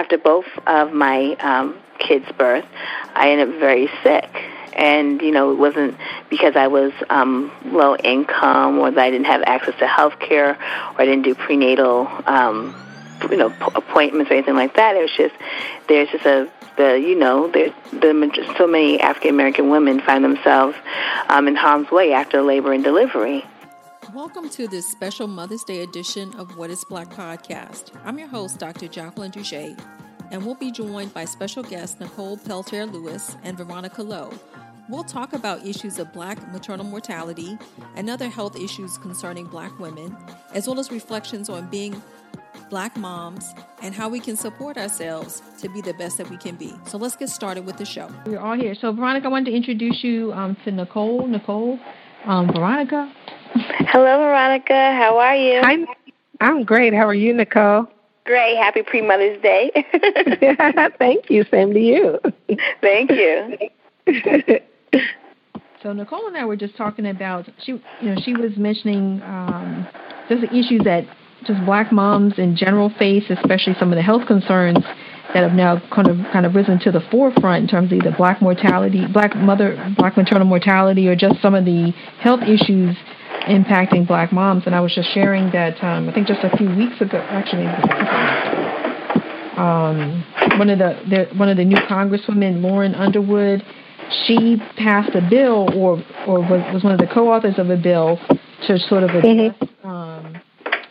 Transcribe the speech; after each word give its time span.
after 0.00 0.16
both 0.16 0.46
of 0.66 0.94
my 0.94 1.34
um, 1.34 1.76
kids' 1.98 2.24
birth, 2.38 2.64
I 3.14 3.30
ended 3.30 3.50
up 3.50 3.60
very 3.60 3.90
sick. 4.02 4.30
And 4.74 5.20
you 5.20 5.30
know, 5.30 5.52
it 5.52 5.56
wasn't 5.56 5.96
because 6.30 6.56
I 6.56 6.68
was 6.68 6.92
um, 7.10 7.52
low 7.66 7.96
income 7.96 8.78
or 8.78 8.90
that 8.90 8.98
I 8.98 9.10
didn't 9.10 9.26
have 9.26 9.42
access 9.42 9.76
to 9.80 9.86
health 9.86 10.18
care 10.18 10.52
or 10.52 11.00
I 11.00 11.04
didn't 11.04 11.22
do 11.22 11.34
prenatal, 11.34 12.08
um, 12.26 12.74
you 13.30 13.36
know, 13.36 13.52
appointments 13.74 14.30
or 14.30 14.34
anything 14.34 14.54
like 14.54 14.76
that. 14.76 14.96
It 14.96 15.02
was 15.02 15.12
just 15.16 15.34
there's 15.86 16.08
just 16.08 16.24
a 16.24 16.50
the 16.76 16.98
you 16.98 17.16
know 17.18 17.50
there 17.50 17.74
the 17.92 18.54
so 18.56 18.66
many 18.66 19.00
African 19.00 19.30
American 19.30 19.70
women 19.70 20.00
find 20.00 20.24
themselves 20.24 20.76
um, 21.28 21.46
in 21.46 21.56
harm's 21.56 21.90
way 21.90 22.12
after 22.14 22.40
labor 22.40 22.72
and 22.72 22.82
delivery. 22.82 23.44
Welcome 24.14 24.48
to 24.50 24.66
this 24.66 24.88
special 24.88 25.28
Mother's 25.28 25.62
Day 25.62 25.82
edition 25.82 26.34
of 26.34 26.56
What 26.56 26.68
is 26.68 26.84
Black 26.84 27.10
podcast. 27.10 27.92
I'm 28.04 28.18
your 28.18 28.26
host, 28.26 28.58
Dr. 28.58 28.88
Jacqueline 28.88 29.30
Duche, 29.30 29.78
and 30.32 30.44
we'll 30.44 30.56
be 30.56 30.72
joined 30.72 31.14
by 31.14 31.24
special 31.24 31.62
guests 31.62 32.00
Nicole 32.00 32.36
Peltier 32.36 32.86
Lewis 32.86 33.36
and 33.44 33.56
Veronica 33.56 34.02
Lowe. 34.02 34.32
We'll 34.88 35.04
talk 35.04 35.32
about 35.32 35.64
issues 35.64 36.00
of 36.00 36.12
black 36.12 36.52
maternal 36.52 36.84
mortality 36.84 37.56
and 37.94 38.10
other 38.10 38.28
health 38.28 38.56
issues 38.56 38.98
concerning 38.98 39.46
black 39.46 39.78
women, 39.78 40.16
as 40.54 40.66
well 40.66 40.80
as 40.80 40.90
reflections 40.90 41.48
on 41.48 41.68
being 41.68 42.02
black 42.68 42.96
moms 42.96 43.54
and 43.80 43.94
how 43.94 44.08
we 44.08 44.18
can 44.18 44.36
support 44.36 44.76
ourselves 44.76 45.40
to 45.60 45.68
be 45.68 45.80
the 45.80 45.94
best 45.94 46.18
that 46.18 46.28
we 46.28 46.36
can 46.36 46.56
be. 46.56 46.72
So 46.86 46.98
let's 46.98 47.14
get 47.14 47.28
started 47.28 47.64
with 47.64 47.76
the 47.76 47.84
show. 47.84 48.10
We're 48.26 48.40
all 48.40 48.56
here. 48.56 48.74
So, 48.74 48.90
Veronica, 48.92 49.26
I 49.26 49.30
wanted 49.30 49.50
to 49.50 49.56
introduce 49.56 50.02
you 50.02 50.32
um, 50.32 50.56
to 50.64 50.72
Nicole. 50.72 51.28
Nicole, 51.28 51.78
um, 52.24 52.48
Veronica. 52.48 53.12
Hello, 53.54 54.18
Veronica. 54.18 54.72
How 54.72 55.18
are 55.18 55.36
you? 55.36 55.60
Hi. 55.62 55.76
I'm 56.40 56.64
great. 56.64 56.94
How 56.94 57.06
are 57.06 57.14
you, 57.14 57.34
Nicole? 57.34 57.86
Great. 58.24 58.56
Happy 58.56 58.82
pre 58.82 59.02
Mother's 59.02 59.40
Day. 59.42 59.70
Thank 60.98 61.30
you. 61.30 61.44
Same 61.50 61.72
to 61.72 61.80
you. 61.80 62.18
Thank 62.80 63.10
you. 63.10 63.58
so 65.82 65.92
Nicole 65.92 66.26
and 66.28 66.36
I 66.36 66.44
were 66.44 66.56
just 66.56 66.76
talking 66.76 67.06
about 67.06 67.48
she, 67.62 67.72
you 67.72 68.14
know, 68.14 68.16
she 68.22 68.34
was 68.34 68.56
mentioning 68.56 69.20
um, 69.22 69.88
just 70.28 70.42
the 70.42 70.50
issues 70.50 70.82
that 70.84 71.04
just 71.44 71.64
black 71.64 71.90
moms 71.90 72.38
in 72.38 72.56
general 72.56 72.90
face, 72.98 73.24
especially 73.30 73.74
some 73.78 73.92
of 73.92 73.96
the 73.96 74.02
health 74.02 74.26
concerns 74.26 74.78
that 75.32 75.42
have 75.42 75.52
now 75.52 75.80
kind 75.94 76.08
of 76.08 76.16
kind 76.32 76.46
of 76.46 76.54
risen 76.54 76.78
to 76.80 76.90
the 76.90 77.00
forefront 77.10 77.62
in 77.64 77.68
terms 77.68 77.92
of 77.92 77.98
either 77.98 78.14
black 78.16 78.40
mortality, 78.42 79.06
black 79.12 79.34
mother, 79.36 79.92
black 79.96 80.16
maternal 80.16 80.46
mortality, 80.46 81.08
or 81.08 81.16
just 81.16 81.40
some 81.40 81.54
of 81.54 81.64
the 81.64 81.92
health 82.20 82.42
issues 82.42 82.96
impacting 83.50 84.06
black 84.06 84.32
moms. 84.32 84.62
And 84.66 84.74
I 84.74 84.80
was 84.80 84.94
just 84.94 85.12
sharing 85.12 85.50
that 85.52 85.82
um, 85.82 86.08
I 86.08 86.12
think 86.12 86.26
just 86.26 86.40
a 86.42 86.56
few 86.56 86.68
weeks 86.68 87.00
ago, 87.00 87.18
actually, 87.28 87.66
um, 89.58 90.24
one 90.58 90.70
of 90.70 90.78
the, 90.78 90.98
the 91.08 91.36
one 91.36 91.48
of 91.48 91.56
the 91.56 91.64
new 91.64 91.76
congresswomen, 91.76 92.62
Lauren 92.62 92.94
Underwood, 92.94 93.62
she 94.26 94.56
passed 94.76 95.14
a 95.14 95.26
bill, 95.28 95.68
or 95.74 96.02
or 96.26 96.40
was, 96.40 96.62
was 96.72 96.84
one 96.84 96.92
of 96.92 96.98
the 96.98 97.08
co-authors 97.12 97.58
of 97.58 97.70
a 97.70 97.76
bill 97.76 98.18
to 98.66 98.78
sort 98.78 99.02
of 99.02 99.10
address 99.10 99.54
mm-hmm. 99.60 99.88
um, 99.88 100.40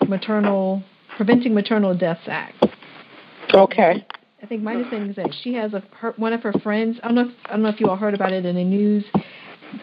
maternal 0.08 0.84
preventing 1.18 1.54
maternal 1.54 1.94
deaths 1.98 2.22
act. 2.28 2.66
Okay. 3.54 4.06
I 4.42 4.46
think 4.46 4.64
my 4.64 4.74
understanding 4.74 5.10
is 5.10 5.16
that 5.18 5.36
she 5.44 5.54
has 5.56 5.74
a 5.74 5.84
her, 6.00 6.14
one 6.16 6.32
of 6.34 6.42
her 6.44 6.54
friends. 6.64 6.98
I 7.04 7.08
don't 7.08 7.16
know. 7.16 7.22
If, 7.24 7.36
I 7.46 7.52
don't 7.52 7.64
know 7.64 7.70
if 7.70 7.80
you 7.80 7.88
all 7.88 7.98
heard 7.98 8.14
about 8.14 8.32
it 8.32 8.46
in 8.46 8.56
the 8.56 8.64
news. 8.64 9.04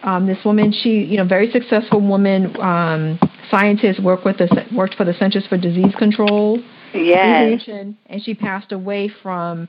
Um, 0.03 0.27
this 0.27 0.37
woman, 0.43 0.71
she 0.71 1.03
you 1.03 1.17
know, 1.17 1.25
very 1.25 1.51
successful 1.51 2.01
woman, 2.01 2.55
um, 2.61 3.19
scientist, 3.49 4.01
worked 4.01 4.25
with 4.25 4.37
the 4.37 4.65
worked 4.73 4.95
for 4.95 5.05
the 5.05 5.13
Centers 5.13 5.45
for 5.47 5.57
Disease 5.57 5.93
Control. 5.97 6.59
Yes. 6.93 7.61
And 7.67 8.23
she 8.23 8.33
passed 8.33 8.71
away 8.71 9.09
from 9.21 9.67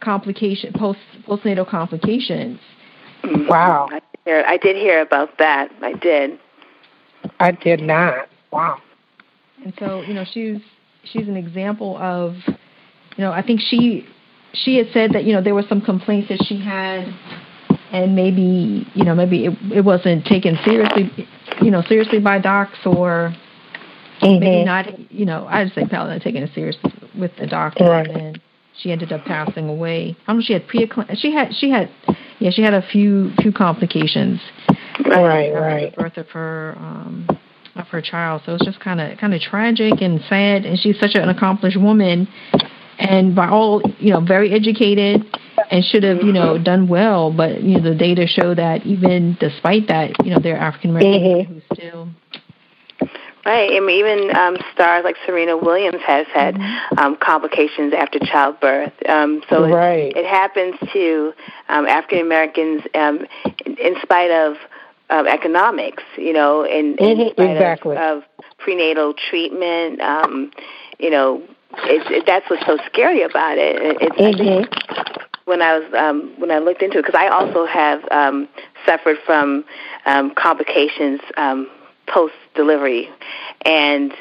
complication 0.00 0.72
post 0.72 1.00
postnatal 1.26 1.68
complications. 1.68 2.60
Wow. 3.24 3.88
I 3.90 3.98
did, 3.98 4.20
hear, 4.24 4.44
I 4.46 4.56
did 4.56 4.76
hear 4.76 5.00
about 5.00 5.38
that. 5.38 5.70
I 5.82 5.92
did. 5.94 6.38
I 7.40 7.52
did 7.52 7.80
not. 7.80 8.28
Wow. 8.52 8.78
And 9.64 9.74
so, 9.78 10.02
you 10.02 10.14
know, 10.14 10.24
she's 10.30 10.60
she's 11.04 11.28
an 11.28 11.36
example 11.36 11.96
of, 11.98 12.34
you 12.46 13.24
know, 13.24 13.32
I 13.32 13.42
think 13.42 13.60
she 13.60 14.06
she 14.52 14.76
had 14.76 14.86
said 14.92 15.12
that 15.12 15.24
you 15.24 15.32
know 15.32 15.42
there 15.42 15.54
were 15.54 15.64
some 15.68 15.80
complaints 15.80 16.28
that 16.28 16.44
she 16.46 16.60
had, 16.60 17.06
and 17.92 18.14
maybe 18.14 18.86
you 18.94 19.04
know 19.04 19.14
maybe 19.14 19.46
it, 19.46 19.54
it 19.72 19.84
wasn't 19.84 20.24
taken 20.24 20.58
seriously, 20.64 21.10
you 21.62 21.70
know, 21.70 21.82
seriously 21.82 22.20
by 22.20 22.38
docs 22.38 22.78
or 22.84 23.34
mm-hmm. 24.20 24.40
maybe 24.40 24.64
not. 24.64 25.12
You 25.12 25.26
know, 25.26 25.46
I 25.48 25.64
just 25.64 25.74
say 25.74 25.86
probably 25.88 26.14
not 26.14 26.22
taking 26.22 26.42
it 26.42 26.50
seriously 26.54 26.92
with 27.18 27.32
the 27.38 27.46
doctor, 27.46 27.84
right. 27.84 28.08
and 28.08 28.40
she 28.80 28.92
ended 28.92 29.12
up 29.12 29.24
passing 29.24 29.68
away. 29.68 30.16
I 30.26 30.32
don't 30.32 30.38
know. 30.38 30.44
She 30.44 30.52
had 30.52 30.66
pre 30.68 30.90
she 31.16 31.32
had 31.32 31.54
she 31.54 31.70
had 31.70 31.90
yeah 32.38 32.50
she 32.50 32.62
had 32.62 32.74
a 32.74 32.82
few 32.82 33.32
few 33.40 33.52
complications. 33.52 34.40
Right, 35.04 35.52
right. 35.52 35.94
The 35.94 36.02
birth 36.02 36.16
of 36.16 36.28
her 36.30 36.74
um, 36.78 37.26
of 37.76 37.86
her 37.88 38.02
child. 38.02 38.42
So 38.44 38.54
it's 38.54 38.64
just 38.64 38.80
kind 38.80 39.00
of 39.00 39.18
kind 39.18 39.34
of 39.34 39.40
tragic 39.40 40.00
and 40.00 40.20
sad. 40.28 40.64
And 40.64 40.78
she's 40.78 40.98
such 40.98 41.14
an 41.14 41.28
accomplished 41.28 41.80
woman, 41.80 42.28
and 42.98 43.34
by 43.34 43.48
all 43.48 43.82
you 43.98 44.12
know, 44.12 44.20
very 44.20 44.52
educated, 44.52 45.24
and 45.70 45.84
should 45.84 46.02
have 46.02 46.22
you 46.22 46.32
know 46.32 46.58
done 46.58 46.88
well. 46.88 47.32
But 47.32 47.62
you 47.62 47.78
know, 47.78 47.90
the 47.90 47.94
data 47.96 48.26
show 48.26 48.54
that 48.54 48.86
even 48.86 49.36
despite 49.40 49.88
that, 49.88 50.24
you 50.24 50.30
know, 50.32 50.40
there 50.40 50.56
are 50.56 50.60
African 50.60 50.90
American 50.90 51.20
mm-hmm. 51.20 51.54
who 51.54 51.60
still. 51.74 52.08
Right, 53.46 53.70
I 53.72 53.80
mean, 53.80 53.98
even 53.98 54.36
um, 54.36 54.56
stars 54.74 55.04
like 55.04 55.16
Serena 55.24 55.56
Williams 55.56 56.02
has 56.06 56.26
had 56.34 56.56
mm-hmm. 56.56 56.98
um, 56.98 57.16
complications 57.16 57.94
after 57.94 58.18
childbirth. 58.18 58.92
Um, 59.08 59.42
so 59.48 59.66
right. 59.66 60.14
it, 60.14 60.18
it 60.18 60.26
happens 60.26 60.74
to 60.92 61.32
um, 61.70 61.86
African 61.86 62.18
Americans 62.18 62.82
um, 62.94 63.26
in, 63.64 63.78
in 63.78 63.94
spite 64.02 64.30
of 64.30 64.56
of 65.10 65.26
economics, 65.26 66.02
you 66.18 66.34
know, 66.34 66.64
and, 66.64 66.98
mm-hmm. 66.98 67.40
exactly. 67.40 67.96
of, 67.96 68.18
of 68.18 68.24
prenatal 68.58 69.14
treatment. 69.14 70.00
Um, 70.02 70.50
you 70.98 71.08
know, 71.08 71.42
it's, 71.84 72.04
it, 72.10 72.24
that's 72.26 72.48
what's 72.50 72.66
so 72.66 72.78
scary 72.86 73.22
about 73.22 73.56
it. 73.56 73.96
It's, 74.00 74.40
mm-hmm. 74.40 75.24
When 75.48 75.62
I 75.62 75.78
was 75.78 75.94
um, 75.94 76.34
when 76.38 76.50
I 76.50 76.58
looked 76.58 76.82
into 76.82 76.98
it, 76.98 77.06
because 77.06 77.18
I 77.18 77.28
also 77.28 77.64
have 77.64 78.04
um, 78.10 78.48
suffered 78.84 79.16
from 79.24 79.64
um, 80.04 80.34
complications 80.34 81.20
um, 81.36 81.70
post 82.06 82.34
delivery, 82.54 83.08
and 83.64 84.12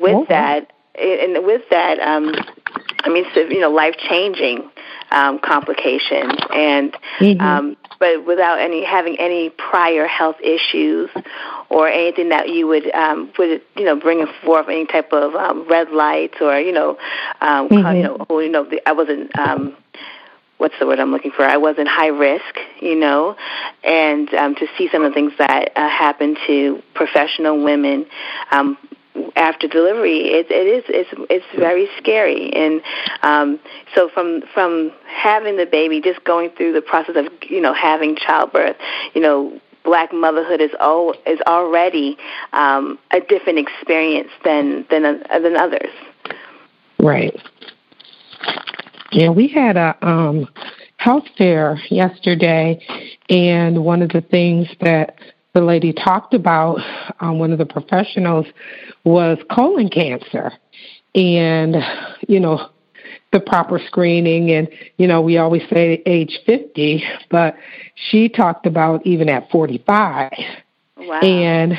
with 0.00 0.14
oh, 0.14 0.26
that, 0.28 0.70
and 0.94 1.44
with 1.44 1.62
that, 1.70 1.98
um, 1.98 2.32
I 3.00 3.08
mean, 3.08 3.24
you 3.34 3.60
know, 3.60 3.70
life 3.70 3.96
changing 4.08 4.70
um, 5.10 5.40
complications, 5.40 6.38
and 6.54 6.96
mm-hmm. 7.18 7.40
um, 7.40 7.76
but 7.98 8.24
without 8.24 8.60
any 8.60 8.84
having 8.84 9.16
any 9.18 9.50
prior 9.50 10.06
health 10.06 10.36
issues 10.40 11.10
or 11.68 11.88
anything 11.88 12.28
that 12.28 12.48
you 12.48 12.68
would 12.68 12.88
um, 12.94 13.32
would 13.38 13.60
you 13.76 13.84
know 13.84 13.96
bring 13.96 14.24
forth 14.44 14.68
any 14.68 14.86
type 14.86 15.12
of 15.12 15.34
um, 15.34 15.68
red 15.68 15.90
lights 15.90 16.36
or 16.40 16.60
you 16.60 16.72
know 16.72 16.90
um, 17.40 17.68
mm-hmm. 17.68 17.96
you 17.96 18.02
know 18.04 18.26
or, 18.28 18.42
you 18.42 18.50
know 18.50 18.64
the, 18.64 18.80
I 18.88 18.92
wasn't. 18.92 19.36
Um, 19.36 19.76
what's 20.60 20.74
the 20.78 20.86
word 20.86 21.00
I'm 21.00 21.10
looking 21.10 21.30
for? 21.30 21.42
I 21.42 21.56
was 21.56 21.76
in 21.78 21.86
high 21.86 22.08
risk, 22.08 22.56
you 22.80 22.94
know, 22.94 23.34
and 23.82 24.32
um, 24.34 24.54
to 24.56 24.66
see 24.76 24.88
some 24.92 25.02
of 25.02 25.10
the 25.10 25.14
things 25.14 25.32
that 25.38 25.72
uh, 25.74 25.88
happen 25.88 26.36
to 26.46 26.82
professional 26.94 27.64
women 27.64 28.06
um, 28.50 28.76
after 29.36 29.66
delivery, 29.66 30.18
it, 30.18 30.50
it 30.50 30.66
is 30.66 30.84
it's 30.88 31.10
it's 31.30 31.46
very 31.58 31.88
scary. 31.98 32.52
And 32.52 32.82
um, 33.22 33.58
so 33.94 34.10
from 34.10 34.42
from 34.52 34.92
having 35.06 35.56
the 35.56 35.66
baby, 35.66 36.00
just 36.00 36.22
going 36.24 36.50
through 36.50 36.74
the 36.74 36.82
process 36.82 37.16
of 37.16 37.26
you 37.48 37.60
know 37.60 37.72
having 37.72 38.16
childbirth, 38.16 38.76
you 39.14 39.22
know 39.22 39.60
black 39.82 40.12
motherhood 40.12 40.60
is 40.60 40.70
all 40.78 41.14
is 41.26 41.40
already 41.46 42.18
um, 42.52 42.98
a 43.10 43.20
different 43.20 43.58
experience 43.58 44.30
than 44.44 44.84
than 44.90 45.02
than 45.02 45.56
others. 45.56 45.90
Right. 46.98 47.34
Yeah, 49.12 49.30
we 49.30 49.48
had 49.48 49.76
a 49.76 49.96
um, 50.06 50.48
health 50.96 51.24
fair 51.36 51.80
yesterday, 51.90 52.80
and 53.28 53.84
one 53.84 54.02
of 54.02 54.10
the 54.10 54.20
things 54.20 54.68
that 54.80 55.16
the 55.52 55.60
lady 55.60 55.92
talked 55.92 56.32
about, 56.32 56.78
um, 57.20 57.38
one 57.38 57.52
of 57.52 57.58
the 57.58 57.66
professionals, 57.66 58.46
was 59.04 59.38
colon 59.50 59.88
cancer. 59.88 60.52
And, 61.12 61.76
you 62.28 62.38
know, 62.38 62.70
the 63.32 63.40
proper 63.40 63.80
screening. 63.86 64.50
And, 64.50 64.68
you 64.98 65.06
know, 65.06 65.20
we 65.20 65.38
always 65.38 65.62
say 65.68 66.02
age 66.06 66.38
50, 66.46 67.04
but 67.30 67.56
she 67.94 68.28
talked 68.28 68.66
about 68.66 69.06
even 69.06 69.28
at 69.28 69.50
45. 69.50 70.32
Wow. 70.96 71.20
And 71.20 71.74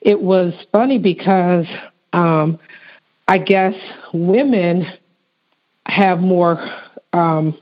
it 0.00 0.20
was 0.20 0.54
funny 0.72 0.98
because 0.98 1.66
um, 2.12 2.58
I 3.28 3.38
guess 3.38 3.74
women 4.12 4.86
have 5.90 6.20
more 6.20 6.58
um, 7.12 7.56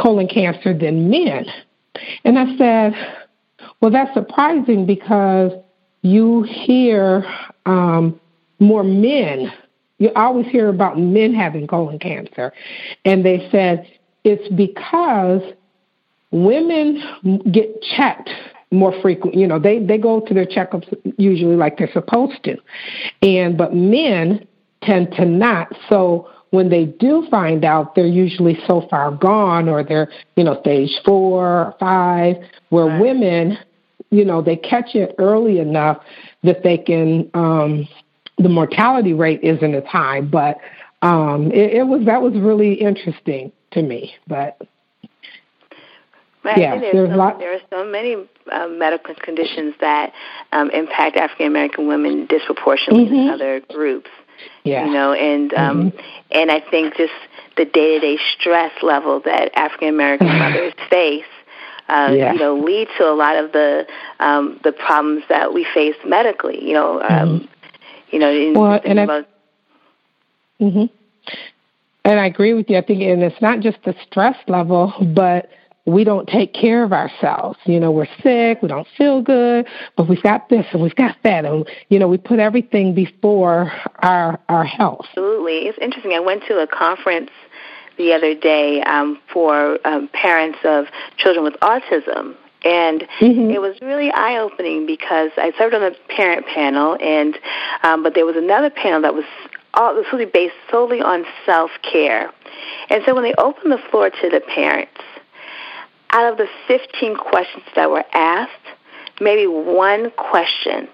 colon 0.00 0.28
cancer 0.28 0.76
than 0.76 1.10
men. 1.10 1.46
And 2.24 2.38
I 2.38 2.56
said, 2.56 2.94
well, 3.80 3.90
that's 3.90 4.12
surprising 4.14 4.86
because 4.86 5.52
you 6.02 6.42
hear 6.42 7.24
um, 7.66 8.18
more 8.58 8.84
men 8.84 9.52
you 10.00 10.10
always 10.16 10.46
hear 10.46 10.70
about 10.70 10.98
men 10.98 11.34
having 11.34 11.66
colon 11.66 11.98
cancer, 11.98 12.52
and 13.04 13.24
they 13.24 13.46
said 13.52 13.86
it's 14.24 14.48
because 14.54 15.42
women 16.32 17.02
get 17.52 17.82
checked 17.82 18.30
more 18.70 18.98
frequent. 19.02 19.36
You 19.36 19.46
know, 19.46 19.58
they 19.58 19.78
they 19.78 19.98
go 19.98 20.20
to 20.20 20.34
their 20.34 20.46
checkups 20.46 20.88
usually 21.18 21.54
like 21.54 21.76
they're 21.76 21.92
supposed 21.92 22.42
to, 22.44 22.56
and 23.20 23.58
but 23.58 23.74
men 23.74 24.46
tend 24.82 25.12
to 25.12 25.26
not. 25.26 25.70
So 25.90 26.30
when 26.50 26.68
they 26.68 26.84
do 26.84 27.26
find 27.30 27.64
out, 27.64 27.94
they're 27.94 28.06
usually 28.06 28.58
so 28.66 28.86
far 28.90 29.12
gone, 29.12 29.68
or 29.68 29.82
they're 29.82 30.10
you 30.36 30.44
know 30.44 30.60
stage 30.60 30.90
four 31.04 31.46
or 31.46 31.74
five. 31.78 32.36
Where 32.70 32.86
right. 32.86 33.00
women, 33.00 33.58
you 34.10 34.24
know, 34.24 34.42
they 34.42 34.56
catch 34.56 34.94
it 34.94 35.14
early 35.18 35.58
enough 35.58 36.02
that 36.42 36.62
they 36.62 36.78
can. 36.78 37.30
um 37.34 37.88
the 38.38 38.48
mortality 38.48 39.12
rate 39.12 39.40
isn't 39.42 39.74
as 39.74 39.84
high, 39.84 40.22
but 40.22 40.56
um, 41.02 41.50
it, 41.52 41.74
it 41.74 41.86
was 41.86 42.06
that 42.06 42.22
was 42.22 42.34
really 42.34 42.74
interesting 42.74 43.52
to 43.72 43.82
me. 43.82 44.14
But 44.26 44.58
Right. 46.42 46.56
Yeah, 46.56 46.80
there's, 46.80 47.10
so, 47.10 47.16
lot- 47.16 47.38
there 47.38 47.52
are 47.52 47.60
so 47.68 47.84
many 47.84 48.16
uh, 48.50 48.66
medical 48.68 49.14
conditions 49.14 49.74
that 49.80 50.12
um, 50.52 50.70
impact 50.70 51.16
African 51.16 51.46
American 51.46 51.86
women 51.86 52.24
disproportionately 52.26 53.04
mm-hmm. 53.04 53.26
than 53.26 53.28
other 53.28 53.60
groups. 53.68 54.08
Yeah. 54.64 54.86
You 54.86 54.92
know, 54.92 55.12
and 55.12 55.54
um, 55.54 55.90
mm-hmm. 55.90 55.98
and 56.32 56.50
I 56.50 56.60
think 56.60 56.96
just 56.96 57.12
the 57.56 57.64
day 57.64 57.98
to 57.98 58.00
day 58.00 58.18
stress 58.38 58.72
level 58.82 59.20
that 59.20 59.56
African 59.56 59.88
American 59.88 60.26
mothers 60.38 60.74
face. 60.88 61.24
Uh, 61.88 62.12
yeah. 62.12 62.32
you 62.32 62.38
know, 62.38 62.56
lead 62.56 62.86
to 62.96 63.02
a 63.02 63.10
lot 63.10 63.36
of 63.36 63.50
the 63.50 63.84
um, 64.20 64.60
the 64.62 64.70
problems 64.70 65.24
that 65.28 65.52
we 65.52 65.66
face 65.74 65.96
medically. 66.06 66.64
You 66.64 66.74
know, 66.74 67.02
um, 67.02 67.08
mm-hmm. 67.08 67.46
you 68.12 68.18
know, 68.20 68.30
in, 68.30 68.54
well, 68.54 68.80
and 68.84 69.00
about, 69.00 69.26
hmm 70.60 70.84
And 72.04 72.20
I 72.20 72.26
agree 72.26 72.52
with 72.52 72.70
you. 72.70 72.78
I 72.78 72.82
think, 72.82 73.02
and 73.02 73.22
it's 73.22 73.42
not 73.42 73.58
just 73.58 73.78
the 73.84 73.94
stress 74.06 74.36
level, 74.46 74.92
but 75.14 75.50
we 75.92 76.04
don't 76.04 76.28
take 76.28 76.52
care 76.52 76.84
of 76.84 76.92
ourselves. 76.92 77.58
You 77.64 77.80
know, 77.80 77.90
we're 77.90 78.08
sick, 78.22 78.62
we 78.62 78.68
don't 78.68 78.88
feel 78.96 79.22
good, 79.22 79.66
but 79.96 80.08
we've 80.08 80.22
got 80.22 80.48
this 80.48 80.66
and 80.72 80.82
we've 80.82 80.94
got 80.94 81.16
that, 81.22 81.44
and 81.44 81.68
you 81.88 81.98
know, 81.98 82.08
we 82.08 82.18
put 82.18 82.38
everything 82.38 82.94
before 82.94 83.72
our 83.98 84.38
our 84.48 84.64
health. 84.64 85.06
Absolutely, 85.10 85.68
it's 85.68 85.78
interesting. 85.78 86.12
I 86.12 86.20
went 86.20 86.44
to 86.48 86.58
a 86.58 86.66
conference 86.66 87.30
the 87.96 88.14
other 88.14 88.34
day 88.34 88.82
um, 88.82 89.20
for 89.32 89.78
um, 89.86 90.08
parents 90.08 90.58
of 90.64 90.86
children 91.18 91.44
with 91.44 91.54
autism. 91.60 92.34
And 92.62 93.06
mm-hmm. 93.20 93.50
it 93.50 93.60
was 93.60 93.76
really 93.80 94.10
eye 94.10 94.36
opening 94.38 94.84
because 94.84 95.30
I 95.38 95.52
served 95.56 95.74
on 95.74 95.80
the 95.80 95.96
parent 96.14 96.46
panel, 96.46 96.94
and 97.00 97.38
um, 97.82 98.02
but 98.02 98.14
there 98.14 98.26
was 98.26 98.36
another 98.36 98.68
panel 98.68 99.00
that 99.00 99.14
was 99.14 99.24
all 99.72 99.94
was 99.94 100.04
really 100.12 100.26
based 100.26 100.54
solely 100.70 101.00
on 101.00 101.24
self 101.46 101.70
care. 101.82 102.30
And 102.90 103.02
so 103.06 103.14
when 103.14 103.24
they 103.24 103.34
opened 103.38 103.72
the 103.72 103.80
floor 103.90 104.10
to 104.10 104.28
the 104.28 104.40
parents, 104.40 105.00
out 106.12 106.32
of 106.32 106.38
the 106.38 106.48
15 106.68 107.16
questions 107.16 107.64
that 107.76 107.90
were 107.90 108.04
asked, 108.12 108.52
maybe 109.20 109.46
one 109.46 110.10
question 110.10 110.88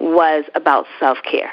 was 0.00 0.44
about 0.54 0.86
self 1.00 1.18
care. 1.22 1.52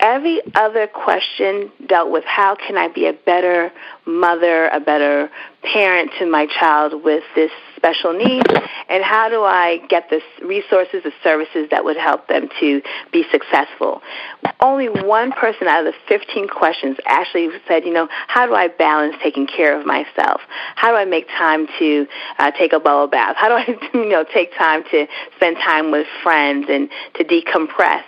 Every 0.00 0.40
other 0.54 0.86
question 0.86 1.70
dealt 1.86 2.10
with 2.10 2.24
how 2.24 2.56
can 2.56 2.76
I 2.76 2.88
be 2.88 3.06
a 3.06 3.12
better 3.12 3.72
mother, 4.04 4.68
a 4.68 4.80
better 4.80 5.30
parent 5.62 6.10
to 6.18 6.26
my 6.26 6.46
child 6.46 7.04
with 7.04 7.22
this 7.34 7.52
special 7.84 8.14
needs, 8.14 8.48
and 8.88 9.04
how 9.04 9.28
do 9.28 9.42
I 9.42 9.78
get 9.88 10.08
the 10.08 10.20
resources, 10.42 11.02
the 11.04 11.12
services 11.22 11.68
that 11.70 11.84
would 11.84 11.98
help 11.98 12.28
them 12.28 12.48
to 12.60 12.80
be 13.12 13.24
successful. 13.30 14.00
Only 14.60 14.88
one 14.88 15.32
person 15.32 15.68
out 15.68 15.86
of 15.86 15.92
the 15.92 15.98
15 16.08 16.48
questions 16.48 16.96
actually 17.04 17.50
said, 17.68 17.84
you 17.84 17.92
know, 17.92 18.08
how 18.10 18.46
do 18.46 18.54
I 18.54 18.68
balance 18.68 19.16
taking 19.22 19.46
care 19.46 19.78
of 19.78 19.84
myself? 19.84 20.40
How 20.76 20.92
do 20.92 20.96
I 20.96 21.04
make 21.04 21.28
time 21.28 21.66
to 21.78 22.06
uh, 22.38 22.50
take 22.52 22.72
a 22.72 22.80
bubble 22.80 23.08
bath? 23.08 23.36
How 23.36 23.48
do 23.48 23.54
I, 23.54 23.88
you 23.94 24.08
know, 24.08 24.24
take 24.24 24.56
time 24.56 24.84
to 24.90 25.06
spend 25.36 25.56
time 25.58 25.90
with 25.90 26.06
friends 26.22 26.66
and 26.70 26.88
to 27.16 27.24
decompress? 27.24 28.04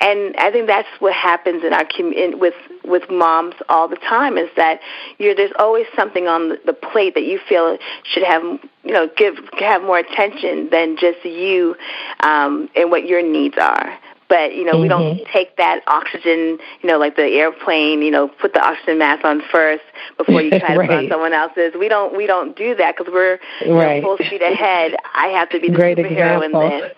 And 0.00 0.34
I 0.38 0.50
think 0.50 0.66
that's 0.66 0.88
what 1.00 1.14
happens 1.14 1.64
in 1.64 1.72
our 1.72 1.86
in, 1.98 2.38
with 2.38 2.54
with 2.84 3.10
moms 3.10 3.54
all 3.68 3.88
the 3.88 3.96
time 3.96 4.38
is 4.38 4.48
that 4.56 4.80
you're 5.18 5.34
there's 5.34 5.52
always 5.58 5.86
something 5.94 6.26
on 6.26 6.56
the 6.64 6.72
plate 6.72 7.14
that 7.14 7.24
you 7.24 7.38
feel 7.48 7.78
should 8.04 8.22
have 8.22 8.42
you 8.84 8.92
know 8.92 9.08
give 9.16 9.34
have 9.58 9.82
more 9.82 9.98
attention 9.98 10.68
than 10.70 10.96
just 10.96 11.24
you 11.24 11.76
um, 12.20 12.68
and 12.74 12.90
what 12.90 13.06
your 13.06 13.22
needs 13.22 13.56
are 13.58 13.98
but 14.28 14.54
you 14.54 14.64
know 14.64 14.72
mm-hmm. 14.72 14.82
we 14.82 14.88
don't 14.88 15.16
mm-hmm. 15.16 15.32
take 15.32 15.56
that 15.56 15.82
oxygen 15.86 16.58
you 16.82 16.88
know 16.88 16.98
like 16.98 17.16
the 17.16 17.22
airplane 17.22 18.02
you 18.02 18.10
know 18.10 18.28
put 18.28 18.52
the 18.52 18.60
oxygen 18.60 18.98
mask 18.98 19.24
on 19.24 19.42
first 19.50 19.82
before 20.16 20.42
you 20.42 20.50
try 20.50 20.74
to 20.74 20.78
right. 20.78 20.88
put 20.88 20.98
on 20.98 21.08
someone 21.10 21.32
else's 21.32 21.72
we 21.78 21.88
don't 21.88 22.16
we 22.16 22.26
don't 22.26 22.56
do 22.56 22.74
that 22.74 22.94
because 22.96 23.12
we're 23.12 23.38
right. 23.66 24.02
know, 24.02 24.16
full 24.16 24.26
speed 24.26 24.42
ahead 24.42 24.94
i 25.14 25.28
have 25.28 25.48
to 25.48 25.60
be 25.60 25.68
the 25.68 25.74
Great 25.74 25.98
superhero 25.98 26.36
example. 26.36 26.62
in 26.62 26.80
this 26.80 26.92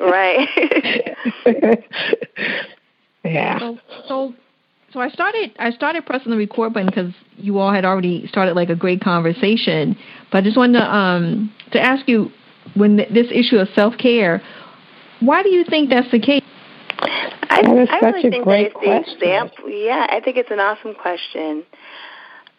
right. 0.00 0.48
yeah. 3.24 3.58
So, 3.58 3.78
so, 4.08 4.34
so 4.92 5.00
I 5.00 5.08
started. 5.08 5.52
I 5.58 5.70
started 5.70 6.06
pressing 6.06 6.30
the 6.30 6.36
record 6.36 6.72
button 6.72 6.86
because 6.86 7.12
you 7.36 7.58
all 7.58 7.72
had 7.72 7.84
already 7.84 8.26
started 8.28 8.54
like 8.54 8.70
a 8.70 8.76
great 8.76 9.00
conversation. 9.00 9.96
But 10.30 10.38
I 10.38 10.40
just 10.42 10.56
wanted 10.56 10.80
to 10.80 10.94
um 10.94 11.52
to 11.72 11.80
ask 11.80 12.08
you 12.08 12.30
when 12.74 12.96
th- 12.96 13.08
this 13.12 13.26
issue 13.30 13.56
of 13.56 13.68
self 13.74 13.96
care, 13.98 14.42
why 15.20 15.42
do 15.42 15.50
you 15.50 15.64
think 15.64 15.90
that's 15.90 16.10
the 16.10 16.20
case? 16.20 16.42
I, 16.98 17.62
that 17.62 17.76
is 17.76 17.88
I 17.90 18.00
such 18.00 18.14
really 18.14 18.28
a 18.28 18.30
think 18.30 18.44
great 18.44 18.72
that 18.72 18.74
question. 18.74 19.14
Example, 19.16 19.70
yeah, 19.70 20.06
I 20.10 20.20
think 20.20 20.36
it's 20.36 20.50
an 20.50 20.60
awesome 20.60 20.94
question. 20.94 21.64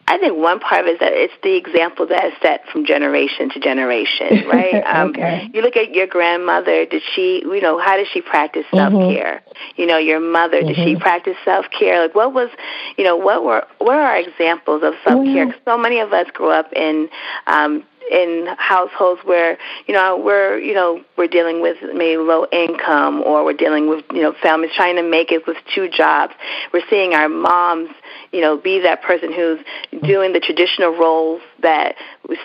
I 0.10 0.18
think 0.18 0.38
one 0.38 0.60
part 0.60 0.82
of 0.82 0.88
it 0.88 0.94
is 0.94 1.00
that 1.00 1.12
it's 1.14 1.34
the 1.44 1.56
example 1.56 2.08
that 2.08 2.26
is 2.26 2.34
set 2.42 2.66
from 2.72 2.86
generation 2.86 3.50
to 3.50 3.60
generation, 3.60 4.48
right? 4.52 4.82
Um, 4.86 5.10
okay. 5.10 5.44
Um, 5.44 5.52
you 5.54 5.62
look 5.62 5.76
at 5.76 5.94
your 5.94 6.08
grandmother. 6.08 6.86
Did 6.86 7.04
she, 7.14 7.42
you 7.44 7.62
know, 7.62 7.78
how 7.78 7.98
did 7.98 8.08
she 8.14 8.22
practice 8.22 8.66
self 8.74 8.94
care? 8.94 9.44
Mm-hmm. 9.46 9.82
You 9.82 9.88
know, 9.88 9.98
your 9.98 10.22
mother. 10.22 10.58
Mm-hmm. 10.58 10.68
Did 10.68 10.76
she 10.78 10.94
mm-hmm. 10.94 11.02
practice 11.02 11.36
self 11.44 11.66
care? 11.78 12.02
Like, 12.02 12.16
what 12.16 12.34
was, 12.34 12.50
you 12.98 13.04
know, 13.04 13.18
what 13.18 13.44
were 13.44 13.68
what 13.80 13.96
are 13.96 14.02
our 14.02 14.18
examples 14.18 14.82
of 14.84 14.94
self 15.04 15.26
care? 15.26 15.48
Well, 15.48 15.56
so 15.66 15.78
many 15.78 16.00
of 16.00 16.14
us 16.14 16.28
grew 16.34 16.52
up 16.52 16.72
in 16.74 17.10
um, 17.48 17.84
in 18.12 18.48
households 18.58 19.22
where 19.24 19.58
you 19.88 19.94
know 19.94 20.18
we're 20.18 20.58
you 20.60 20.74
know 20.74 21.02
we're 21.18 21.28
dealing 21.28 21.62
with 21.62 21.78
maybe 21.94 22.18
low 22.18 22.46
income 22.52 23.22
or 23.22 23.44
we're 23.44 23.54
dealing 23.54 23.90
with 23.90 24.04
you 24.12 24.22
know 24.22 24.34
families 24.42 24.72
trying 24.76 24.96
to 24.96 25.04
make 25.04 25.32
it 25.32 25.46
with 25.48 25.58
two 25.74 25.90
jobs. 25.90 26.34
We're 26.74 26.88
seeing 26.90 27.14
our 27.14 27.30
moms 27.30 27.90
you 28.32 28.42
know 28.42 28.58
be 28.58 28.80
that 28.82 29.02
person 29.02 29.32
who's 29.32 29.60
doing 30.04 30.34
the 30.34 30.40
traditional 30.40 30.92
roles 30.92 31.42
that 31.62 31.96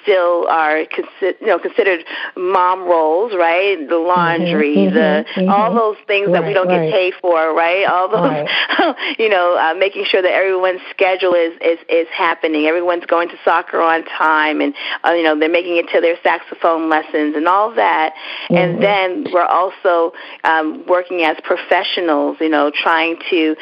still 0.02 0.46
are 0.48 0.84
consi- 0.86 1.40
you 1.40 1.46
know 1.46 1.58
considered 1.58 2.04
mom 2.36 2.84
roles 2.84 3.32
right 3.34 3.78
the 3.88 3.94
mm-hmm, 3.94 4.06
laundry 4.06 4.76
mm-hmm, 4.76 4.94
the 4.94 5.24
mm-hmm. 5.36 5.48
all 5.48 5.74
those 5.74 5.96
things 6.06 6.28
right, 6.28 6.40
that 6.40 6.46
we 6.46 6.52
don't 6.52 6.68
right. 6.68 6.90
get 6.90 6.92
paid 6.92 7.14
for 7.20 7.54
right 7.54 7.86
all 7.86 8.08
those 8.08 8.30
right. 8.30 8.96
you 9.18 9.28
know 9.28 9.58
uh, 9.58 9.74
making 9.74 10.04
sure 10.04 10.22
that 10.22 10.32
everyone's 10.32 10.80
schedule 10.90 11.34
is 11.34 11.52
is 11.60 11.78
is 11.88 12.06
happening 12.12 12.66
everyone's 12.66 13.06
going 13.06 13.28
to 13.28 13.36
soccer 13.44 13.80
on 13.80 14.04
time 14.04 14.60
and 14.60 14.74
uh, 15.04 15.10
you 15.12 15.22
know 15.22 15.38
they're 15.38 15.48
making 15.48 15.76
it 15.76 15.88
to 15.88 16.00
their 16.00 16.16
saxophone 16.22 16.88
lessons 16.88 17.36
and 17.36 17.46
all 17.46 17.74
that. 17.74 18.14
Mm-hmm. 18.14 18.54
And 18.54 18.82
then 18.82 19.32
we're 19.32 19.44
also 19.44 20.12
um, 20.44 20.84
working 20.86 21.22
as 21.22 21.36
professionals, 21.42 22.36
you 22.40 22.48
know, 22.48 22.70
trying 22.74 23.18
to 23.30 23.56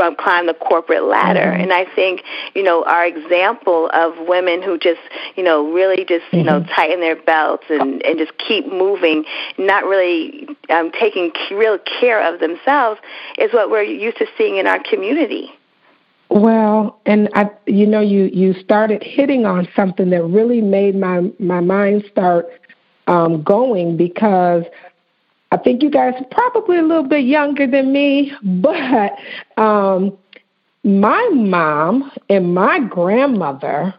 um, 0.00 0.16
climb 0.16 0.46
the 0.46 0.54
corporate 0.54 1.04
ladder. 1.04 1.40
Mm-hmm. 1.40 1.62
And 1.62 1.72
I 1.72 1.86
think, 1.94 2.22
you 2.54 2.62
know, 2.62 2.84
our 2.84 3.06
example 3.06 3.90
of 3.92 4.26
women 4.26 4.62
who 4.62 4.78
just, 4.78 5.00
you 5.36 5.42
know, 5.42 5.53
really 5.62 6.04
just, 6.04 6.24
you 6.32 6.40
mm-hmm. 6.40 6.46
know, 6.46 6.64
tighten 6.74 7.00
their 7.00 7.16
belts 7.16 7.64
and, 7.68 8.04
and 8.04 8.18
just 8.18 8.32
keep 8.38 8.66
moving, 8.66 9.24
not 9.58 9.84
really 9.84 10.48
um, 10.70 10.90
taking 10.92 11.32
real 11.50 11.78
care 12.00 12.22
of 12.32 12.40
themselves, 12.40 13.00
is 13.38 13.52
what 13.52 13.70
we're 13.70 13.82
used 13.82 14.18
to 14.18 14.26
seeing 14.36 14.56
in 14.56 14.66
our 14.66 14.82
community. 14.82 15.50
Well, 16.30 17.00
and 17.06 17.28
I, 17.34 17.50
you 17.66 17.86
know, 17.86 18.00
you 18.00 18.30
you 18.32 18.54
started 18.54 19.02
hitting 19.02 19.46
on 19.46 19.68
something 19.76 20.10
that 20.10 20.24
really 20.24 20.60
made 20.60 20.96
my 20.96 21.30
my 21.38 21.60
mind 21.60 22.04
start 22.10 22.46
um, 23.06 23.42
going 23.42 23.96
because 23.96 24.64
I 25.52 25.58
think 25.58 25.82
you 25.82 25.90
guys 25.90 26.14
are 26.18 26.26
probably 26.32 26.78
a 26.78 26.82
little 26.82 27.06
bit 27.06 27.24
younger 27.24 27.66
than 27.66 27.92
me, 27.92 28.32
but 28.42 29.12
um, 29.56 30.16
my 30.82 31.30
mom 31.32 32.10
and 32.28 32.54
my 32.54 32.80
grandmother 32.80 33.94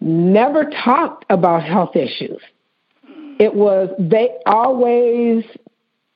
never 0.00 0.70
talked 0.84 1.24
about 1.30 1.62
health 1.62 1.96
issues. 1.96 2.40
It 3.38 3.54
was 3.54 3.88
they 3.98 4.30
always, 4.46 5.44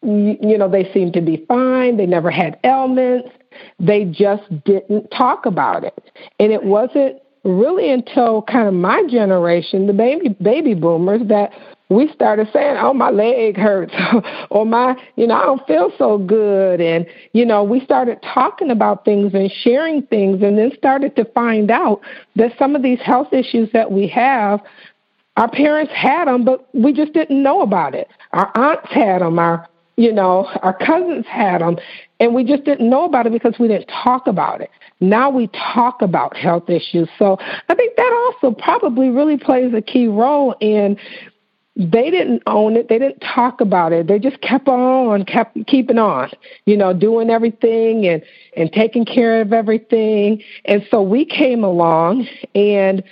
you 0.02 0.58
know, 0.58 0.68
they 0.68 0.92
seemed 0.92 1.12
to 1.14 1.20
be 1.20 1.44
fine. 1.46 1.96
They 1.96 2.06
never 2.06 2.30
had 2.30 2.58
ailments 2.64 3.28
they 3.78 4.04
just 4.04 4.42
didn't 4.64 5.08
talk 5.08 5.46
about 5.46 5.84
it. 5.84 6.10
And 6.38 6.52
it 6.52 6.64
wasn't 6.64 7.20
really 7.44 7.90
until 7.90 8.42
kind 8.42 8.68
of 8.68 8.74
my 8.74 9.02
generation, 9.08 9.86
the 9.86 9.92
baby 9.92 10.28
baby 10.40 10.74
boomers, 10.74 11.22
that 11.28 11.50
we 11.88 12.10
started 12.12 12.48
saying, 12.52 12.76
"Oh, 12.78 12.94
my 12.94 13.10
leg 13.10 13.56
hurts," 13.56 13.94
or 14.50 14.64
"My, 14.64 14.96
you 15.16 15.26
know, 15.26 15.34
I 15.34 15.44
don't 15.44 15.66
feel 15.66 15.92
so 15.98 16.18
good," 16.18 16.80
and 16.80 17.06
you 17.32 17.44
know, 17.44 17.62
we 17.62 17.80
started 17.80 18.18
talking 18.22 18.70
about 18.70 19.04
things 19.04 19.34
and 19.34 19.50
sharing 19.50 20.02
things, 20.02 20.42
and 20.42 20.58
then 20.58 20.72
started 20.76 21.16
to 21.16 21.24
find 21.26 21.70
out 21.70 22.00
that 22.36 22.52
some 22.58 22.74
of 22.74 22.82
these 22.82 23.00
health 23.00 23.32
issues 23.32 23.70
that 23.72 23.92
we 23.92 24.06
have, 24.08 24.60
our 25.36 25.50
parents 25.50 25.92
had 25.94 26.26
them, 26.26 26.44
but 26.44 26.68
we 26.74 26.92
just 26.92 27.12
didn't 27.12 27.42
know 27.42 27.62
about 27.62 27.94
it. 27.94 28.08
Our 28.32 28.50
aunts 28.54 28.90
had 28.90 29.20
them, 29.20 29.38
our 29.38 29.68
you 29.96 30.12
know, 30.12 30.48
our 30.62 30.72
cousins 30.72 31.26
had 31.26 31.60
them, 31.60 31.76
and 32.18 32.34
we 32.34 32.44
just 32.44 32.64
didn't 32.64 32.88
know 32.88 33.04
about 33.04 33.26
it 33.26 33.32
because 33.32 33.54
we 33.58 33.68
didn't 33.68 33.88
talk 33.88 34.26
about 34.26 34.60
it. 34.60 34.70
Now 35.00 35.28
we 35.30 35.48
talk 35.48 36.00
about 36.00 36.36
health 36.36 36.70
issues. 36.70 37.08
So 37.18 37.36
I 37.68 37.74
think 37.74 37.96
that 37.96 38.32
also 38.42 38.54
probably 38.54 39.10
really 39.10 39.36
plays 39.36 39.74
a 39.74 39.82
key 39.82 40.06
role 40.06 40.54
in 40.60 40.96
they 41.74 42.10
didn't 42.10 42.42
own 42.46 42.76
it. 42.76 42.88
They 42.88 42.98
didn't 42.98 43.20
talk 43.20 43.60
about 43.60 43.92
it. 43.92 44.06
They 44.06 44.18
just 44.18 44.40
kept 44.42 44.68
on, 44.68 45.24
kept 45.24 45.66
keeping 45.66 45.98
on, 45.98 46.30
you 46.66 46.76
know, 46.76 46.92
doing 46.92 47.30
everything 47.30 48.06
and 48.06 48.22
and 48.56 48.70
taking 48.72 49.04
care 49.04 49.40
of 49.40 49.52
everything. 49.52 50.42
And 50.66 50.86
so 50.90 51.02
we 51.02 51.24
came 51.24 51.64
along 51.64 52.28
and 52.54 53.02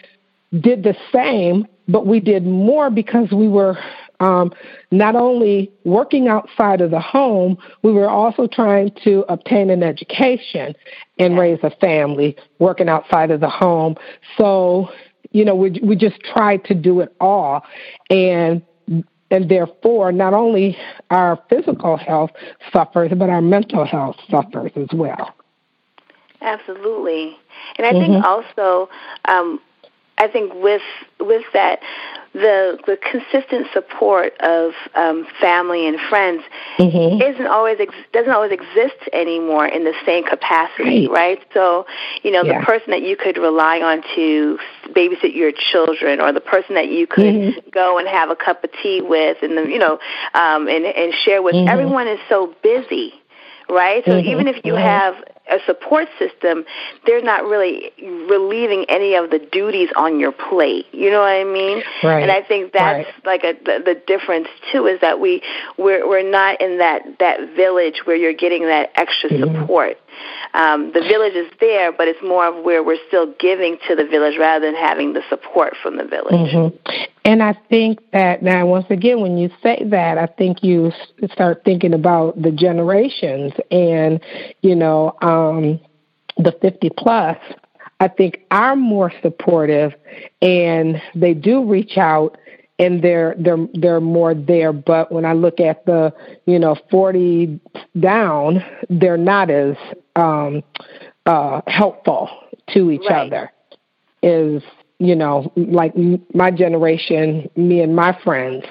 did 0.60 0.82
the 0.82 0.96
same, 1.12 1.66
but 1.88 2.06
we 2.06 2.20
did 2.20 2.44
more 2.44 2.90
because 2.90 3.30
we 3.30 3.48
were 3.48 3.78
um, 4.20 4.52
not 4.90 5.16
only 5.16 5.72
working 5.84 6.28
outside 6.28 6.82
of 6.82 6.90
the 6.90 7.00
home, 7.00 7.56
we 7.82 7.92
were 7.92 8.10
also 8.10 8.46
trying 8.46 8.92
to 9.04 9.24
obtain 9.30 9.70
an 9.70 9.82
education 9.82 10.74
and 11.18 11.38
raise 11.38 11.58
a 11.62 11.70
family 11.70 12.36
working 12.58 12.88
outside 12.88 13.30
of 13.30 13.40
the 13.40 13.48
home. 13.48 13.96
So 14.36 14.90
you 15.32 15.44
know, 15.44 15.54
we 15.54 15.78
we 15.82 15.96
just 15.96 16.20
try 16.20 16.56
to 16.58 16.74
do 16.74 17.00
it 17.00 17.14
all, 17.20 17.64
and 18.08 18.62
and 19.30 19.48
therefore, 19.48 20.12
not 20.12 20.34
only 20.34 20.76
our 21.10 21.40
physical 21.48 21.96
health 21.96 22.30
suffers, 22.72 23.12
but 23.16 23.30
our 23.30 23.40
mental 23.40 23.84
health 23.84 24.16
suffers 24.28 24.72
as 24.76 24.88
well. 24.92 25.34
Absolutely, 26.40 27.36
and 27.76 27.86
I 27.86 27.92
mm-hmm. 27.92 28.12
think 28.12 28.24
also, 28.24 28.88
um, 29.26 29.60
I 30.18 30.26
think 30.28 30.52
with 30.54 30.82
with 31.20 31.44
that, 31.52 31.80
the 32.32 32.78
the 32.86 32.96
consistent 32.96 33.66
support 33.72 34.38
of 34.40 34.72
um, 34.94 35.26
family 35.40 35.88
and 35.88 35.98
friends 36.08 36.42
mm-hmm. 36.78 37.20
isn't 37.20 37.46
always 37.46 37.78
ex- 37.80 37.94
doesn't 38.12 38.30
always 38.30 38.52
exist 38.52 38.96
anymore 39.12 39.66
in 39.66 39.82
the 39.82 39.94
same 40.06 40.24
capacity, 40.24 41.08
right? 41.08 41.38
right? 41.38 41.46
So, 41.52 41.86
you 42.22 42.30
know, 42.30 42.44
yeah. 42.44 42.60
the 42.60 42.66
person 42.66 42.92
that 42.92 43.02
you 43.02 43.16
could 43.16 43.36
rely 43.36 43.80
on 43.80 44.02
to 44.14 44.58
babysit 44.90 45.34
your 45.34 45.50
children, 45.52 46.20
or 46.20 46.32
the 46.32 46.40
person 46.40 46.76
that 46.76 46.88
you 46.88 47.08
could 47.08 47.24
mm-hmm. 47.24 47.68
go 47.70 47.98
and 47.98 48.06
have 48.06 48.30
a 48.30 48.36
cup 48.36 48.62
of 48.62 48.70
tea 48.80 49.00
with, 49.00 49.38
and 49.42 49.58
the, 49.58 49.62
you 49.62 49.78
know, 49.78 49.98
um, 50.34 50.68
and 50.68 50.84
and 50.84 51.12
share 51.24 51.42
with. 51.42 51.54
Mm-hmm. 51.54 51.68
Everyone 51.68 52.06
is 52.06 52.20
so 52.28 52.54
busy 52.62 53.14
right? 53.68 54.04
So 54.04 54.12
mm-hmm. 54.12 54.28
even 54.28 54.48
if 54.48 54.64
you 54.64 54.74
have 54.74 55.14
a 55.48 55.58
support 55.66 56.08
system, 56.18 56.64
they're 57.06 57.22
not 57.22 57.44
really 57.44 57.92
relieving 58.28 58.86
any 58.88 59.14
of 59.14 59.30
the 59.30 59.38
duties 59.38 59.88
on 59.96 60.20
your 60.20 60.32
plate. 60.32 60.86
You 60.92 61.10
know 61.10 61.20
what 61.20 61.32
I 61.32 61.44
mean? 61.44 61.82
Right. 62.02 62.22
And 62.22 62.30
I 62.30 62.42
think 62.42 62.72
that's 62.72 63.06
right. 63.06 63.26
like 63.26 63.44
a, 63.44 63.54
the, 63.64 63.82
the 63.84 64.02
difference 64.06 64.48
too 64.72 64.86
is 64.86 65.00
that 65.00 65.18
we 65.20 65.42
we're 65.76 66.08
we're 66.08 66.28
not 66.28 66.60
in 66.60 66.78
that 66.78 67.02
that 67.18 67.56
village 67.56 68.02
where 68.04 68.16
you're 68.16 68.32
getting 68.32 68.66
that 68.66 68.90
extra 68.94 69.30
mm-hmm. 69.30 69.60
support. 69.60 69.96
Um, 70.52 70.92
the 70.92 71.00
village 71.00 71.34
is 71.34 71.50
there, 71.60 71.92
but 71.92 72.08
it's 72.08 72.22
more 72.22 72.46
of 72.46 72.64
where 72.64 72.82
we're 72.82 72.98
still 73.08 73.32
giving 73.38 73.78
to 73.88 73.96
the 73.96 74.04
village 74.04 74.36
rather 74.38 74.66
than 74.66 74.74
having 74.74 75.12
the 75.12 75.22
support 75.28 75.74
from 75.82 75.96
the 75.96 76.04
village. 76.04 76.52
Mm-hmm. 76.52 77.04
And 77.24 77.42
I 77.42 77.54
think 77.68 78.00
that 78.12 78.42
now, 78.42 78.66
once 78.66 78.86
again, 78.90 79.20
when 79.20 79.36
you 79.36 79.50
say 79.62 79.84
that, 79.86 80.18
I 80.18 80.26
think 80.26 80.64
you 80.64 80.90
start 81.32 81.62
thinking 81.64 81.94
about 81.94 82.40
the 82.40 82.50
generations 82.50 83.52
and, 83.70 84.20
you 84.62 84.74
know, 84.74 85.16
um, 85.22 85.39
the 86.36 86.52
50 86.60 86.90
plus. 86.96 87.36
I 88.00 88.08
think 88.08 88.40
are 88.50 88.76
more 88.76 89.12
supportive 89.20 89.92
and 90.40 91.02
they 91.14 91.34
do 91.34 91.62
reach 91.62 91.98
out 91.98 92.38
and 92.80 93.02
they're 93.02 93.36
they're 93.38 93.68
they're 93.74 94.00
more 94.00 94.34
there. 94.34 94.72
But 94.72 95.12
when 95.12 95.26
I 95.26 95.34
look 95.34 95.60
at 95.60 95.84
the 95.84 96.12
you 96.46 96.58
know 96.58 96.76
forty 96.90 97.60
down, 98.00 98.64
they're 98.88 99.18
not 99.18 99.50
as 99.50 99.76
um, 100.16 100.62
uh, 101.26 101.60
helpful 101.66 102.30
to 102.70 102.90
each 102.90 103.02
right. 103.08 103.26
other. 103.26 103.52
Is 104.22 104.62
you 104.98 105.14
know 105.14 105.52
like 105.56 105.92
my 106.34 106.50
generation, 106.50 107.50
me 107.54 107.82
and 107.82 107.94
my 107.94 108.18
friends, 108.24 108.64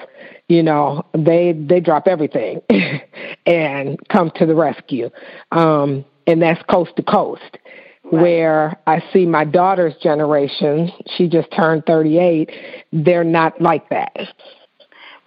you 0.48 0.64
know 0.64 1.06
they 1.16 1.52
they 1.52 1.78
drop 1.78 2.08
everything 2.08 2.60
and 3.46 3.96
come 4.08 4.32
to 4.34 4.44
the 4.44 4.56
rescue, 4.56 5.08
um, 5.52 6.04
and 6.26 6.42
that's 6.42 6.62
coast 6.64 6.92
to 6.96 7.02
coast. 7.02 7.58
Right. 8.04 8.22
Where 8.22 8.78
I 8.86 9.02
see 9.12 9.26
my 9.26 9.44
daughter's 9.44 9.94
generation, 10.02 10.90
she 11.16 11.28
just 11.28 11.50
turned 11.52 11.86
38, 11.86 12.50
they're 12.92 13.24
not 13.24 13.60
like 13.60 13.88
that. 13.90 14.16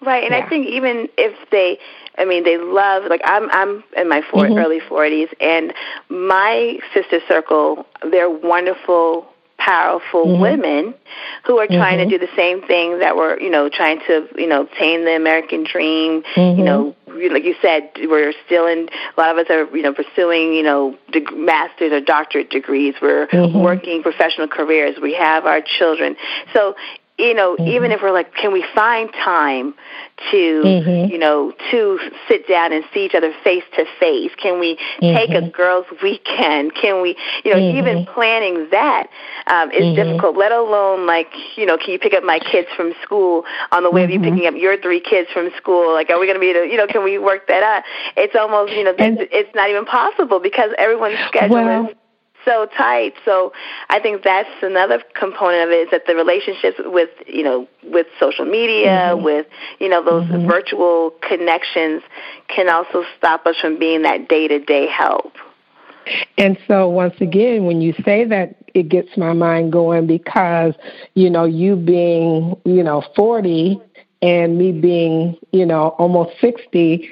Right, 0.02 0.24
and 0.24 0.34
yeah. 0.34 0.46
I 0.46 0.50
think 0.50 0.68
even 0.68 1.08
if 1.18 1.50
they, 1.50 1.80
I 2.18 2.26
mean, 2.26 2.44
they 2.44 2.58
love 2.58 3.04
like 3.10 3.22
I'm 3.24 3.50
I'm 3.52 3.84
in 3.96 4.10
my 4.10 4.22
4 4.32 4.46
mm-hmm. 4.46 4.58
early 4.58 4.80
40s, 4.82 5.34
and 5.40 5.74
my 6.10 6.80
sister 6.94 7.20
circle, 7.28 7.86
they're 8.12 8.30
wonderful 8.30 9.33
powerful 9.64 10.26
mm-hmm. 10.26 10.42
women 10.42 10.94
who 11.46 11.60
are 11.60 11.68
trying 11.68 12.00
mm-hmm. 12.00 12.10
to 12.10 12.18
do 12.18 12.26
the 12.26 12.36
same 12.36 12.62
thing 12.66 13.00
that 13.00 13.16
were, 13.16 13.40
you 13.40 13.50
know, 13.50 13.70
trying 13.70 14.00
to, 14.08 14.28
you 14.36 14.48
know, 14.48 14.62
obtain 14.62 15.06
the 15.06 15.16
American 15.16 15.64
dream. 15.64 16.24
Mm-hmm. 16.36 16.60
You 16.60 16.66
know, 16.66 16.96
like 17.08 17.44
you 17.44 17.56
said, 17.62 17.92
we're 17.98 18.34
still 18.46 18.68
in. 18.68 18.90
A 19.16 19.20
lot 19.20 19.32
of 19.32 19.38
us 19.38 19.50
are, 19.50 19.76
you 19.76 19.84
know, 19.84 19.94
pursuing, 19.94 20.54
you 20.54 20.64
know, 20.64 20.98
deg- 21.12 21.36
master's 21.36 21.92
or 21.92 22.02
doctorate 22.02 22.50
degrees. 22.50 22.96
We're 23.02 23.28
mm-hmm. 23.28 23.60
working 23.60 24.04
professional 24.04 24.48
careers. 24.48 24.98
We 25.02 25.14
have 25.14 25.46
our 25.46 25.62
children. 25.62 26.16
So 26.54 26.76
you 27.18 27.36
know, 27.36 27.56
mm-hmm. 27.56 27.68
even 27.68 27.92
if 27.92 28.02
we're 28.02 28.12
like, 28.12 28.34
can 28.34 28.52
we 28.52 28.66
find 28.74 29.12
time 29.14 29.76
to, 30.32 30.62
mm-hmm. 30.66 31.12
you 31.12 31.20
know, 31.20 31.54
to 31.70 32.00
sit 32.28 32.48
down 32.48 32.74
and 32.74 32.84
see 32.92 33.06
each 33.06 33.14
other 33.14 33.32
face 33.44 33.64
to 33.76 33.86
face? 34.00 34.32
Can 34.42 34.60
we 34.60 34.78
mm-hmm. 35.00 35.16
take 35.16 35.30
a 35.30 35.34
mm-hmm. 35.34 35.50
girls' 35.50 35.86
weekend? 36.04 36.74
Can 36.74 37.02
we, 37.04 37.16
you 37.44 37.54
know, 37.54 37.60
even 37.60 37.98
mm-hmm. 37.98 38.14
planning 38.14 38.68
that 38.72 39.10
um, 39.46 39.72
is 39.72 39.82
mm-hmm. 39.82 39.96
difficult. 39.96 40.38
Let 40.38 40.52
alone 40.52 41.06
like, 41.06 41.30
you 41.56 41.68
know, 41.68 41.78
can 41.78 41.92
you 41.92 42.00
pick 42.00 42.14
up 42.14 42.24
my 42.24 42.40
kids 42.40 42.68
from 42.76 42.94
school 43.04 43.44
on 43.72 43.84
the 43.84 43.92
way 43.92 44.04
of 44.04 44.10
you 44.10 44.20
picking 44.20 44.48
up 44.48 44.56
your 44.56 44.82
three 44.82 45.00
kids 45.00 45.30
from 45.32 45.50
school? 45.58 45.94
Like, 45.94 46.10
are 46.10 46.20
we 46.20 46.26
going 46.26 46.36
to 46.36 46.42
be, 46.42 46.50
able, 46.50 46.66
you 46.66 46.78
know, 46.78 46.88
can 46.88 47.04
we 47.04 47.20
work 47.20 47.48
that 47.48 47.62
out? 47.62 47.84
It's 48.18 48.36
almost, 48.36 48.74
you 48.74 48.84
know, 48.84 48.96
and, 48.98 49.20
it's 49.20 49.54
not 49.54 49.70
even 49.70 49.86
possible 49.86 50.40
because 50.40 50.72
everyone's 50.80 51.20
schedule 51.28 51.56
well, 51.56 51.86
is 51.90 51.96
so 52.46 52.68
tight. 52.78 53.14
So 53.26 53.54
I 53.90 54.00
think 54.00 54.24
that's 54.24 54.50
another 54.62 55.02
component 55.16 55.64
of 55.64 55.70
it 55.70 55.88
is 55.88 55.92
that 55.92 56.06
the 56.08 56.16
relationships 56.16 56.78
with 56.84 57.10
you 57.28 57.44
know 57.44 57.68
with 57.84 58.08
social 58.20 58.46
media, 58.46 59.12
mm-hmm. 59.14 59.24
with 59.24 59.48
you 59.80 59.90
know 59.90 60.04
those 60.04 60.26
mm-hmm. 60.26 60.48
virtual 60.48 61.12
connections, 61.28 62.04
can 62.48 62.70
also 62.70 63.04
stop 63.18 63.46
us 63.46 63.56
from 63.60 63.80
being 63.80 64.04
that 64.04 64.28
day 64.28 64.48
to 64.48 64.60
day 64.60 64.88
help. 64.88 65.34
And 66.38 66.58
so 66.68 66.90
once 66.90 67.16
again, 67.22 67.66
when 67.66 67.82
you 67.82 67.94
say 68.04 68.26
that, 68.26 68.56
it 68.74 68.90
gets 68.90 69.16
my 69.18 69.34
mind 69.34 69.72
going 69.72 70.08
because 70.08 70.74
you 71.14 71.30
know 71.30 71.46
you 71.46 71.76
being 71.76 72.56
you 72.66 72.84
know 72.84 73.04
forty 73.16 73.80
and 74.22 74.58
me 74.58 74.72
being 74.72 75.38
you 75.52 75.66
know 75.66 75.90
almost 76.00 76.40
sixty 76.40 77.10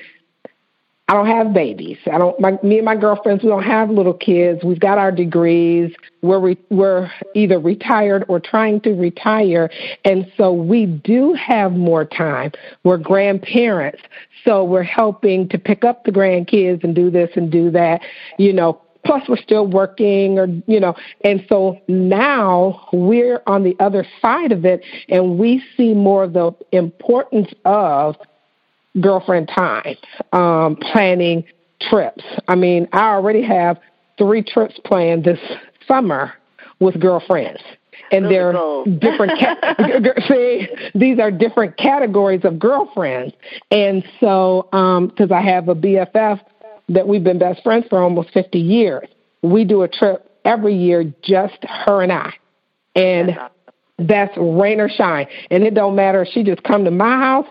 I 1.11 1.13
don't 1.13 1.27
have 1.27 1.53
babies. 1.53 1.97
I 2.09 2.17
don't. 2.17 2.39
My, 2.39 2.57
me 2.63 2.77
and 2.77 2.85
my 2.85 2.95
girlfriends, 2.95 3.43
we 3.43 3.49
don't 3.49 3.65
have 3.65 3.89
little 3.89 4.13
kids. 4.13 4.63
We've 4.63 4.79
got 4.79 4.97
our 4.97 5.11
degrees. 5.11 5.93
We're 6.21 6.39
re, 6.39 6.57
we're 6.69 7.11
either 7.35 7.59
retired 7.59 8.23
or 8.29 8.39
trying 8.39 8.79
to 8.81 8.91
retire, 8.91 9.69
and 10.05 10.31
so 10.37 10.53
we 10.53 10.85
do 10.85 11.33
have 11.33 11.73
more 11.73 12.05
time. 12.05 12.53
We're 12.85 12.95
grandparents, 12.95 14.01
so 14.45 14.63
we're 14.63 14.83
helping 14.83 15.49
to 15.49 15.57
pick 15.57 15.83
up 15.83 16.05
the 16.05 16.13
grandkids 16.13 16.81
and 16.85 16.95
do 16.95 17.11
this 17.11 17.29
and 17.35 17.51
do 17.51 17.71
that. 17.71 17.99
You 18.37 18.53
know, 18.53 18.81
plus 19.03 19.27
we're 19.27 19.35
still 19.35 19.67
working 19.67 20.39
or 20.39 20.47
you 20.65 20.79
know 20.79 20.95
and 21.25 21.45
so 21.49 21.77
now 21.89 22.87
we're 22.93 23.41
on 23.47 23.63
the 23.63 23.75
other 23.81 24.05
side 24.21 24.51
of 24.51 24.63
it 24.63 24.81
and 25.09 25.37
we 25.37 25.61
see 25.75 25.93
more 25.93 26.23
of 26.23 26.33
the 26.33 26.51
importance 26.71 27.51
of 27.65 28.15
girlfriend 29.00 29.48
time, 29.48 29.95
um, 30.33 30.75
planning 30.75 31.43
trips. 31.89 32.24
I 32.48 32.55
mean, 32.55 32.88
I 32.93 33.10
already 33.12 33.41
have 33.43 33.79
three 34.17 34.43
trips 34.43 34.79
planned 34.86 35.24
this 35.24 35.39
summer 35.88 36.33
with 36.79 37.00
girlfriends. 37.00 37.62
And 38.12 38.25
they're 38.25 38.51
different. 39.00 39.39
Ca- 39.39 40.27
see, 40.27 40.67
these 40.93 41.19
are 41.19 41.31
different 41.31 41.77
categories 41.77 42.41
of 42.43 42.60
girlfriends, 42.60 43.33
and 43.69 44.03
so 44.19 44.67
because 44.71 45.31
um, 45.31 45.33
I 45.33 45.41
have 45.41 45.69
a 45.69 45.75
BFF 45.75 46.41
that 46.89 47.07
we've 47.07 47.24
been 47.24 47.39
best 47.39 47.63
friends 47.63 47.86
for 47.89 48.01
almost 48.01 48.31
fifty 48.33 48.60
years, 48.60 49.07
we 49.43 49.63
do 49.63 49.83
a 49.83 49.88
trip 49.88 50.29
every 50.43 50.75
year, 50.75 51.13
just 51.21 51.57
her 51.63 52.01
and 52.01 52.12
I. 52.12 52.33
And 52.95 53.29
that's, 53.29 53.53
that's 54.00 54.38
rain 54.38 54.81
or 54.81 54.89
shine. 54.89 55.27
And 55.50 55.63
it 55.63 55.74
don't 55.74 55.95
matter 55.95 56.24
if 56.24 56.29
she 56.29 56.43
just 56.43 56.63
come 56.63 56.83
to 56.86 56.91
my 56.91 57.17
house 57.17 57.48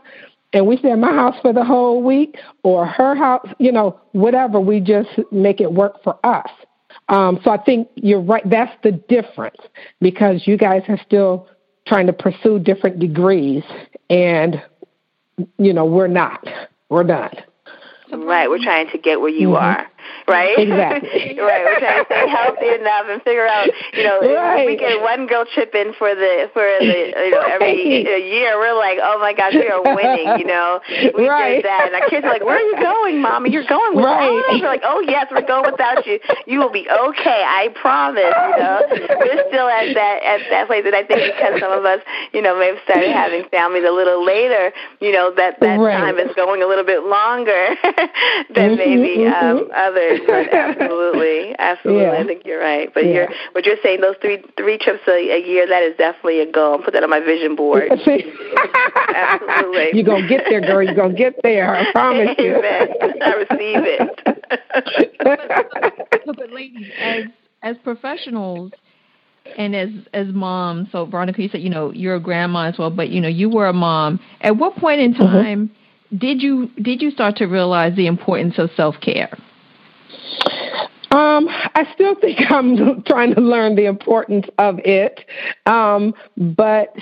and 0.53 0.67
we 0.67 0.77
stay 0.79 0.91
at 0.91 0.99
my 0.99 1.13
house 1.13 1.37
for 1.41 1.53
the 1.53 1.65
whole 1.65 2.03
week 2.03 2.37
or 2.63 2.87
her 2.87 3.15
house, 3.15 3.47
you 3.59 3.71
know, 3.71 4.01
whatever, 4.13 4.59
we 4.59 4.81
just 4.81 5.09
make 5.31 5.61
it 5.61 5.73
work 5.73 6.03
for 6.03 6.19
us. 6.25 6.51
Um, 7.09 7.41
so 7.45 7.51
I 7.51 7.59
think 7.59 7.89
you're 7.95 8.21
right. 8.21 8.49
That's 8.49 8.75
the 8.83 8.93
difference 8.93 9.59
because 10.01 10.47
you 10.47 10.57
guys 10.57 10.83
are 10.89 10.99
still 11.05 11.49
trying 11.87 12.07
to 12.07 12.13
pursue 12.13 12.59
different 12.59 12.99
degrees, 12.99 13.65
and 14.09 14.63
you 15.59 15.73
know 15.73 15.85
we're 15.85 16.09
not. 16.09 16.47
We're 16.89 17.05
done. 17.05 17.35
Right, 18.13 18.49
we're 18.49 18.63
trying 18.63 18.91
to 18.91 18.99
get 18.99 19.21
where 19.21 19.31
you 19.31 19.49
mm-hmm. 19.49 19.65
are 19.65 19.90
right? 20.29 20.59
Exactly. 20.59 21.39
right. 21.39 21.65
We're 21.65 21.81
trying 21.81 22.05
to 22.05 22.07
stay 22.07 22.29
healthy 22.29 22.71
enough 22.75 23.07
and 23.09 23.23
figure 23.23 23.47
out, 23.47 23.69
you 23.93 24.05
know, 24.05 24.21
right. 24.21 24.63
if 24.63 24.67
we 24.67 24.77
get 24.77 25.01
one 25.03 25.27
girl 25.27 25.45
chip 25.55 25.75
in 25.75 25.93
for 25.95 26.15
the 26.15 26.51
for 26.53 26.63
the 26.63 27.13
you 27.27 27.31
know 27.31 27.43
every 27.43 28.05
right. 28.05 28.25
year, 28.25 28.59
we're 28.59 28.77
like, 28.79 28.99
oh 29.03 29.19
my 29.21 29.33
gosh, 29.33 29.55
we 29.55 29.69
are 29.69 29.83
winning. 29.83 30.41
You 30.41 30.47
know, 30.47 30.81
we 31.17 31.29
right. 31.29 31.61
did 31.61 31.65
that, 31.65 31.93
and 31.93 31.95
our 32.03 32.09
kids 32.09 32.25
are 32.25 32.33
like, 32.33 32.45
where 32.45 32.57
are 32.57 32.69
you 32.69 32.79
going, 32.81 33.21
mommy? 33.21 33.51
You're 33.51 33.67
going 33.67 33.97
without 33.97 34.21
right. 34.21 34.55
us. 34.55 34.61
We're 34.61 34.69
like, 34.69 34.85
oh 34.85 35.01
yes, 35.01 35.27
we're 35.31 35.47
going 35.47 35.71
without 35.71 36.07
you. 36.07 36.21
You 36.47 36.59
will 36.59 36.73
be 36.73 36.89
okay. 36.89 37.43
I 37.47 37.69
promise. 37.75 38.23
You 38.25 38.57
know, 38.59 38.79
we're 39.21 39.45
still 39.49 39.69
at 39.69 39.95
that 39.95 40.17
at 40.23 40.41
that 40.51 40.67
place, 40.67 40.85
and 40.87 40.95
I 40.95 41.05
think 41.05 41.35
because 41.35 41.61
some 41.61 41.73
of 41.73 41.85
us, 41.85 42.01
you 42.33 42.43
know, 42.43 42.59
may 42.59 42.69
have 42.69 42.83
started 42.85 43.11
having 43.11 43.45
families 43.51 43.85
a 43.87 43.93
little 43.93 44.25
later, 44.25 44.73
you 45.01 45.13
know, 45.13 45.33
that 45.37 45.61
that 45.61 45.79
right. 45.79 45.99
time 45.99 46.19
is 46.19 46.35
going 46.35 46.63
a 46.63 46.67
little 46.67 46.85
bit 46.85 47.03
longer 47.05 47.77
than 48.55 48.77
mm-hmm, 48.77 48.77
maybe 48.77 49.25
mm-hmm. 49.25 49.31
Um, 49.31 49.71
others 50.01 50.21
but 50.27 50.53
absolutely, 50.53 51.55
absolutely. 51.59 52.03
Yeah. 52.03 52.13
I 52.13 52.25
think 52.25 52.45
you're 52.45 52.61
right. 52.61 52.93
But 52.93 53.07
yeah. 53.07 53.13
you're 53.13 53.29
what 53.53 53.65
you're 53.65 53.77
saying 53.83 54.01
those 54.01 54.17
three 54.21 54.43
three 54.57 54.79
trips 54.79 55.07
a, 55.07 55.13
a 55.13 55.47
year 55.47 55.67
that 55.67 55.83
is 55.83 55.97
definitely 55.97 56.41
a 56.41 56.51
goal. 56.51 56.81
Put 56.83 56.95
that 56.95 57.03
on 57.03 57.11
my 57.11 57.21
vision 57.21 57.57
board. 57.57 57.91
absolutely. 57.91 59.91
You're 59.95 60.05
gonna 60.05 60.29
get 60.29 60.45
there, 60.49 60.61
girl. 60.61 60.83
You're 60.83 60.95
gonna 60.95 61.15
get 61.15 61.35
there. 61.43 61.75
I 61.75 61.91
promise 61.93 62.31
you. 62.39 62.57
Amen. 62.57 62.89
I 63.23 63.35
receive 63.35 63.85
it. 63.85 64.21
but, 65.21 66.37
but 66.37 66.53
ladies, 66.53 66.89
as 66.99 67.25
as 67.63 67.77
professionals 67.85 68.73
and 69.57 69.75
as 69.75 69.89
as 70.13 70.29
moms, 70.29 70.89
so 70.93 71.07
Veronica, 71.07 71.43
you 71.43 71.49
said 71.49 71.61
you 71.61 71.71
know 71.71 71.93
you're 71.93 72.17
a 72.17 72.21
grandma 72.21 72.69
as 72.69 72.79
well, 72.79 72.91
but 72.91 73.11
you 73.11 73.21
know 73.21 73.29
you 73.29 73.49
were 73.49 73.67
a 73.67 73.73
mom. 73.73 74.21
At 74.41 74.57
what 74.57 74.77
point 74.77 75.01
in 75.01 75.15
mm-hmm. 75.15 75.23
time 75.23 75.69
mm-hmm. 75.69 76.19
did 76.19 76.43
you 76.43 76.71
did 76.81 77.03
you 77.03 77.11
start 77.11 77.37
to 77.37 77.47
realize 77.47 77.97
the 77.97 78.07
importance 78.07 78.55
of 78.59 78.71
self 78.77 78.97
care? 79.01 79.37
Um, 81.11 81.49
I 81.49 81.89
still 81.95 82.15
think 82.15 82.39
I'm 82.51 83.03
trying 83.03 83.35
to 83.35 83.41
learn 83.41 83.77
the 83.77 83.87
importance 83.87 84.47
of 84.59 84.79
it, 84.81 85.21
um, 85.67 86.15
but 86.37 86.95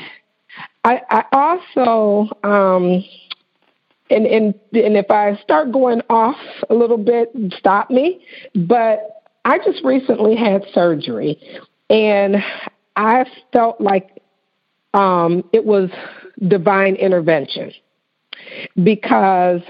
I, 0.85 1.03
I 1.11 1.25
also, 1.33 2.31
um, 2.43 3.05
and 4.11 4.27
and 4.27 4.55
and 4.73 4.97
if 4.97 5.11
I 5.11 5.37
start 5.43 5.71
going 5.71 6.01
off 6.09 6.39
a 6.71 6.75
little 6.75 6.97
bit, 6.97 7.31
stop 7.59 7.91
me. 7.91 8.25
But 8.55 9.23
I 9.45 9.59
just 9.59 9.85
recently 9.85 10.35
had 10.35 10.65
surgery, 10.73 11.39
and 11.91 12.37
I 12.97 13.27
felt 13.53 13.81
like 13.81 14.23
um, 14.95 15.45
it 15.53 15.65
was 15.65 15.91
divine 16.47 16.95
intervention 16.95 17.73
because 18.83 19.61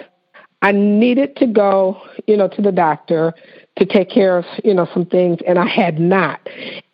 I 0.61 0.73
needed 0.73 1.37
to 1.37 1.47
go, 1.47 2.00
you 2.27 2.37
know, 2.37 2.49
to 2.49 2.62
the 2.62 2.73
doctor 2.73 3.33
to 3.79 3.87
take 3.87 4.11
care 4.11 4.37
of, 4.38 4.45
you 4.65 4.75
know, 4.75 4.88
some 4.93 5.07
things, 5.07 5.38
and 5.47 5.57
I 5.57 5.69
had 5.69 6.00
not. 6.00 6.41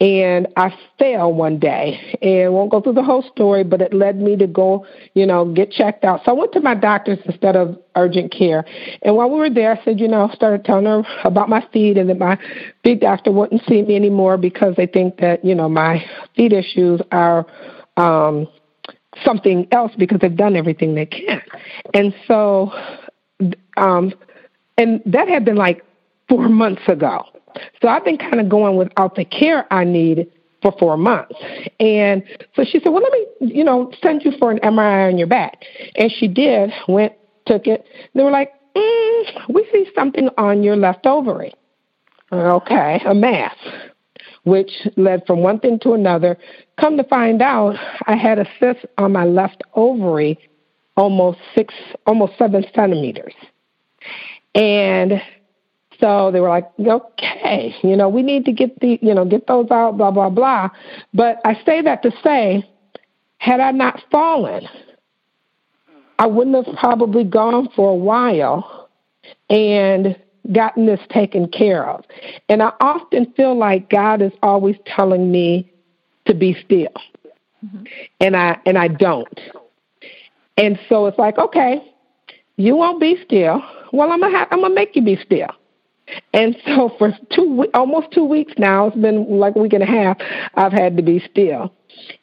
And 0.03 0.47
I 0.59 0.77
fell 0.99 1.33
one 1.33 1.59
day, 1.59 2.19
and 2.21 2.53
won't 2.53 2.71
go 2.71 2.83
through 2.83 2.93
the 2.93 3.03
whole 3.03 3.23
story, 3.23 3.65
but 3.65 3.81
it 3.81 3.95
led 3.95 4.21
me 4.21 4.37
to 4.37 4.47
go, 4.47 4.87
you 5.15 5.25
know, 5.25 5.47
get 5.47 5.71
checked 5.71 6.05
out. 6.05 6.21
So 6.25 6.33
I 6.33 6.35
went 6.35 6.53
to 6.53 6.61
my 6.61 6.75
doctor's 6.75 7.21
instead 7.25 7.57
of 7.57 7.79
urgent 7.97 8.33
care. 8.33 8.67
And 9.01 9.17
while 9.17 9.31
we 9.31 9.39
were 9.39 9.49
there, 9.49 9.73
I 9.81 9.83
said, 9.83 9.99
you 9.99 10.09
know, 10.09 10.29
I 10.29 10.35
started 10.35 10.67
telling 10.67 10.85
her 10.85 11.03
about 11.25 11.49
my 11.49 11.67
feet, 11.73 11.97
and 11.97 12.11
that 12.11 12.19
my 12.19 12.39
feet 12.83 13.01
doctor 13.01 13.33
wouldn't 13.33 13.63
see 13.67 13.81
me 13.81 13.97
anymore 13.97 14.37
because 14.37 14.75
they 14.77 14.87
think 14.87 15.17
that, 15.21 15.43
you 15.43 15.55
know, 15.55 15.71
my 15.71 16.05
feet 16.37 16.53
issues 16.53 17.01
are. 17.13 17.47
um 17.97 18.47
something 19.25 19.67
else 19.71 19.93
because 19.97 20.19
they've 20.21 20.37
done 20.37 20.57
everything 20.57 20.97
they 20.97 21.07
can. 21.07 21.41
And 21.95 22.13
so 22.27 22.73
um, 23.77 24.13
and 24.79 25.03
that 25.07 25.29
had 25.29 25.45
been 25.45 25.57
like 25.57 25.85
four 26.29 26.49
months 26.49 26.83
ago. 26.89 27.25
So 27.81 27.89
I've 27.89 28.05
been 28.05 28.19
kind 28.19 28.41
of 28.41 28.49
going 28.49 28.77
without 28.77 29.15
the 29.15 29.25
care 29.25 29.73
I 29.73 29.85
need 29.85 30.31
for 30.61 30.75
four 30.79 30.97
months. 30.97 31.35
And 31.79 32.25
so 32.57 32.65
she 32.65 32.81
said, 32.81 32.89
Well, 32.89 33.03
let 33.03 33.13
me, 33.13 33.55
you 33.55 33.63
know, 33.63 33.93
send 34.03 34.25
you 34.25 34.33
for 34.39 34.51
an 34.51 34.59
MRI 34.59 35.13
on 35.13 35.19
your 35.19 35.29
back. 35.29 35.63
And 35.97 36.11
she 36.11 36.27
did, 36.27 36.73
went, 36.89 37.13
took 37.47 37.67
it. 37.67 37.85
They 38.15 38.23
were 38.23 38.31
like, 38.31 38.53
mm, 38.75 39.25
We 39.51 39.69
see 39.73 39.87
something 39.95 40.29
on 40.37 40.63
your 40.63 40.77
left 40.77 41.07
ovary. 41.07 41.55
Okay, 42.33 43.01
a 43.07 43.15
mass, 43.15 43.55
which 44.43 44.89
led 44.97 45.25
from 45.27 45.41
one 45.41 45.61
thing 45.61 45.79
to 45.81 45.93
another. 45.93 46.37
Come 46.81 46.97
to 46.97 47.05
find 47.05 47.41
out, 47.41 47.77
I 48.07 48.17
had 48.17 48.41
a 48.41 48.47
cyst 48.59 48.85
on 48.99 49.13
my 49.13 49.25
left 49.25 49.63
ovary 49.75 50.39
almost 50.97 51.39
six, 51.55 51.75
almost 52.07 52.33
seven 52.39 52.65
centimeters. 52.75 53.35
And 54.55 55.21
so 56.01 56.31
they 56.31 56.41
were 56.41 56.49
like, 56.49 56.71
okay, 56.79 57.75
you 57.83 57.97
know, 57.97 58.09
we 58.09 58.23
need 58.23 58.45
to 58.47 58.53
get 58.53 58.79
the, 58.81 58.99
you 59.01 59.15
know, 59.15 59.25
get 59.25 59.47
those 59.47 59.71
out, 59.71 59.97
blah, 59.97 60.11
blah, 60.11 60.31
blah. 60.31 60.71
But 61.13 61.41
I 61.45 61.55
say 61.65 61.83
that 61.83 62.03
to 62.03 62.13
say, 62.23 62.69
had 63.39 63.61
I 63.61 63.71
not 63.73 64.03
fallen, 64.11 64.67
I 66.19 66.27
wouldn't 66.27 66.67
have 66.67 66.77
probably 66.77 67.25
gone 67.25 67.69
for 67.75 67.91
a 67.91 67.95
while 67.95 68.89
and 69.51 70.17
gotten 70.53 70.87
this 70.87 71.01
taken 71.11 71.49
care 71.49 71.89
of. 71.89 72.05
And 72.49 72.63
I 72.63 72.73
often 72.81 73.33
feel 73.33 73.57
like 73.57 73.91
God 73.91 74.23
is 74.23 74.33
always 74.43 74.77
telling 74.87 75.31
me 75.31 75.71
to 76.27 76.35
be 76.35 76.57
still. 76.65 76.93
Mm-hmm. 77.65 77.85
And 78.21 78.37
I 78.37 78.59
and 78.67 78.79
I 78.79 78.89
don't. 78.89 79.41
And 80.57 80.79
so 80.89 81.07
it's 81.07 81.19
like, 81.19 81.39
okay, 81.39 81.93
you 82.57 82.77
won't 82.77 83.01
be 83.01 83.19
still. 83.25 83.63
Well, 83.95 84.11
I'm 84.11 84.21
gonna 84.21 84.37
have, 84.37 84.49
I'm 84.51 84.61
gonna 84.61 84.75
make 84.75 84.97
you 84.97 85.03
be 85.03 85.17
still. 85.25 85.51
And 86.33 86.57
so 86.67 86.91
for 86.99 87.17
two 87.33 87.67
almost 87.75 88.11
two 88.11 88.25
weeks 88.25 88.53
now, 88.59 88.89
it's 88.89 88.97
been 88.97 89.39
like 89.39 89.55
a 89.55 89.61
week 89.61 89.73
and 89.73 89.85
a 89.85 89.87
half. 89.87 90.17
I've 90.55 90.73
had 90.73 90.97
to 90.97 91.03
be 91.03 91.25
still, 91.31 91.73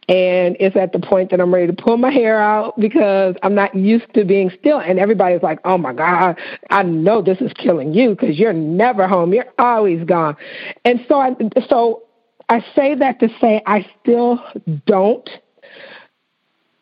and 0.10 0.58
it's 0.60 0.76
at 0.76 0.92
the 0.92 1.00
point 1.00 1.32
that 1.32 1.40
I'm 1.40 1.54
ready 1.54 1.68
to 1.68 1.74
pull 1.74 1.96
my 1.96 2.12
hair 2.12 2.42
out 2.42 2.78
because 2.78 3.36
I'm 3.42 3.56
not 3.56 3.74
used 3.74 4.14
to 4.16 4.26
being 4.26 4.52
still. 4.60 4.80
And 4.80 5.00
everybody's 5.00 5.42
like, 5.44 5.60
"Oh 5.64 5.78
my 5.78 5.94
God, 5.94 6.38
I 6.70 6.84
know 6.84 7.22
this 7.22 7.40
is 7.40 7.54
killing 7.54 7.94
you 7.94 8.12
because 8.12 8.38
you're 8.38 8.52
never 8.52 9.08
home. 9.08 9.34
You're 9.34 9.54
always 9.58 10.04
gone." 10.04 10.36
And 10.84 11.06
so 11.08 11.22
I 11.22 11.36
so 11.70 12.04
I 12.50 12.66
say 12.76 12.96
that 12.96 13.22
to 13.22 13.30
say 13.40 13.62
I 13.66 13.90
still 14.02 14.44
don't 14.86 15.30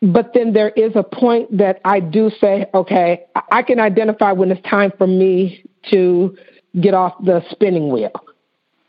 but 0.02 0.32
then 0.32 0.52
there 0.52 0.70
is 0.70 0.92
a 0.94 1.02
point 1.02 1.58
that 1.58 1.80
I 1.84 2.00
do 2.00 2.30
say, 2.40 2.66
okay, 2.72 3.26
I 3.52 3.62
can 3.62 3.78
identify 3.78 4.32
when 4.32 4.50
it's 4.50 4.66
time 4.68 4.92
for 4.96 5.06
me 5.06 5.64
to 5.90 6.36
get 6.80 6.94
off 6.94 7.14
the 7.24 7.42
spinning 7.50 7.90
wheel 7.90 8.12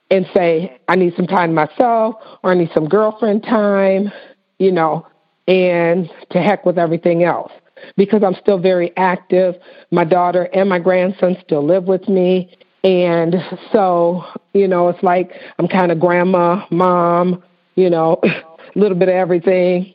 and 0.09 0.25
say, 0.33 0.79
I 0.87 0.95
need 0.95 1.15
some 1.15 1.27
time 1.27 1.53
myself 1.53 2.15
or 2.43 2.51
I 2.51 2.53
need 2.55 2.69
some 2.73 2.87
girlfriend 2.87 3.43
time, 3.43 4.11
you 4.59 4.71
know, 4.71 5.05
and 5.47 6.09
to 6.31 6.41
heck 6.41 6.65
with 6.65 6.77
everything 6.77 7.23
else 7.23 7.51
because 7.97 8.23
I'm 8.23 8.35
still 8.35 8.59
very 8.59 8.95
active. 8.95 9.55
My 9.91 10.05
daughter 10.05 10.43
and 10.53 10.69
my 10.69 10.79
grandson 10.79 11.37
still 11.43 11.65
live 11.65 11.85
with 11.85 12.07
me. 12.07 12.55
And 12.83 13.35
so, 13.71 14.23
you 14.53 14.67
know, 14.67 14.89
it's 14.89 15.03
like 15.03 15.31
I'm 15.59 15.67
kind 15.67 15.91
of 15.91 15.99
grandma, 15.99 16.65
mom, 16.71 17.43
you 17.75 17.89
know, 17.89 18.19
a 18.23 18.29
little 18.79 18.97
bit 18.97 19.09
of 19.09 19.15
everything. 19.15 19.93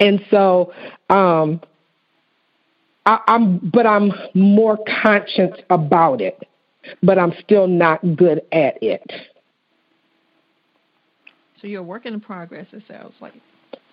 And 0.00 0.24
so, 0.30 0.72
um, 1.10 1.60
I, 3.06 3.18
I'm, 3.28 3.58
but 3.58 3.86
I'm 3.86 4.12
more 4.34 4.78
conscious 5.02 5.52
about 5.68 6.20
it, 6.20 6.38
but 7.02 7.18
I'm 7.18 7.32
still 7.44 7.66
not 7.66 8.00
good 8.16 8.40
at 8.52 8.82
it. 8.82 9.02
So 11.60 11.66
you're 11.66 11.80
a 11.80 11.84
work 11.84 12.06
in 12.06 12.20
progress, 12.20 12.66
it 12.72 12.82
sounds 12.88 13.14
like. 13.20 13.34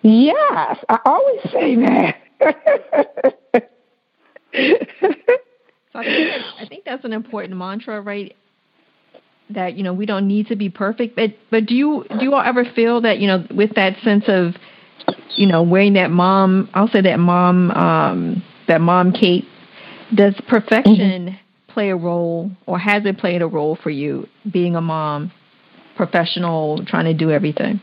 Yes, 0.02 0.78
I 0.88 0.98
always 1.04 1.40
say 1.52 1.76
that. 1.76 2.16
so 5.92 5.98
I 5.98 6.04
think, 6.04 6.44
I 6.60 6.66
think 6.68 6.84
that's 6.84 7.04
an 7.04 7.12
important 7.12 7.56
mantra, 7.56 8.00
right? 8.00 8.34
That 9.50 9.76
you 9.76 9.82
know 9.82 9.92
we 9.94 10.06
don't 10.06 10.28
need 10.28 10.46
to 10.48 10.56
be 10.56 10.68
perfect, 10.68 11.16
but 11.16 11.30
but 11.50 11.66
do 11.66 11.74
you 11.74 12.04
do 12.18 12.22
you 12.24 12.34
all 12.34 12.42
ever 12.42 12.64
feel 12.64 13.00
that 13.00 13.18
you 13.18 13.26
know 13.26 13.44
with 13.50 13.74
that 13.76 13.96
sense 14.04 14.24
of 14.28 14.54
you 15.36 15.46
know, 15.46 15.62
wearing 15.62 15.94
that 15.94 16.10
mom, 16.10 16.68
I'll 16.74 16.88
say 16.88 17.00
that 17.02 17.18
mom, 17.18 17.70
um, 17.70 18.42
that 18.66 18.80
mom 18.80 19.12
cape. 19.12 19.44
Does 20.14 20.34
perfection 20.48 21.26
mm-hmm. 21.26 21.72
play 21.72 21.90
a 21.90 21.96
role, 21.96 22.50
or 22.66 22.78
has 22.78 23.04
it 23.04 23.18
played 23.18 23.42
a 23.42 23.46
role 23.46 23.76
for 23.82 23.90
you 23.90 24.26
being 24.50 24.74
a 24.74 24.80
mom, 24.80 25.32
professional, 25.96 26.84
trying 26.86 27.04
to 27.04 27.14
do 27.14 27.30
everything? 27.30 27.80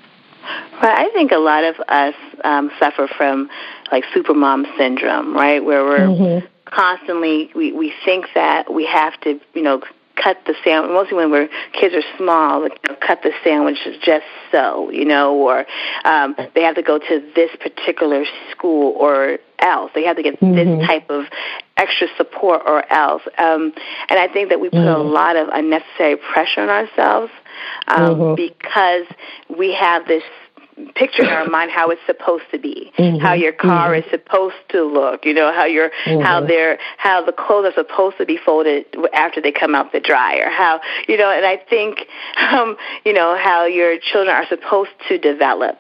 Well, 0.82 0.92
I 0.92 1.10
think 1.14 1.32
a 1.32 1.38
lot 1.38 1.64
of 1.64 1.76
us 1.88 2.16
um, 2.44 2.72
suffer 2.80 3.08
from 3.16 3.50
like 3.92 4.04
supermom 4.16 4.66
syndrome, 4.78 5.34
right? 5.34 5.64
Where 5.64 5.84
we're 5.84 6.00
mm-hmm. 6.00 6.46
constantly 6.66 7.52
we 7.56 7.72
we 7.72 7.94
think 8.04 8.26
that 8.36 8.74
we 8.74 8.86
have 8.86 9.20
to, 9.22 9.40
you 9.54 9.62
know, 9.62 9.82
cut 10.16 10.38
the 10.46 10.56
sandwich. 10.64 10.92
Mostly 10.92 11.16
when 11.16 11.32
we're 11.32 11.50
kids 11.74 11.96
are 11.96 12.18
small, 12.18 12.64
you 12.64 12.70
know, 12.88 12.96
cut 13.06 13.22
the 13.24 13.32
sandwich 13.44 13.78
just 14.04 14.26
so, 14.52 14.90
you 14.92 15.06
know, 15.06 15.36
or 15.36 15.66
um, 16.04 16.36
they 16.54 16.64
have 16.64 16.76
to 16.76 16.82
go 16.82 16.98
to 16.98 17.32
this 17.36 17.52
particular 17.60 18.26
school 18.52 18.94
or 18.98 19.40
else. 19.60 19.92
They 19.94 20.04
have 20.04 20.18
to 20.18 20.24
get 20.24 20.40
mm-hmm. 20.40 20.56
this 20.56 20.88
type 20.88 21.10
of 21.10 21.26
extra 21.78 22.08
support 22.18 22.62
or 22.66 22.92
else. 22.92 23.24
Um, 23.38 23.74
and 24.10 24.20
I 24.20 24.28
think 24.32 24.50
that 24.50 24.60
we 24.60 24.70
put 24.70 24.80
mm-hmm. 24.80 25.02
a 25.02 25.04
lot 25.04 25.36
of 25.36 25.50
unnecessary 25.52 26.18
pressure 26.18 26.62
on 26.62 26.70
ourselves 26.70 27.32
um, 27.88 28.16
mm-hmm. 28.16 28.36
because 28.36 29.06
we 29.58 29.74
have 29.74 30.08
this 30.08 30.24
picture 30.96 31.24
in 31.24 31.30
our 31.30 31.48
mind 31.48 31.72
how 31.72 31.90
it's 31.90 32.02
supposed 32.06 32.44
to 32.52 32.60
be, 32.60 32.92
mm-hmm. 32.98 33.18
how 33.18 33.34
your 33.34 33.54
car 33.54 33.92
mm-hmm. 33.92 34.04
is 34.04 34.12
supposed 34.12 34.56
to 34.70 34.84
look, 34.84 35.26
you 35.26 35.34
know, 35.34 35.54
how 35.54 35.66
your 35.66 35.90
mm-hmm. 36.06 36.22
how 36.22 36.42
they're 36.42 36.78
how 36.98 37.24
the 37.26 37.32
clothes 37.32 37.66
are 37.66 37.84
supposed 37.84 38.18
to 38.18 38.26
be 38.26 38.38
folded 38.38 38.86
after 39.14 39.42
they 39.42 39.52
come 39.52 39.74
out 39.74 39.92
the 39.94 40.00
dryer, 40.00 40.50
how 40.50 40.82
you 41.08 41.18
know, 41.18 41.32
and 41.32 41.46
I 41.46 41.58
think 41.58 42.00
um, 42.38 42.76
you 43.06 43.14
know 43.14 43.38
how 43.38 43.66
your 43.66 43.98
children 44.00 44.36
are 44.36 44.48
supposed 44.48 44.92
to 45.08 45.18
develop, 45.18 45.78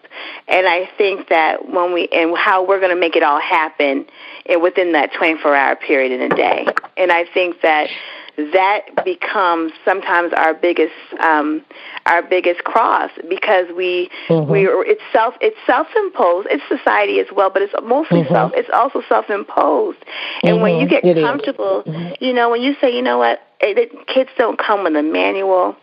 and 0.47 0.65
I 0.67 0.89
think 0.97 1.29
that 1.29 1.67
when 1.67 1.93
we 1.93 2.07
and 2.07 2.37
how 2.37 2.65
we're 2.65 2.79
going 2.79 2.95
to 2.95 2.99
make 2.99 3.15
it 3.15 3.23
all 3.23 3.41
happen 3.41 4.05
and 4.45 4.61
within 4.61 4.93
that 4.93 5.11
24 5.17 5.55
hour 5.55 5.75
period 5.75 6.11
in 6.11 6.31
a 6.31 6.35
day, 6.35 6.67
and 6.95 7.11
I 7.11 7.25
think 7.33 7.61
that 7.61 7.89
that 8.37 8.81
becomes 9.05 9.71
sometimes 9.83 10.33
our 10.33 10.53
biggest 10.53 10.93
um, 11.19 11.63
our 12.05 12.21
biggest 12.21 12.63
cross 12.63 13.11
because 13.29 13.67
we 13.75 14.09
mm-hmm. 14.27 14.51
we 14.51 14.67
it's 14.67 15.01
self 15.13 15.35
it's 15.41 15.57
self 15.65 15.87
imposed 15.95 16.47
it's 16.51 16.63
society 16.67 17.19
as 17.19 17.27
well 17.35 17.49
but 17.49 17.61
it's 17.61 17.73
mostly 17.83 18.21
mm-hmm. 18.21 18.33
self 18.33 18.51
it's 18.55 18.69
also 18.73 19.01
self 19.07 19.29
imposed 19.29 19.99
and 20.43 20.55
mm-hmm. 20.55 20.61
when 20.61 20.75
you 20.75 20.87
mm-hmm. 20.87 21.07
get 21.07 21.17
it 21.17 21.21
comfortable 21.21 21.83
mm-hmm. 21.85 22.23
you 22.23 22.33
know 22.33 22.49
when 22.49 22.61
you 22.61 22.75
say 22.81 22.93
you 22.93 23.01
know 23.01 23.17
what 23.17 23.41
it, 23.61 24.07
kids 24.07 24.29
don't 24.37 24.59
come 24.59 24.83
with 24.83 24.95
a 24.95 25.03
manual 25.03 25.75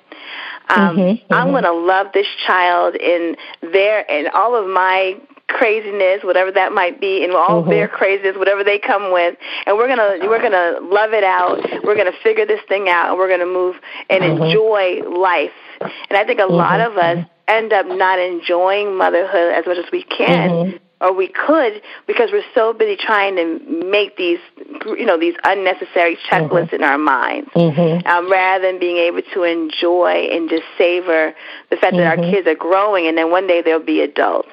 um, 0.68 0.96
mm-hmm. 0.96 1.32
I'm 1.32 1.50
going 1.50 1.64
to 1.64 1.72
love 1.72 2.08
this 2.14 2.26
child 2.46 2.94
in 2.94 3.36
their 3.60 4.08
and 4.10 4.28
all 4.28 4.54
of 4.54 4.68
my 4.68 5.20
craziness, 5.58 6.22
whatever 6.24 6.50
that 6.52 6.72
might 6.72 7.00
be, 7.00 7.24
and 7.24 7.32
all 7.32 7.62
mm-hmm. 7.62 7.70
their 7.70 7.88
craziness, 7.88 8.36
whatever 8.36 8.64
they 8.64 8.78
come 8.78 9.12
with, 9.12 9.36
and 9.66 9.76
we're 9.76 9.88
gonna 9.88 10.28
we're 10.28 10.42
gonna 10.42 10.78
love 10.82 11.12
it 11.12 11.24
out. 11.24 11.58
We're 11.84 11.96
gonna 11.96 12.16
figure 12.22 12.46
this 12.46 12.60
thing 12.68 12.88
out, 12.88 13.10
and 13.10 13.18
we're 13.18 13.28
gonna 13.28 13.46
move 13.46 13.76
and 14.10 14.22
mm-hmm. 14.22 14.42
enjoy 14.42 15.02
life. 15.18 15.50
And 15.80 16.16
I 16.16 16.24
think 16.24 16.38
a 16.38 16.42
mm-hmm. 16.42 16.54
lot 16.54 16.80
of 16.80 16.96
us 16.96 17.26
end 17.48 17.72
up 17.72 17.86
not 17.86 18.18
enjoying 18.18 18.96
motherhood 18.96 19.52
as 19.52 19.66
much 19.66 19.78
as 19.78 19.90
we 19.92 20.02
can 20.04 20.50
mm-hmm 20.50 20.76
or 21.02 21.12
we 21.12 21.28
could 21.28 21.82
because 22.06 22.30
we're 22.32 22.44
so 22.54 22.72
busy 22.72 22.96
trying 22.96 23.36
to 23.36 23.58
make 23.84 24.16
these 24.16 24.38
you 24.86 25.04
know 25.04 25.18
these 25.18 25.34
unnecessary 25.44 26.16
checklists 26.30 26.66
mm-hmm. 26.66 26.76
in 26.76 26.82
our 26.84 26.96
minds 26.96 27.50
mm-hmm. 27.54 28.06
um, 28.06 28.30
rather 28.30 28.70
than 28.70 28.78
being 28.78 28.96
able 28.96 29.20
to 29.34 29.42
enjoy 29.42 30.28
and 30.30 30.48
just 30.48 30.62
savor 30.78 31.34
the 31.70 31.76
fact 31.76 31.94
mm-hmm. 31.94 31.98
that 31.98 32.06
our 32.06 32.16
mm-hmm. 32.16 32.30
kids 32.30 32.46
are 32.46 32.54
growing 32.54 33.06
and 33.06 33.18
then 33.18 33.30
one 33.30 33.46
day 33.46 33.60
they'll 33.62 33.84
be 33.84 34.00
adults 34.00 34.50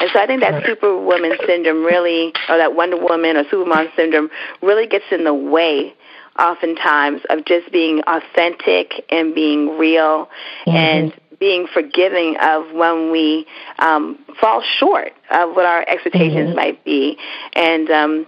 and 0.00 0.10
so 0.12 0.18
i 0.18 0.26
think 0.26 0.40
that 0.40 0.64
superwoman 0.64 1.32
syndrome 1.46 1.84
really 1.84 2.32
or 2.48 2.56
that 2.56 2.74
wonder 2.74 2.96
woman 2.96 3.36
or 3.36 3.44
supermom 3.44 3.94
syndrome 3.94 4.30
really 4.62 4.86
gets 4.86 5.04
in 5.12 5.24
the 5.24 5.34
way 5.34 5.94
oftentimes 6.38 7.20
of 7.28 7.44
just 7.44 7.70
being 7.70 8.00
authentic 8.06 9.04
and 9.10 9.34
being 9.34 9.76
real 9.78 10.28
mm-hmm. 10.66 10.70
and 10.70 11.12
being 11.40 11.66
forgiving 11.66 12.36
of 12.40 12.70
when 12.72 13.10
we 13.10 13.46
um, 13.78 14.18
fall 14.40 14.62
short 14.62 15.12
of 15.30 15.56
what 15.56 15.64
our 15.64 15.84
expectations 15.88 16.48
mm-hmm. 16.48 16.56
might 16.56 16.84
be. 16.84 17.16
And 17.54 17.90
um, 17.90 18.26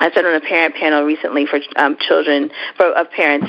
I 0.00 0.10
sat 0.12 0.24
on 0.26 0.34
a 0.34 0.40
parent 0.40 0.74
panel 0.74 1.04
recently 1.04 1.46
for 1.46 1.60
um, 1.76 1.96
children, 2.00 2.50
for 2.76 2.86
of 2.86 3.10
parents 3.12 3.48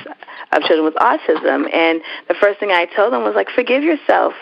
of 0.51 0.61
children 0.63 0.85
with 0.85 0.95
autism, 0.95 1.73
and 1.73 2.01
the 2.27 2.35
first 2.35 2.59
thing 2.59 2.71
I 2.71 2.85
told 2.85 3.11
them 3.11 3.23
was 3.23 3.35
like, 3.35 3.49
forgive 3.49 3.83
yourself. 3.83 4.33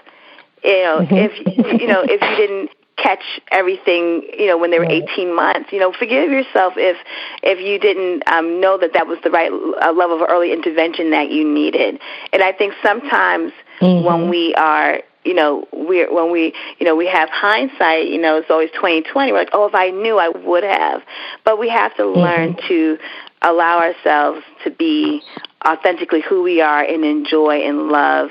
You 0.63 0.83
know, 0.83 0.99
mm-hmm. 0.99 1.15
if 1.15 1.81
you 1.81 1.87
know 1.87 2.03
if 2.03 2.21
you 2.21 2.35
didn't 2.35 2.71
catch 3.01 3.39
everything 3.51 4.23
you 4.37 4.47
know 4.47 4.57
when 4.57 4.71
they 4.71 4.79
were 4.79 4.85
18 4.85 5.35
months 5.35 5.71
you 5.71 5.79
know 5.79 5.91
forgive 5.91 6.29
yourself 6.31 6.73
if 6.77 6.97
if 7.43 7.59
you 7.59 7.79
didn't 7.79 8.23
um 8.27 8.59
know 8.59 8.77
that 8.77 8.93
that 8.93 9.07
was 9.07 9.17
the 9.23 9.31
right 9.31 9.51
uh, 9.51 9.91
level 9.91 10.21
of 10.21 10.29
early 10.29 10.51
intervention 10.51 11.11
that 11.11 11.29
you 11.31 11.47
needed 11.47 11.99
and 12.33 12.43
i 12.43 12.51
think 12.51 12.73
sometimes 12.83 13.51
mm-hmm. 13.79 14.05
when 14.05 14.29
we 14.29 14.53
are 14.55 15.01
you 15.23 15.33
know 15.33 15.67
we 15.73 16.05
when 16.07 16.31
we 16.31 16.53
you 16.79 16.85
know 16.85 16.95
we 16.95 17.07
have 17.07 17.29
hindsight 17.29 18.07
you 18.07 18.19
know 18.19 18.37
it's 18.37 18.49
always 18.49 18.71
2020 18.71 19.31
we're 19.31 19.37
like 19.37 19.49
oh 19.53 19.67
if 19.67 19.75
i 19.75 19.89
knew 19.89 20.17
i 20.17 20.29
would 20.29 20.63
have 20.63 21.01
but 21.43 21.59
we 21.59 21.69
have 21.69 21.95
to 21.95 22.03
mm-hmm. 22.03 22.19
learn 22.19 22.55
to 22.67 22.97
allow 23.41 23.79
ourselves 23.79 24.41
to 24.63 24.69
be 24.69 25.21
authentically 25.65 26.21
who 26.21 26.43
we 26.43 26.61
are 26.61 26.83
and 26.83 27.03
enjoy 27.05 27.59
and 27.61 27.89
love 27.89 28.29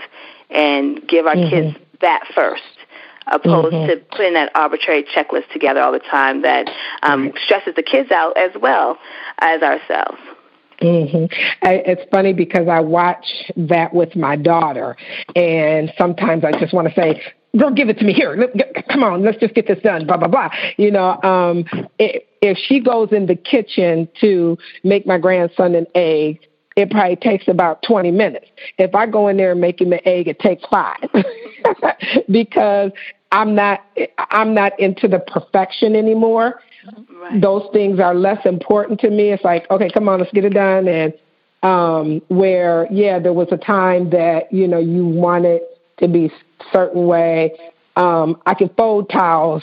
and 0.51 1.07
give 1.07 1.27
our 1.27 1.35
mm-hmm. 1.35 1.51
kids 1.51 1.77
that 2.01 2.25
first 2.35 2.63
opposed 3.33 3.75
mm-hmm. 3.75 3.91
to 3.91 4.17
putting 4.17 4.35
that 4.35 4.51
arbitrary 4.55 5.05
checklist 5.05 5.49
together 5.53 5.81
all 5.81 5.93
the 5.93 5.99
time 5.99 6.43
that 6.43 6.69
um, 7.03 7.33
stresses 7.45 7.75
the 7.75 7.83
kids 7.83 8.11
out 8.11 8.37
as 8.37 8.51
well 8.61 8.99
as 9.41 9.63
ourselves 9.63 10.19
hmm 10.81 11.25
It's 11.63 12.03
funny 12.11 12.33
because 12.33 12.69
I 12.69 12.81
watch 12.81 13.27
that 13.57 13.93
with 13.93 14.15
my 14.15 14.37
daughter, 14.37 14.97
and 15.35 15.93
sometimes 15.99 16.45
I 16.45 16.53
just 16.53 16.73
want 16.73 16.89
to 16.89 16.95
say, 16.95 17.21
"Girl, 17.57 17.71
give 17.71 17.89
it 17.89 17.99
to 17.99 18.05
me 18.05 18.13
here. 18.13 18.49
Come 18.91 19.03
on, 19.03 19.25
let's 19.25 19.39
just 19.39 19.55
get 19.55 19.67
this 19.67 19.81
done." 19.83 20.07
Blah 20.07 20.19
blah 20.19 20.29
blah. 20.29 20.51
You 20.77 20.93
know, 20.93 21.21
um, 21.23 21.65
if 21.99 22.59
she 22.59 22.79
goes 22.79 23.09
in 23.11 23.27
the 23.27 23.35
kitchen 23.35 24.09
to 24.21 24.57
make 24.85 25.05
my 25.05 25.19
grandson 25.19 25.75
an 25.75 25.87
egg, 25.97 26.39
it 26.77 26.93
probably 26.93 27.17
takes 27.17 27.49
about 27.49 27.83
20 27.83 28.13
minutes. 28.13 28.47
If 28.79 28.95
I 28.95 29.07
go 29.07 29.27
in 29.27 29.37
there 29.37 29.51
and 29.53 29.61
make 29.61 29.81
him 29.81 29.93
an 29.93 30.01
egg, 30.05 30.29
it 30.29 30.39
takes 30.39 30.63
five 30.71 31.09
because 32.31 32.93
I'm 33.31 33.55
not 33.55 33.85
I'm 34.31 34.55
not 34.55 34.79
into 34.81 35.09
the 35.09 35.19
perfection 35.19 35.95
anymore. 35.95 36.61
Right. 37.13 37.41
Those 37.41 37.69
things 37.73 38.01
are 38.01 38.15
less 38.15 38.45
important 38.47 39.01
to 39.01 39.11
me. 39.11 39.33
It's 39.33 39.45
like, 39.45 39.71
okay, 39.71 39.91
come 39.91 40.09
on, 40.09 40.21
let's 40.21 40.33
get 40.33 40.45
it 40.45 40.55
done. 40.55 40.89
And 40.89 41.13
um, 41.63 42.23
where, 42.29 42.87
yeah, 42.91 43.19
there 43.19 43.33
was 43.33 43.49
a 43.51 43.57
time 43.57 44.11
that, 44.11 44.53
you 44.53 44.69
know, 44.69 44.79
you 44.79 45.05
wanted 45.05 45.63
to 45.99 46.09
be 46.09 46.31
certain 46.73 47.07
way. 47.07 47.53
Um, 47.97 48.41
I 48.47 48.55
can 48.55 48.69
fold 48.71 49.11
towels 49.11 49.63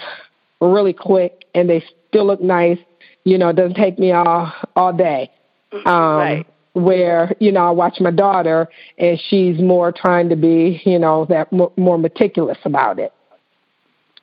really 0.60 0.94
quick 0.94 1.46
and 1.54 1.70
they 1.70 1.84
still 2.10 2.26
look 2.26 2.42
nice. 2.42 2.80
You 3.24 3.38
know, 3.38 3.50
it 3.50 3.56
doesn't 3.56 3.76
take 3.76 3.98
me 3.98 4.12
all 4.12 4.54
all 4.76 4.94
day. 4.94 5.32
Um, 5.86 6.18
right. 6.18 6.48
Where 6.74 7.34
you 7.40 7.54
know 7.54 7.66
I 7.66 7.72
watch 7.72 8.02
my 8.02 8.12
daughter 8.12 8.68
and 8.98 9.20
she's 9.30 9.60
more 9.60 9.94
trying 9.94 10.28
to 10.28 10.36
be 10.36 10.82
you 10.84 11.00
know 11.00 11.26
that 11.30 11.50
more 11.52 11.98
meticulous 11.98 12.58
about 12.66 13.00
it. 13.00 13.14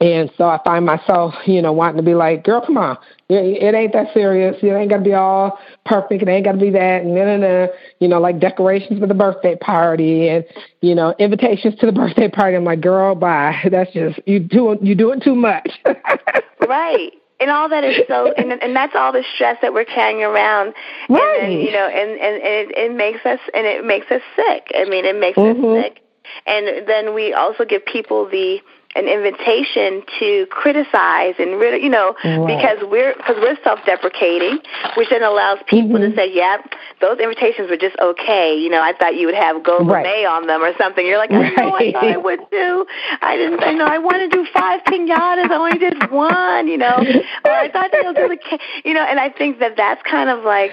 And 0.03 0.33
so 0.37 0.49
I 0.49 0.59
find 0.65 0.85
myself, 0.85 1.33
you 1.47 1.63
know, 1.63 1.73
wanting 1.73 1.99
to 1.99 2.03
be 2.03 2.15
like, 2.15 2.43
girl, 2.43 2.61
come 2.61 2.77
on. 2.77 2.99
It 3.29 3.73
ain't 3.73 3.93
that 3.93 4.13
serious. 4.13 4.57
It 4.61 4.67
ain't 4.67 4.91
got 4.91 4.97
to 4.97 5.05
be 5.05 5.15
all 5.15 5.61
perfect. 5.87 6.23
It 6.23 6.29
ain't 6.29 6.45
got 6.45 6.53
to 6.53 6.59
be 6.59 6.71
that. 6.71 7.03
And 7.03 7.17
then, 7.17 7.41
nah, 7.41 7.69
you 8.01 8.09
know, 8.09 8.21
like 8.21 8.41
decorations 8.41 8.99
for 8.99 9.07
the 9.07 9.15
birthday 9.15 9.55
party 9.55 10.29
and, 10.29 10.45
you 10.81 10.97
know, 10.97 11.15
invitations 11.21 11.77
to 11.79 11.87
the 11.87 11.93
birthday 11.93 12.29
party. 12.29 12.57
I'm 12.57 12.65
like, 12.65 12.81
girl, 12.81 13.15
bye. 13.15 13.55
That's 13.71 13.93
just, 13.93 14.19
you 14.27 14.41
doing, 14.41 14.85
you 14.85 14.97
doing 14.97 15.21
too 15.21 15.37
much. 15.37 15.71
right 16.69 17.13
and 17.39 17.51
all 17.51 17.69
that 17.69 17.83
is 17.83 18.07
so 18.07 18.33
and 18.37 18.53
and 18.53 18.77
that's 18.77 18.95
all 18.95 19.13
the 19.13 19.25
stress 19.35 19.59
that 19.63 19.75
we're 19.75 19.85
carrying 19.85 20.23
around 20.23 20.73
right. 21.09 21.41
and, 21.43 21.53
and 21.53 21.63
you 21.63 21.73
know 21.73 21.89
and 21.89 22.11
and, 22.13 22.37
and 22.41 22.71
it, 22.71 22.79
it 22.79 22.95
makes 22.95 23.27
us 23.27 23.41
and 23.53 23.67
it 23.67 23.85
makes 23.85 24.09
us 24.13 24.23
sick 24.37 24.71
i 24.77 24.85
mean 24.85 25.05
it 25.05 25.19
makes 25.19 25.37
mm-hmm. 25.37 25.65
us 25.65 25.83
sick 25.83 26.03
and 26.47 26.87
then 26.87 27.15
we 27.15 27.33
also 27.33 27.65
give 27.65 27.85
people 27.85 28.29
the 28.31 28.61
an 28.95 29.09
invitation 29.09 30.03
to 30.19 30.47
criticize 30.51 31.35
and 31.39 31.59
really 31.59 31.83
you 31.83 31.89
know 31.89 32.15
because 32.23 32.79
we're 32.83 33.15
because 33.17 33.37
we're 33.41 33.57
self-deprecating, 33.65 34.59
which 34.97 35.09
then 35.11 35.23
allows 35.23 35.59
people 35.67 35.99
mm-hmm. 35.99 36.11
to 36.11 36.17
say, 36.17 36.33
"Yeah, 36.33 36.59
those 37.01 37.19
invitations 37.19 37.71
were 37.71 37.77
just 37.77 37.97
okay." 37.99 38.55
You 38.55 38.69
know, 38.69 38.83
I 38.83 38.93
thought 38.93 39.17
you 39.17 39.27
would 39.27 39.35
have 39.35 39.63
gold 39.63 39.89
right. 39.89 40.27
on 40.27 40.47
them 40.47 40.63
or 40.63 40.77
something. 40.77 41.07
You're 41.07 41.19
like, 41.19 41.31
I 41.31 41.41
right. 41.41 41.57
know 41.57 41.75
I 41.75 41.93
thought 41.93 42.05
I 42.05 42.17
would 42.17 42.41
do. 42.51 42.87
I 43.21 43.37
didn't. 43.37 43.63
I 43.63 43.73
know 43.73 43.87
I 43.87 43.99
want 43.99 44.19
to 44.19 44.29
do 44.29 44.47
five 44.53 44.83
pinatas. 44.85 45.51
I 45.51 45.55
only 45.55 45.79
did 45.79 46.11
one. 46.11 46.69
You 46.69 46.79
know, 46.79 46.97
or 47.45 47.51
I 47.51 47.71
thought 47.71 47.91
they'll 47.93 48.13
do 48.13 48.29
the. 48.29 48.59
You 48.85 48.95
know, 48.95 49.05
and 49.05 49.19
I 49.19 49.31
think 49.31 49.59
that 49.61 49.77
that's 49.77 50.03
kind 50.03 50.29
of 50.29 50.45
like 50.45 50.73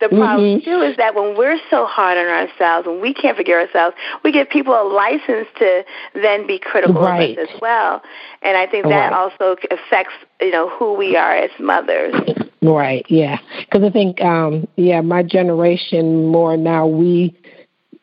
the 0.00 0.08
problem 0.08 0.60
mm-hmm. 0.60 0.64
too 0.64 0.80
is 0.80 0.96
that 0.96 1.14
when 1.14 1.36
we're 1.36 1.58
so 1.70 1.84
hard 1.86 2.18
on 2.18 2.26
ourselves, 2.26 2.86
when 2.86 3.00
we 3.00 3.12
can't 3.12 3.36
figure 3.36 3.58
ourselves, 3.58 3.96
we 4.22 4.30
give 4.30 4.48
people 4.48 4.74
a 4.74 4.86
license 4.86 5.48
to 5.58 5.84
then 6.14 6.46
be 6.46 6.58
critical 6.58 7.02
right. 7.02 7.36
of 7.36 7.44
us 7.44 7.50
as 7.50 7.60
well. 7.60 8.02
And 8.42 8.56
I 8.56 8.66
think 8.66 8.84
that 8.84 9.10
right. 9.10 9.12
also 9.12 9.56
affects 9.70 10.14
you 10.40 10.52
know 10.52 10.68
who 10.68 10.94
we 10.94 11.16
are 11.16 11.34
as 11.34 11.50
mothers. 11.58 12.14
Right. 12.62 13.04
Yeah. 13.08 13.38
Because 13.60 13.82
I 13.84 13.90
think 13.90 14.20
um, 14.20 14.68
yeah, 14.76 15.00
my 15.00 15.22
generation 15.22 16.26
more 16.26 16.56
now 16.56 16.86
we 16.86 17.36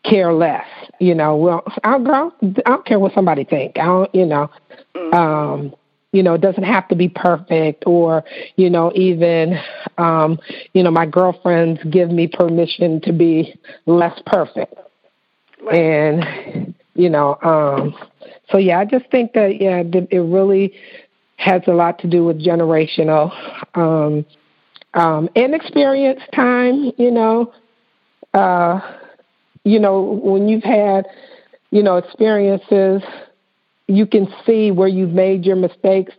care 0.04 0.34
less. 0.34 0.68
You 1.00 1.16
know, 1.16 1.36
well, 1.36 1.64
I 1.84 1.98
don't, 1.98 2.34
I 2.66 2.70
don't 2.70 2.86
care 2.86 3.00
what 3.00 3.14
somebody 3.14 3.44
think. 3.44 3.78
I 3.78 3.86
don't, 3.86 4.16
you 4.16 4.26
know, 4.26 4.50
mm-hmm. 4.96 5.14
um, 5.14 5.76
you 6.16 6.24
know, 6.24 6.36
it 6.36 6.42
doesn't 6.42 6.64
have 6.64 6.88
to 6.88 6.96
be 6.96 7.10
perfect 7.10 7.84
or, 7.86 8.24
you 8.56 8.70
know, 8.70 8.90
even, 8.96 9.60
um, 9.98 10.40
you 10.74 10.82
know, 10.82 10.90
my 10.90 11.06
girlfriends 11.06 11.82
give 11.90 12.10
me 12.10 12.26
permission 12.26 13.02
to 13.02 13.12
be 13.12 13.54
less 13.86 14.18
perfect. 14.26 14.74
Right. 15.62 15.76
And, 15.76 16.74
you 16.94 17.10
know, 17.10 17.38
um, 17.44 17.94
so 18.50 18.58
yeah, 18.58 18.80
I 18.80 18.86
just 18.86 19.12
think 19.12 19.34
that, 19.34 19.60
yeah, 19.60 19.84
it 19.84 20.20
really 20.20 20.74
has 21.36 21.62
a 21.68 21.74
lot 21.74 22.00
to 22.00 22.08
do 22.08 22.24
with 22.24 22.42
generational, 22.42 23.34
um, 23.76 24.26
um, 24.94 25.30
and 25.36 25.54
experience 25.54 26.22
time, 26.34 26.94
you 26.98 27.12
know, 27.12 27.54
uh, 28.34 28.80
you 29.66 29.80
know, 29.80 30.02
when 30.24 30.48
you've 30.48 30.64
had, 30.64 31.08
you 31.72 31.84
know, 31.84 31.98
experiences, 31.98 33.02
you 33.88 34.06
can 34.06 34.28
see 34.46 34.72
where 34.72 34.88
you've 34.88 35.14
made 35.14 35.46
your 35.46 35.56
mistakes 35.56 36.14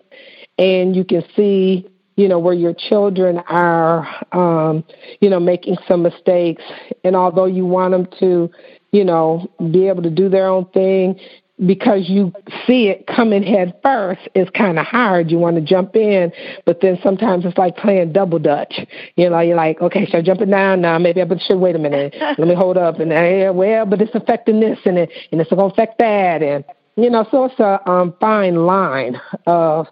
and 0.58 0.94
you 0.94 1.04
can 1.04 1.24
see, 1.34 1.88
you 2.16 2.28
know, 2.28 2.38
where 2.38 2.54
your 2.54 2.74
children 2.74 3.38
are, 3.48 4.06
um, 4.32 4.84
you 5.20 5.28
know, 5.28 5.40
making 5.40 5.76
some 5.86 6.02
mistakes. 6.02 6.62
And 7.04 7.16
although 7.16 7.46
you 7.46 7.66
want 7.66 7.92
them 7.92 8.08
to, 8.20 8.50
you 8.92 9.04
know, 9.04 9.50
be 9.70 9.88
able 9.88 10.02
to 10.02 10.10
do 10.10 10.28
their 10.28 10.48
own 10.48 10.66
thing, 10.66 11.18
because 11.64 12.08
you 12.08 12.32
see 12.66 12.88
it 12.88 13.06
coming 13.06 13.42
head 13.42 13.72
first 13.82 14.20
it's 14.34 14.50
kind 14.50 14.78
of 14.78 14.84
hard. 14.84 15.30
You 15.30 15.38
want 15.38 15.56
to 15.56 15.62
jump 15.62 15.96
in 15.96 16.30
but 16.66 16.82
then 16.82 16.98
sometimes 17.02 17.46
it's 17.46 17.56
like 17.56 17.78
playing 17.78 18.12
double 18.12 18.38
dutch. 18.38 18.78
You 19.16 19.30
know 19.30 19.40
you're 19.40 19.56
like 19.56 19.80
okay 19.80 20.04
should 20.04 20.16
i 20.16 20.20
jump 20.20 20.42
it 20.42 20.50
down 20.50 20.82
now 20.82 20.98
maybe 20.98 21.22
i 21.22 21.26
should 21.38 21.58
wait 21.58 21.74
a 21.74 21.78
minute. 21.78 22.14
Let 22.20 22.46
me 22.46 22.54
hold 22.54 22.76
up 22.76 23.00
and 23.00 23.10
yeah 23.10 23.50
well 23.50 23.86
but 23.86 24.02
it's 24.02 24.14
affecting 24.14 24.60
this 24.60 24.78
and 24.84 24.98
it 24.98 25.10
and 25.32 25.40
it's 25.40 25.48
going 25.48 25.70
to 25.70 25.72
affect 25.72 25.98
that 25.98 26.42
and 26.42 26.62
you 26.96 27.10
know 27.10 27.26
so 27.30 27.44
it's 27.44 27.60
a 27.60 27.88
um 27.88 28.14
fine 28.20 28.66
line 28.66 29.20
of 29.46 29.86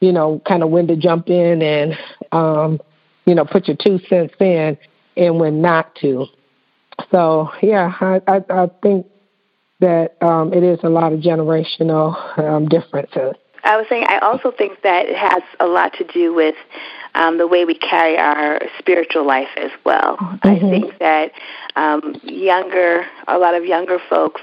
you 0.00 0.12
know 0.12 0.40
kind 0.46 0.62
of 0.62 0.70
when 0.70 0.86
to 0.86 0.96
jump 0.96 1.28
in 1.28 1.62
and 1.62 1.98
um 2.32 2.80
you 3.26 3.34
know 3.34 3.44
put 3.44 3.68
your 3.68 3.76
two 3.76 3.98
cents 4.08 4.34
in 4.40 4.76
and 5.16 5.38
when 5.40 5.60
not 5.62 5.94
to 5.94 6.26
so 7.10 7.50
yeah 7.62 7.94
i 8.00 8.20
i, 8.26 8.44
I 8.50 8.66
think 8.82 9.06
that 9.80 10.16
um, 10.20 10.52
it 10.52 10.62
is 10.62 10.80
a 10.82 10.88
lot 10.88 11.12
of 11.12 11.20
generational 11.20 12.38
um, 12.38 12.68
differences. 12.68 13.34
I 13.64 13.76
was 13.76 13.86
saying, 13.88 14.06
I 14.08 14.18
also 14.18 14.50
think 14.50 14.82
that 14.82 15.06
it 15.06 15.16
has 15.16 15.42
a 15.60 15.66
lot 15.66 15.92
to 15.94 16.04
do 16.04 16.34
with 16.34 16.54
um, 17.14 17.38
the 17.38 17.46
way 17.46 17.64
we 17.64 17.74
carry 17.74 18.16
our 18.16 18.60
spiritual 18.78 19.26
life 19.26 19.48
as 19.56 19.70
well. 19.84 20.16
Mm-hmm. 20.16 20.48
I 20.48 20.58
think 20.58 20.98
that 20.98 21.32
um, 21.76 22.20
younger, 22.22 23.06
a 23.26 23.38
lot 23.38 23.54
of 23.54 23.64
younger 23.64 23.98
folks 24.08 24.40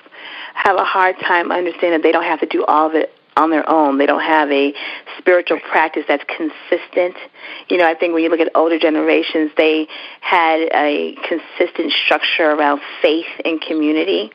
have 0.56 0.78
a 0.78 0.84
hard 0.84 1.16
time 1.20 1.52
understanding 1.52 1.92
that 1.92 2.04
they 2.04 2.12
don't 2.12 2.24
have 2.24 2.40
to 2.40 2.48
do 2.48 2.66
all 2.66 2.88
of 2.88 2.96
it 2.96 3.14
on 3.38 3.50
their 3.50 3.70
own. 3.70 3.98
They 3.98 4.06
don't 4.06 4.24
have 4.24 4.50
a 4.50 4.74
spiritual 5.18 5.60
practice 5.60 6.06
that's 6.08 6.24
consistent. 6.24 7.16
You 7.70 7.78
know, 7.78 7.86
I 7.86 7.94
think 7.94 8.14
when 8.14 8.24
you 8.24 8.30
look 8.30 8.40
at 8.40 8.50
older 8.56 8.80
generations, 8.80 9.52
they 9.58 9.88
had 10.22 10.62
a 10.74 11.18
consistent 11.28 11.92
structure 11.92 12.50
around 12.52 12.82
faith 13.02 13.26
and 13.44 13.62
community. 13.62 14.32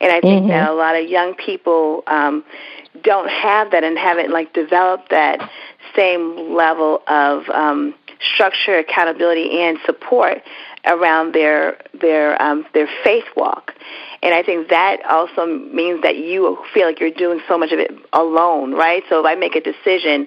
And 0.00 0.12
I 0.12 0.20
think 0.20 0.42
mm-hmm. 0.42 0.48
that 0.48 0.68
a 0.68 0.74
lot 0.74 0.94
of 0.96 1.08
young 1.08 1.34
people 1.34 2.02
um, 2.06 2.44
don't 3.02 3.28
have 3.30 3.70
that 3.70 3.82
and 3.82 3.96
haven't 3.96 4.30
like 4.30 4.52
developed 4.52 5.10
that 5.10 5.50
same 5.94 6.54
level 6.54 7.02
of 7.08 7.48
um, 7.48 7.94
structure, 8.34 8.78
accountability, 8.78 9.60
and 9.62 9.78
support 9.84 10.42
around 10.84 11.34
their 11.34 11.78
their 12.00 12.40
um, 12.40 12.66
their 12.74 12.88
faith 13.04 13.24
walk. 13.36 13.72
And 14.22 14.34
I 14.34 14.42
think 14.42 14.70
that 14.70 15.04
also 15.08 15.46
means 15.46 16.02
that 16.02 16.16
you 16.16 16.58
feel 16.72 16.86
like 16.86 17.00
you're 17.00 17.10
doing 17.10 17.40
so 17.46 17.58
much 17.58 17.70
of 17.72 17.78
it 17.78 17.92
alone, 18.12 18.72
right? 18.72 19.02
So 19.08 19.20
if 19.20 19.26
I 19.26 19.34
make 19.34 19.54
a 19.54 19.60
decision 19.60 20.26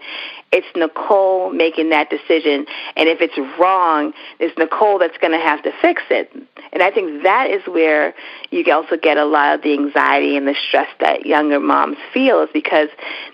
it's 0.52 0.68
Nicole 0.76 1.52
making 1.52 1.90
that 1.90 2.10
decision. 2.10 2.66
And 2.96 3.08
if 3.08 3.22
it's 3.22 3.38
wrong, 3.60 4.14
it's 4.40 4.58
Nicole 4.58 5.00
that's 5.00 5.18
going 5.18 5.34
to 5.34 5.40
have 5.40 5.62
to 5.64 5.72
fix 5.82 6.02
it. 6.10 6.32
And 6.74 6.82
I 6.82 6.92
think 6.92 7.24
that 7.24 7.50
is 7.50 7.62
where 7.68 8.16
you 8.50 8.66
also 8.74 8.98
get 8.98 9.18
a 9.18 9.26
lot 9.26 9.56
of 9.56 9.62
the 9.62 9.74
anxiety 9.74 10.38
and 10.38 10.48
the 10.48 10.56
stress 10.68 10.88
that 11.00 11.26
younger 11.26 11.60
moms 11.60 11.98
feel 12.14 12.42
is 12.42 12.50
because 12.52 12.90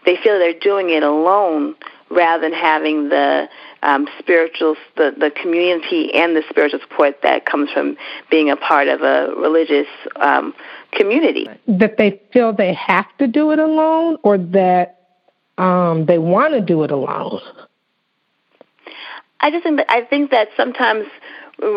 they 0.06 0.18
feel 0.18 0.40
they're 0.40 0.60
doing 0.60 0.90
it 0.90 1.04
alone 1.04 1.76
rather 2.10 2.42
than 2.42 2.54
having 2.54 3.10
the 3.10 3.48
um, 3.86 4.08
spiritual, 4.20 4.76
the, 4.98 5.14
the 5.18 5.32
community 5.32 6.14
and 6.14 6.36
the 6.36 6.44
spiritual 6.50 6.80
support 6.80 7.22
that 7.22 7.46
comes 7.46 7.70
from 7.72 7.98
being 8.32 8.50
a 8.50 8.56
part 8.56 8.88
of 8.88 9.02
a 9.02 9.34
religious 9.38 9.88
um, 10.16 10.54
community. 10.92 11.48
That 11.68 11.98
they 11.98 12.20
feel 12.34 12.52
they 12.52 12.74
have 12.74 13.06
to 13.20 13.28
do 13.28 13.52
it 13.52 13.60
alone 13.60 14.18
or 14.24 14.38
that 14.38 15.02
um, 15.58 16.06
they 16.08 16.18
want 16.18 16.54
to 16.54 16.62
do 16.62 16.84
it 16.84 16.92
alone. 16.92 17.40
I 19.40 19.52
just 19.52 19.64
think 19.64 19.78
that 19.78 19.92
I 19.92 20.02
think 20.02 20.32
that 20.32 20.50
sometimes 20.58 21.06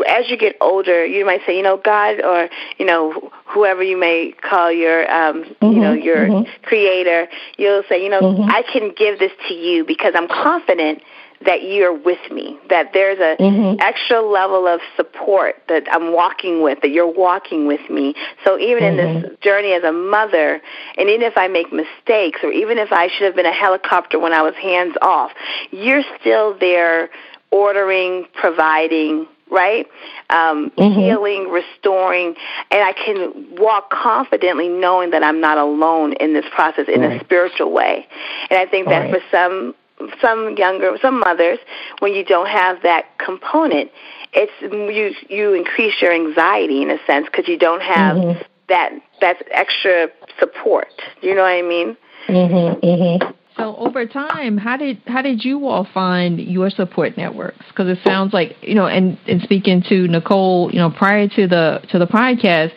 as 0.08 0.28
you 0.28 0.36
get 0.36 0.56
older, 0.60 1.04
you 1.04 1.24
might 1.24 1.40
say, 1.46 1.56
you 1.56 1.62
know, 1.62 1.76
God 1.76 2.20
or 2.24 2.48
you 2.78 2.86
know 2.86 3.30
whoever 3.46 3.82
you 3.82 3.98
may 3.98 4.32
call 4.40 4.72
your 4.72 5.10
um, 5.10 5.44
mm-hmm, 5.44 5.66
you 5.66 5.80
know 5.80 5.92
your 5.92 6.26
mm-hmm. 6.26 6.64
creator, 6.64 7.28
you'll 7.58 7.82
say, 7.88 8.02
you 8.02 8.08
know, 8.08 8.20
mm-hmm. 8.20 8.50
I 8.50 8.62
can 8.72 8.92
give 8.96 9.18
this 9.18 9.32
to 9.48 9.54
you 9.54 9.84
because 9.84 10.14
I'm 10.16 10.28
confident 10.28 11.02
that 11.44 11.62
you're 11.62 11.92
with 11.92 12.18
me, 12.30 12.58
that 12.68 12.92
there's 12.92 13.18
a 13.18 13.40
mm-hmm. 13.40 13.80
extra 13.80 14.20
level 14.20 14.66
of 14.66 14.80
support 14.96 15.56
that 15.68 15.84
I'm 15.90 16.12
walking 16.12 16.62
with, 16.62 16.80
that 16.82 16.90
you're 16.90 17.10
walking 17.10 17.66
with 17.66 17.88
me. 17.88 18.14
So 18.44 18.58
even 18.58 18.82
mm-hmm. 18.82 18.98
in 18.98 19.22
this 19.22 19.24
mm-hmm. 19.24 19.34
journey 19.42 19.72
as 19.72 19.84
a 19.84 19.92
mother, 19.92 20.60
and 20.96 21.08
even 21.08 21.22
if 21.22 21.36
I 21.36 21.48
make 21.48 21.72
mistakes, 21.72 22.40
or 22.42 22.50
even 22.50 22.78
if 22.78 22.92
I 22.92 23.08
should 23.08 23.26
have 23.26 23.36
been 23.36 23.46
a 23.46 23.52
helicopter 23.52 24.18
when 24.18 24.32
I 24.32 24.42
was 24.42 24.54
hands 24.56 24.96
off, 25.00 25.30
you're 25.70 26.02
still 26.20 26.58
there 26.58 27.10
ordering, 27.50 28.26
providing, 28.34 29.26
right? 29.50 29.86
Um, 30.28 30.70
mm-hmm. 30.70 31.00
Healing, 31.00 31.50
restoring, 31.50 32.34
and 32.70 32.82
I 32.82 32.92
can 32.92 33.56
walk 33.56 33.90
confidently 33.90 34.68
knowing 34.68 35.10
that 35.10 35.22
I'm 35.22 35.40
not 35.40 35.56
alone 35.58 36.14
in 36.14 36.34
this 36.34 36.44
process 36.54 36.86
in 36.88 37.00
right. 37.00 37.20
a 37.20 37.24
spiritual 37.24 37.72
way. 37.72 38.06
And 38.50 38.58
I 38.58 38.66
think 38.66 38.88
that 38.88 39.10
right. 39.10 39.14
for 39.14 39.20
some 39.30 39.74
some 40.20 40.56
younger 40.56 40.96
some 41.00 41.20
mothers 41.20 41.58
when 42.00 42.14
you 42.14 42.24
don't 42.24 42.48
have 42.48 42.82
that 42.82 43.06
component 43.18 43.90
it's 44.32 44.52
you 44.60 45.14
you 45.28 45.54
increase 45.54 45.94
your 46.00 46.12
anxiety 46.12 46.82
in 46.82 46.90
a 46.90 46.98
sense 47.06 47.26
because 47.26 47.48
you 47.48 47.58
don't 47.58 47.82
have 47.82 48.16
mm-hmm. 48.16 48.42
that 48.68 48.92
that 49.20 49.36
extra 49.50 50.08
support 50.38 50.88
do 51.20 51.28
you 51.28 51.34
know 51.34 51.42
what 51.42 51.48
i 51.48 51.62
mean 51.62 51.96
mhm 52.28 52.80
mhm 52.82 53.34
so 53.58 53.74
over 53.76 54.06
time, 54.06 54.56
how 54.56 54.76
did 54.76 55.02
how 55.06 55.20
did 55.20 55.44
you 55.44 55.66
all 55.66 55.86
find 55.92 56.38
your 56.38 56.70
support 56.70 57.16
networks? 57.16 57.66
Because 57.68 57.88
it 57.88 57.98
sounds 58.04 58.32
like 58.32 58.56
you 58.62 58.74
know, 58.76 58.86
and 58.86 59.18
and 59.26 59.42
speaking 59.42 59.82
to 59.88 60.06
Nicole, 60.06 60.70
you 60.72 60.78
know, 60.78 60.90
prior 60.90 61.26
to 61.26 61.48
the 61.48 61.80
to 61.90 61.98
the 61.98 62.06
podcast, 62.06 62.70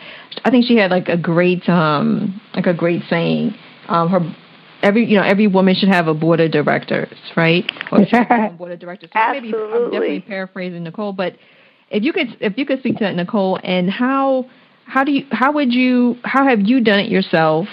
I 0.44 0.50
think 0.50 0.66
she 0.66 0.78
had 0.78 0.90
like 0.90 1.08
a 1.08 1.18
great 1.18 1.70
um 1.70 2.42
like 2.56 2.66
a 2.66 2.74
great 2.74 3.04
saying. 3.10 3.54
Um, 3.90 4.10
her 4.10 4.36
every 4.82 5.06
you 5.06 5.18
know 5.18 5.24
every 5.24 5.48
woman 5.48 5.76
should 5.76 5.90
have 5.90 6.08
a 6.08 6.14
board 6.14 6.40
of 6.40 6.52
directors, 6.52 7.18
right? 7.36 7.70
Or 7.92 8.00
a 8.02 8.50
board 8.58 8.72
of 8.72 8.80
directors. 8.80 9.10
So 9.14 9.20
Absolutely. 9.20 9.52
Maybe 9.52 9.74
I'm 9.74 9.92
definitely 9.92 10.20
paraphrasing 10.22 10.84
Nicole, 10.84 11.14
but 11.14 11.36
if 11.90 12.04
you 12.04 12.14
could 12.14 12.38
if 12.40 12.58
you 12.58 12.66
could 12.66 12.80
speak 12.80 12.98
to 12.98 13.04
that, 13.04 13.16
Nicole, 13.16 13.60
and 13.64 13.90
how 13.90 14.46
how 14.86 15.04
do 15.04 15.12
you 15.12 15.26
how 15.32 15.52
would 15.54 15.74
you 15.74 16.18
how 16.24 16.48
have 16.48 16.62
you 16.62 16.84
done 16.84 17.00
it 17.00 17.10
yourself? 17.10 17.68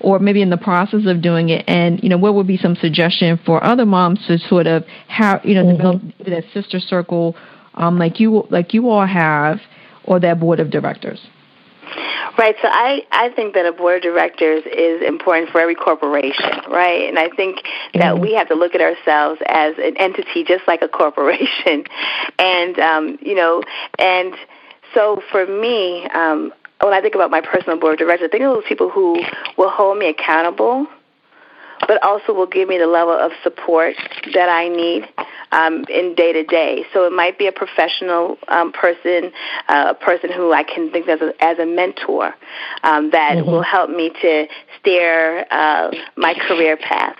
or 0.00 0.18
maybe 0.18 0.40
in 0.40 0.48
the 0.48 0.56
process 0.56 1.00
of 1.06 1.20
doing 1.20 1.50
it 1.50 1.64
and 1.68 2.02
you 2.02 2.08
know 2.08 2.16
what 2.16 2.34
would 2.34 2.46
be 2.46 2.56
some 2.56 2.74
suggestion 2.74 3.38
for 3.44 3.62
other 3.62 3.84
moms 3.84 4.18
to 4.26 4.38
sort 4.38 4.66
of 4.66 4.82
how 5.08 5.40
you 5.44 5.54
know 5.54 5.62
mm-hmm. 5.62 5.76
develop 5.76 6.02
that 6.24 6.44
sister 6.52 6.80
circle 6.80 7.36
um, 7.74 7.98
like 7.98 8.18
you 8.18 8.46
like 8.50 8.72
you 8.72 8.88
all 8.88 9.06
have 9.06 9.58
or 10.04 10.18
that 10.18 10.40
board 10.40 10.58
of 10.58 10.70
directors 10.70 11.20
Right. 12.38 12.56
So 12.62 12.68
I, 12.68 13.04
I 13.10 13.30
think 13.30 13.54
that 13.54 13.66
a 13.66 13.72
board 13.72 13.96
of 13.96 14.02
directors 14.02 14.64
is 14.66 15.02
important 15.02 15.50
for 15.50 15.60
every 15.60 15.74
corporation, 15.74 16.60
right? 16.68 17.08
And 17.08 17.18
I 17.18 17.28
think 17.28 17.58
that 17.94 18.14
mm-hmm. 18.14 18.22
we 18.22 18.34
have 18.34 18.48
to 18.48 18.54
look 18.54 18.74
at 18.74 18.80
ourselves 18.80 19.40
as 19.46 19.74
an 19.78 19.96
entity 19.96 20.44
just 20.44 20.66
like 20.66 20.82
a 20.82 20.88
corporation. 20.88 21.84
And, 22.38 22.78
um, 22.78 23.18
you 23.20 23.34
know, 23.34 23.62
and 23.98 24.34
so 24.94 25.22
for 25.30 25.46
me, 25.46 26.06
um, 26.06 26.52
when 26.80 26.94
I 26.94 27.00
think 27.02 27.14
about 27.14 27.30
my 27.30 27.42
personal 27.42 27.78
board 27.78 27.94
of 27.94 27.98
directors, 27.98 28.28
I 28.28 28.30
think 28.30 28.44
of 28.44 28.54
those 28.54 28.64
people 28.66 28.88
who 28.88 29.22
will 29.58 29.68
hold 29.68 29.98
me 29.98 30.08
accountable 30.08 30.86
but 31.86 32.02
also 32.02 32.32
will 32.32 32.46
give 32.46 32.68
me 32.68 32.78
the 32.78 32.86
level 32.86 33.14
of 33.14 33.32
support 33.42 33.94
that 34.34 34.48
I 34.48 34.68
need 34.68 35.08
um, 35.52 35.84
in 35.88 36.14
day 36.14 36.32
to 36.32 36.44
day. 36.44 36.84
So 36.92 37.06
it 37.06 37.12
might 37.12 37.38
be 37.38 37.46
a 37.46 37.52
professional 37.52 38.38
um, 38.48 38.72
person, 38.72 39.32
uh, 39.68 39.94
a 39.96 40.04
person 40.04 40.30
who 40.32 40.52
I 40.52 40.62
can 40.62 40.90
think 40.90 41.08
of 41.08 41.20
as 41.22 41.28
a, 41.28 41.44
as 41.44 41.58
a 41.58 41.66
mentor 41.66 42.34
um, 42.82 43.10
that 43.10 43.36
mm-hmm. 43.36 43.50
will 43.50 43.62
help 43.62 43.90
me 43.90 44.10
to 44.22 44.46
steer 44.78 45.46
uh, 45.50 45.90
my 46.16 46.34
career 46.34 46.76
path. 46.76 47.16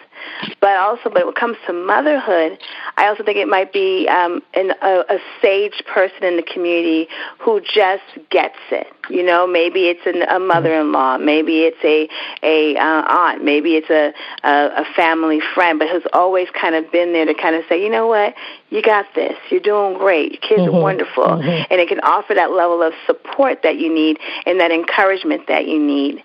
But 0.61 0.77
also, 0.77 1.05
but 1.05 1.25
when 1.25 1.29
it 1.29 1.35
comes 1.35 1.57
to 1.67 1.73
motherhood, 1.73 2.59
I 2.97 3.07
also 3.09 3.25
think 3.25 3.37
it 3.37 3.49
might 3.49 3.73
be 3.73 4.09
um, 4.09 4.43
an, 4.55 4.73
a, 4.83 5.05
a 5.09 5.19
sage 5.41 5.83
person 5.87 6.25
in 6.25 6.37
the 6.37 6.43
community 6.43 7.09
who 7.39 7.61
just 7.61 8.05
gets 8.31 8.59
it. 8.71 8.87
You 9.09 9.25
know, 9.25 9.47
maybe 9.47 9.89
it's 9.89 10.07
an, 10.07 10.23
a 10.23 10.39
mother-in-law, 10.39 11.19
maybe 11.19 11.63
it's 11.63 11.83
a 11.85 12.09
a 12.47 12.77
uh, 12.77 13.03
aunt, 13.09 13.45
maybe 13.45 13.75
it's 13.75 13.91
a, 13.91 14.13
a 14.47 14.83
a 14.83 14.85
family 14.95 15.41
friend, 15.55 15.79
but 15.79 15.89
who's 15.89 16.07
always 16.13 16.49
kind 16.51 16.75
of 16.75 16.91
been 16.93 17.13
there 17.13 17.27
to 17.27 17.35
kind 17.35 17.57
of 17.57 17.65
say, 17.69 17.83
you 17.83 17.91
know 17.91 18.07
what, 18.07 18.35
you 18.71 18.83
got 18.83 19.07
this, 19.15 19.37
you're 19.51 19.61
doing 19.61 19.99
great, 19.99 20.33
your 20.33 20.41
kids 20.41 20.63
mm-hmm. 20.63 20.77
are 20.77 20.81
wonderful, 20.81 21.25
mm-hmm. 21.25 21.67
and 21.71 21.81
it 21.81 21.89
can 21.89 22.01
offer 22.01 22.35
that 22.35 22.53
level 22.53 22.83
of 22.83 22.93
support 23.05 23.63
that 23.65 23.79
you 23.79 23.93
need 23.93 24.19
and 24.47 24.61
that 24.61 24.71
encouragement 24.71 25.49
that 25.49 25.67
you 25.67 25.79
need. 25.79 26.23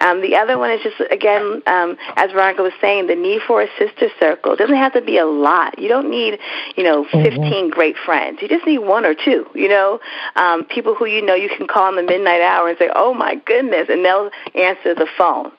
Um, 0.00 0.20
the 0.20 0.36
other 0.36 0.58
one 0.58 0.70
is 0.70 0.82
just 0.82 0.96
again, 1.10 1.62
um, 1.66 1.96
as 2.16 2.32
Veronica 2.32 2.62
was 2.62 2.74
saying, 2.80 3.06
the 3.06 3.16
need 3.16 3.40
for 3.46 3.62
a 3.62 3.68
sister 3.78 4.08
circle. 4.20 4.52
It 4.52 4.58
doesn't 4.58 4.76
have 4.76 4.92
to 4.92 5.00
be 5.00 5.16
a 5.16 5.24
lot. 5.26 5.78
You 5.78 5.88
don't 5.88 6.10
need, 6.10 6.38
you 6.76 6.84
know, 6.84 7.04
mm-hmm. 7.04 7.22
15 7.22 7.40
mm-hmm. 7.40 7.70
great 7.70 7.96
friends. 8.04 8.40
You 8.42 8.48
just 8.48 8.66
need 8.66 8.78
one 8.78 9.06
or 9.06 9.14
two. 9.14 9.46
You 9.54 9.68
know, 9.68 10.00
um, 10.36 10.64
people 10.64 10.94
who 10.94 11.06
you 11.06 11.24
know 11.24 11.34
you 11.34 11.48
can 11.48 11.66
call 11.66 11.88
in 11.88 11.96
the 11.96 12.02
midnight 12.02 12.42
hour 12.42 12.68
and 12.68 12.76
say, 12.78 12.90
"Oh 12.94 13.14
my 13.14 13.36
goodness," 13.36 13.88
and 13.88 14.04
they'll 14.04 14.30
answer 14.54 14.94
the 14.94 15.08
phone 15.16 15.50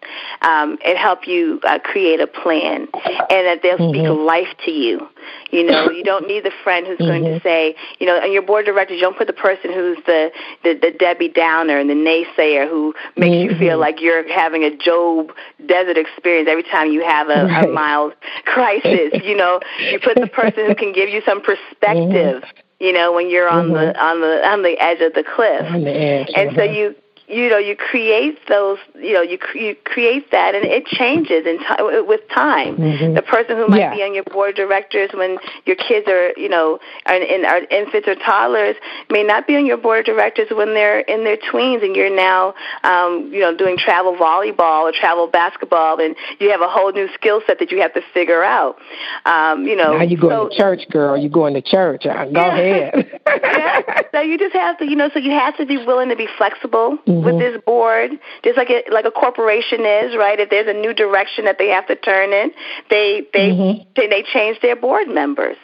um, 0.42 0.78
and 0.86 0.98
help 0.98 1.28
you 1.28 1.60
uh, 1.64 1.80
create 1.80 2.20
a 2.20 2.28
plan, 2.28 2.88
and 2.94 3.48
that 3.48 3.62
they'll 3.64 3.78
speak 3.78 4.04
mm-hmm. 4.04 4.26
life 4.26 4.54
to 4.66 4.72
you. 4.72 5.08
You 5.52 5.66
know, 5.66 5.90
you 5.98 6.04
don't 6.04 6.28
need 6.28 6.44
the 6.44 6.52
friend 6.64 6.86
who's 6.86 6.98
mm-hmm. 6.98 7.08
going 7.08 7.24
to 7.24 7.30
mm-hmm. 7.30 7.44
say, 7.44 7.76
you 8.00 8.06
know, 8.06 8.18
on 8.18 8.32
your 8.32 8.42
board 8.42 8.68
of 8.68 8.74
directors, 8.74 8.96
you 8.96 9.02
don't 9.02 9.18
put 9.18 9.28
the 9.28 9.34
person 9.34 9.72
who's 9.74 9.98
the 10.06 10.32
the, 10.64 10.74
the 10.74 10.92
Debbie 10.98 11.30
Downer 11.30 11.78
and 11.78 11.90
the 11.90 11.94
naysayer 11.94 12.70
who 12.70 12.94
makes 13.16 13.36
mm-hmm. 13.36 13.54
you 13.54 13.60
feel 13.60 13.74
mm-hmm. 13.74 13.82
like 13.82 14.02
you're 14.02 14.28
having 14.32 14.64
a 14.64 14.76
Job 14.76 15.32
desert 15.66 15.98
experience 15.98 16.48
every 16.50 16.64
time 16.64 16.92
you 16.92 17.04
have 17.04 17.30
a, 17.30 17.46
right. 17.46 17.66
a 17.66 17.72
mild 17.72 18.14
crisis. 18.46 19.12
you 19.24 19.36
know, 19.36 19.60
you 19.80 20.00
put 20.00 20.16
the 20.16 20.28
person 20.28 20.66
who 20.66 20.76
can 20.76 20.94
give 20.94 21.10
you 21.10 21.22
some 21.26 21.42
perspective. 21.42 22.44
Mm-hmm. 22.44 22.58
You 22.80 22.94
know, 22.94 23.12
when 23.12 23.32
you're 23.32 23.50
on 23.50 23.70
the 23.70 24.00
on 24.00 24.22
the 24.22 24.48
on 24.48 24.62
the 24.62 24.80
edge 24.80 25.02
of 25.02 25.14
the 25.16 25.24
cliff, 25.24 25.66
the 25.84 25.90
edge, 25.90 26.28
and 26.36 26.56
so 26.56 26.62
you 26.62 26.96
you 27.28 27.50
know 27.50 27.58
you 27.58 27.76
create 27.76 28.40
those 28.48 28.78
you 28.96 29.12
know 29.12 29.22
you, 29.22 29.38
you 29.54 29.76
create 29.84 30.32
that 30.32 30.56
and 30.56 30.64
it 30.64 30.86
changes 30.86 31.46
in 31.46 31.60
time 31.60 32.08
with 32.08 32.22
time. 32.34 32.78
Mm-hmm. 32.78 33.16
the 33.16 33.22
person 33.22 33.58
who 33.58 33.68
might 33.68 33.80
yeah. 33.80 33.94
be 33.94 34.02
on 34.02 34.14
your 34.14 34.24
board 34.24 34.52
of 34.52 34.56
directors 34.56 35.10
when 35.14 35.38
your 35.66 35.76
kids 35.76 36.08
are 36.08 36.32
you 36.38 36.48
know 36.48 36.80
are, 37.06 37.16
in, 37.16 37.44
are 37.46 37.60
infants 37.70 38.08
or 38.08 38.16
toddlers 38.16 38.78
may 39.10 39.24
not 39.24 39.46
be 39.46 39.58
on 39.58 39.66
your 39.66 39.76
board 39.76 40.00
of 40.00 40.06
directors 40.06 40.48
when 40.52 40.74
they're 40.74 41.02
in 41.02 41.26
their 41.26 41.36
tweens 41.36 41.84
and 41.84 41.98
you're 41.98 42.16
now 42.16 42.54
um 42.84 43.30
you 43.34 43.42
know 43.42 43.56
doing 43.56 43.78
travel 43.78 44.16
volleyball 44.16 44.84
or 44.84 44.94
travel 44.94 45.28
basketball 45.28 46.00
and 46.00 46.16
you 46.40 46.50
have 46.50 46.62
a 46.62 46.70
whole 46.70 46.94
new 46.94 47.10
skill 47.14 47.42
set 47.46 47.60
that 47.60 47.72
you 47.72 47.82
have 47.82 47.94
to 47.94 48.02
figure 48.14 48.44
out. 48.44 48.78
Um 49.26 49.68
you 49.68 49.76
know 49.76 49.98
now 49.98 50.04
you 50.04 50.16
going 50.16 50.32
so, 50.34 50.48
to 50.48 50.56
church 50.56 50.90
girl. 50.90 51.18
You 51.18 51.28
going 51.28 51.56
to 51.56 51.62
church. 51.62 52.06
Uh, 52.06 52.24
go 52.26 52.32
yeah. 52.32 52.48
ahead. 52.48 53.22
Yeah. 53.58 54.02
So 54.12 54.22
you 54.22 54.38
just 54.38 54.54
have 54.54 54.78
to 54.78 54.86
you 54.86 54.96
know 54.96 55.10
so 55.14 55.20
you 55.20 55.32
have 55.32 55.58
to 55.58 55.66
be 55.66 55.78
willing 55.78 56.10
to 56.10 56.16
be 56.16 56.28
flexible. 56.38 56.98
Mm-hmm 57.06 57.17
mm-hmm. 57.18 57.26
with 57.26 57.40
this 57.40 57.62
board, 57.66 58.12
just 58.44 58.58
like 58.58 58.70
a, 58.70 58.84
like 58.92 59.06
a 59.06 59.12
corporation 59.12 59.82
is, 59.82 60.16
right? 60.16 60.40
If 60.40 60.50
there's 60.50 60.68
a 60.68 60.80
new 60.80 60.94
direction 60.94 61.46
that 61.46 61.58
they 61.58 61.70
have 61.70 61.88
to 61.88 61.96
turn 61.96 62.34
in, 62.34 62.52
they 62.90 63.28
they 63.34 63.50
mm-hmm. 63.50 63.84
they, 63.96 64.08
they 64.08 64.24
change 64.24 64.60
their 64.62 64.76
board 64.76 65.08
members 65.08 65.58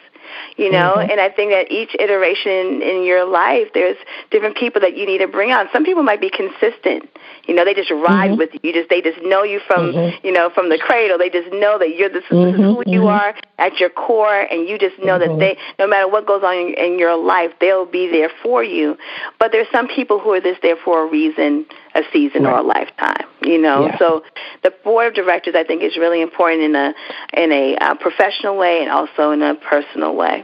you 0.56 0.70
know 0.70 0.94
mm-hmm. 0.96 1.10
and 1.10 1.20
i 1.20 1.28
think 1.28 1.50
that 1.50 1.70
each 1.70 1.94
iteration 1.98 2.82
in 2.82 3.04
your 3.04 3.24
life 3.24 3.68
there's 3.74 3.96
different 4.30 4.56
people 4.56 4.80
that 4.80 4.96
you 4.96 5.06
need 5.06 5.18
to 5.18 5.28
bring 5.28 5.50
on 5.52 5.68
some 5.72 5.84
people 5.84 6.02
might 6.02 6.20
be 6.20 6.30
consistent 6.30 7.08
you 7.46 7.54
know 7.54 7.64
they 7.64 7.74
just 7.74 7.90
ride 7.90 8.30
mm-hmm. 8.30 8.38
with 8.38 8.50
you. 8.54 8.60
you 8.62 8.72
just 8.72 8.88
they 8.88 9.00
just 9.00 9.20
know 9.22 9.42
you 9.42 9.60
from 9.66 9.92
mm-hmm. 9.92 10.26
you 10.26 10.32
know 10.32 10.50
from 10.50 10.68
the 10.68 10.78
cradle 10.78 11.18
they 11.18 11.30
just 11.30 11.50
know 11.52 11.78
that 11.78 11.96
you're 11.96 12.08
this, 12.08 12.24
this 12.30 12.54
is 12.54 12.56
who 12.56 12.82
you 12.86 13.00
mm-hmm. 13.00 13.06
are 13.06 13.34
at 13.58 13.78
your 13.78 13.90
core 13.90 14.40
and 14.40 14.68
you 14.68 14.78
just 14.78 14.98
know 14.98 15.18
that 15.18 15.28
mm-hmm. 15.28 15.40
they 15.40 15.58
no 15.78 15.86
matter 15.86 16.08
what 16.08 16.26
goes 16.26 16.42
on 16.42 16.54
in, 16.54 16.74
in 16.74 16.98
your 16.98 17.16
life 17.16 17.50
they'll 17.60 17.86
be 17.86 18.10
there 18.10 18.30
for 18.42 18.62
you 18.62 18.96
but 19.38 19.52
there's 19.52 19.68
some 19.72 19.88
people 19.88 20.18
who 20.18 20.32
are 20.32 20.40
just 20.40 20.62
there 20.62 20.76
for 20.84 21.06
a 21.06 21.10
reason 21.10 21.66
a 21.94 22.02
season 22.12 22.44
right. 22.44 22.52
or 22.52 22.58
a 22.58 22.62
lifetime 22.62 23.26
you 23.42 23.58
know 23.58 23.86
yeah. 23.86 23.98
so 23.98 24.22
the 24.62 24.72
board 24.82 25.08
of 25.08 25.14
directors 25.14 25.54
i 25.56 25.64
think 25.64 25.82
is 25.82 25.96
really 25.96 26.22
important 26.22 26.62
in 26.62 26.74
a 26.74 26.94
in 27.34 27.52
a 27.52 27.76
uh, 27.76 27.94
professional 27.94 28.56
way 28.56 28.82
and 28.82 28.90
also 28.90 29.30
in 29.30 29.42
a 29.42 29.54
personal 29.54 30.14
way 30.14 30.43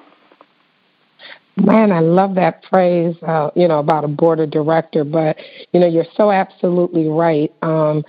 Man, 1.63 1.93
I 1.93 2.01
love 2.01 2.37
that 2.37 2.65
phrase, 2.71 3.17
uh, 3.23 3.51
you 3.55 3.69
know, 3.69 3.81
about 3.81 4.05
a 4.05 4.09
board 4.09 4.41
of 4.41 4.51
director, 4.51 5.05
but, 5.05 5.37
you 5.73 5.81
know, 5.81 5.87
you're 5.87 6.07
so 6.17 6.31
absolutely 6.31 7.07
right. 7.07 7.53
Um, 7.61 8.03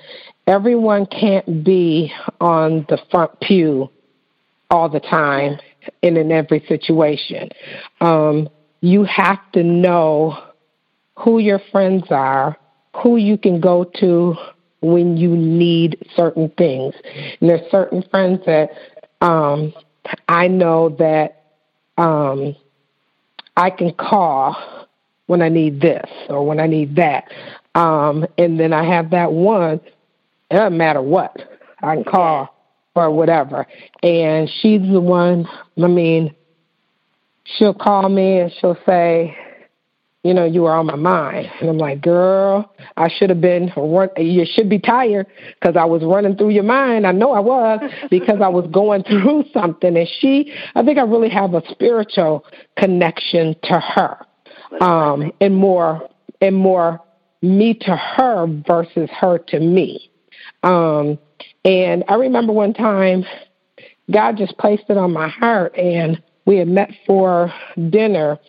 everyone 0.48 1.06
can't 1.06 1.64
be 1.64 2.14
on 2.40 2.86
the 2.88 2.98
front 3.10 3.38
pew 3.42 3.90
all 4.70 4.88
the 4.88 5.02
time 5.02 5.60
and 6.02 6.18
in 6.18 6.32
every 6.32 6.64
situation. 6.68 7.50
Um, 8.00 8.48
you 8.80 9.04
have 9.04 9.40
to 9.52 9.64
know 9.64 10.38
who 11.20 11.40
your 11.40 11.60
friends 11.72 12.06
are, 12.10 12.58
who 13.04 13.18
you 13.18 13.38
can 13.38 13.60
go 13.60 13.84
to 14.00 14.36
when 14.82 15.18
you 15.18 15.36
need 15.36 15.98
certain 16.16 16.50
things. 16.58 16.96
And 17.42 17.50
there's 17.50 17.70
certain 17.70 18.02
friends 18.10 18.40
that 18.46 18.70
um, 19.20 19.74
I 20.30 20.48
know 20.48 20.96
that 21.00 21.44
um, 21.98 22.56
I 23.58 23.70
can 23.70 23.94
call 23.94 24.56
when 25.28 25.42
I 25.42 25.50
need 25.50 25.82
this 25.82 26.10
or 26.30 26.46
when 26.46 26.60
I 26.60 26.68
need 26.68 26.96
that. 26.96 27.32
Um, 27.76 28.26
and 28.38 28.60
then 28.60 28.74
I 28.74 28.84
have 28.84 29.12
that 29.12 29.32
one, 29.32 29.80
it 30.50 30.56
doesn't 30.56 30.78
matter 30.78 31.02
what. 31.02 31.36
I 31.82 31.96
can 31.96 32.04
call 32.04 32.54
or 32.96 33.10
whatever. 33.12 33.66
And 34.04 34.50
she's 34.62 34.82
the 34.82 35.00
one, 35.00 35.48
I 35.82 35.88
mean, 35.88 36.36
she'll 37.44 37.74
call 37.74 38.10
me 38.10 38.40
and 38.40 38.52
she'll 38.60 38.78
say, 38.86 39.36
you 40.24 40.36
know, 40.36 40.46
you 40.46 40.62
were 40.62 40.74
on 40.74 40.86
my 40.86 40.96
mind. 40.96 41.50
And 41.60 41.70
I'm 41.70 41.78
like, 41.78 42.02
girl, 42.02 42.74
I 42.96 43.10
should 43.10 43.30
have 43.30 43.42
been, 43.42 43.72
run, 43.76 44.10
you 44.18 44.46
should 44.46 44.70
be 44.70 44.78
tired 44.78 45.26
because 45.60 45.76
I 45.76 45.86
was 45.86 46.04
running 46.04 46.38
through 46.38 46.52
your 46.52 46.64
mind. 46.64 47.08
I 47.08 47.12
know 47.12 47.32
I 47.32 47.40
was 47.40 47.80
because 48.12 48.40
I 48.42 48.48
was 48.48 48.68
going 48.72 49.04
through 49.04 49.46
something. 49.54 49.98
And 49.98 50.08
she, 50.20 50.54
I 50.76 50.84
think 50.84 51.00
I 51.00 51.04
really 51.04 51.30
have 51.30 51.56
a 51.56 51.64
spiritual 51.72 52.46
connection 52.78 53.56
to 53.64 53.80
her 53.80 54.18
um, 54.80 55.32
and 55.42 55.56
more, 55.56 56.08
and 56.40 56.56
more 56.56 57.02
me 57.42 57.74
to 57.74 57.96
her 57.96 58.46
versus 58.68 59.10
her 59.20 59.40
to 59.40 59.60
me. 59.60 60.12
Um, 60.62 61.18
and 61.66 62.04
I 62.08 62.16
remember 62.16 62.54
one 62.54 62.74
time 62.74 63.26
God 64.12 64.38
just 64.38 64.58
placed 64.60 64.84
it 64.90 64.98
on 64.98 65.14
my 65.14 65.30
heart 65.30 65.76
and 65.76 66.22
we 66.46 66.58
had 66.58 66.68
met 66.68 66.92
for 67.08 67.52
dinner 67.90 68.40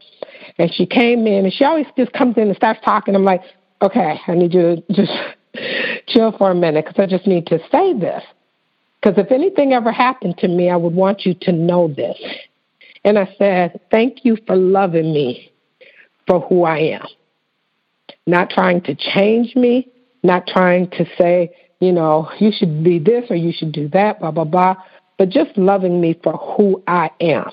and 0.59 0.73
she 0.73 0.87
came 0.87 1.27
in, 1.27 1.45
and 1.45 1.53
she 1.53 1.65
always 1.65 1.87
just 1.97 2.13
comes 2.13 2.37
in 2.37 2.49
and 2.49 2.57
starts 2.57 2.81
talking. 2.85 3.15
I'm 3.15 3.25
like, 3.25 3.43
okay, 3.81 4.21
I 4.27 4.35
need 4.35 4.55
you 4.55 4.77
to 4.77 4.83
just 4.93 5.13
chill 6.09 6.33
for 6.37 6.51
a 6.51 6.55
minute 6.55 6.87
because 6.87 7.03
I 7.03 7.07
just 7.07 7.27
need 7.27 7.47
to 7.49 7.59
say 7.71 7.99
this. 7.99 8.23
Because 9.01 9.19
if 9.19 9.33
anything 9.33 9.73
ever 9.73 9.91
happened 9.91 10.39
to 10.39 10.49
me, 10.49 10.71
I 10.71 10.77
would 10.77 10.95
want 10.95 11.27
you 11.27 11.35
to 11.43 11.53
know 11.53 11.89
this. 11.89 12.17
And 13.05 13.19
I 13.19 13.35
said, 13.37 13.81
thank 13.91 14.25
you 14.25 14.37
for 14.47 14.55
loving 14.55 15.13
me 15.13 15.51
for 16.27 16.41
who 16.41 16.65
I 16.65 16.79
am. 16.79 17.07
Not 18.27 18.51
trying 18.51 18.81
to 18.83 18.95
change 18.95 19.57
me, 19.57 19.91
not 20.23 20.47
trying 20.47 20.89
to 20.91 21.05
say, 21.19 21.51
you 21.81 21.91
know, 21.91 22.31
you 22.39 22.53
should 22.57 22.85
be 22.85 23.01
this 23.01 23.25
or 23.29 23.35
you 23.35 23.53
should 23.53 23.73
do 23.73 23.89
that, 23.89 24.21
blah, 24.21 24.31
blah, 24.31 24.45
blah, 24.45 24.77
but 25.19 25.31
just 25.31 25.57
loving 25.59 26.01
me 26.01 26.19
for 26.23 26.35
who 26.35 26.81
I 26.87 27.11
am. 27.21 27.51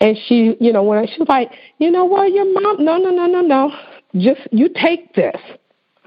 And 0.00 0.16
she, 0.26 0.56
you 0.60 0.72
know, 0.72 0.82
when 0.82 1.06
she 1.06 1.18
was 1.18 1.28
like, 1.28 1.50
you 1.78 1.90
know 1.90 2.04
what, 2.04 2.32
your 2.32 2.52
mom, 2.52 2.84
no, 2.84 2.98
no, 2.98 3.10
no, 3.10 3.26
no, 3.26 3.40
no. 3.40 3.72
Just 4.16 4.40
you 4.50 4.68
take 4.68 5.14
this 5.14 5.36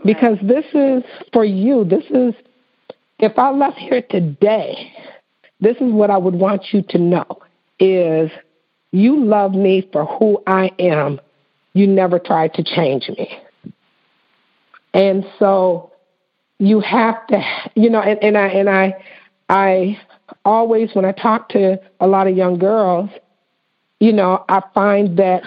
because 0.05 0.37
this 0.41 0.65
is 0.73 1.03
for 1.33 1.45
you. 1.45 1.83
This 1.83 2.05
is, 2.09 2.33
if 3.19 3.37
I 3.37 3.51
left 3.51 3.77
here 3.77 4.01
today, 4.01 4.91
this 5.59 5.75
is 5.77 5.91
what 5.91 6.09
I 6.09 6.17
would 6.17 6.35
want 6.35 6.67
you 6.71 6.81
to 6.89 6.97
know 6.97 7.25
is 7.79 8.31
you 8.91 9.23
love 9.23 9.53
me 9.53 9.87
for 9.91 10.05
who 10.05 10.41
I 10.47 10.71
am. 10.79 11.19
You 11.73 11.87
never 11.87 12.19
tried 12.19 12.53
to 12.55 12.63
change 12.63 13.09
me. 13.09 13.39
And 14.93 15.25
so 15.37 15.91
you 16.57 16.79
have 16.79 17.25
to, 17.27 17.41
you 17.75 17.89
know, 17.89 18.01
and, 18.01 18.21
and 18.23 18.37
I, 18.37 18.47
and 18.47 18.69
I, 18.69 18.93
I 19.49 19.99
always, 20.45 20.89
when 20.93 21.05
I 21.05 21.11
talk 21.11 21.49
to 21.49 21.79
a 21.99 22.07
lot 22.07 22.27
of 22.27 22.35
young 22.35 22.57
girls, 22.57 23.09
you 23.99 24.13
know, 24.13 24.45
I 24.49 24.61
find 24.73 25.17
that 25.17 25.43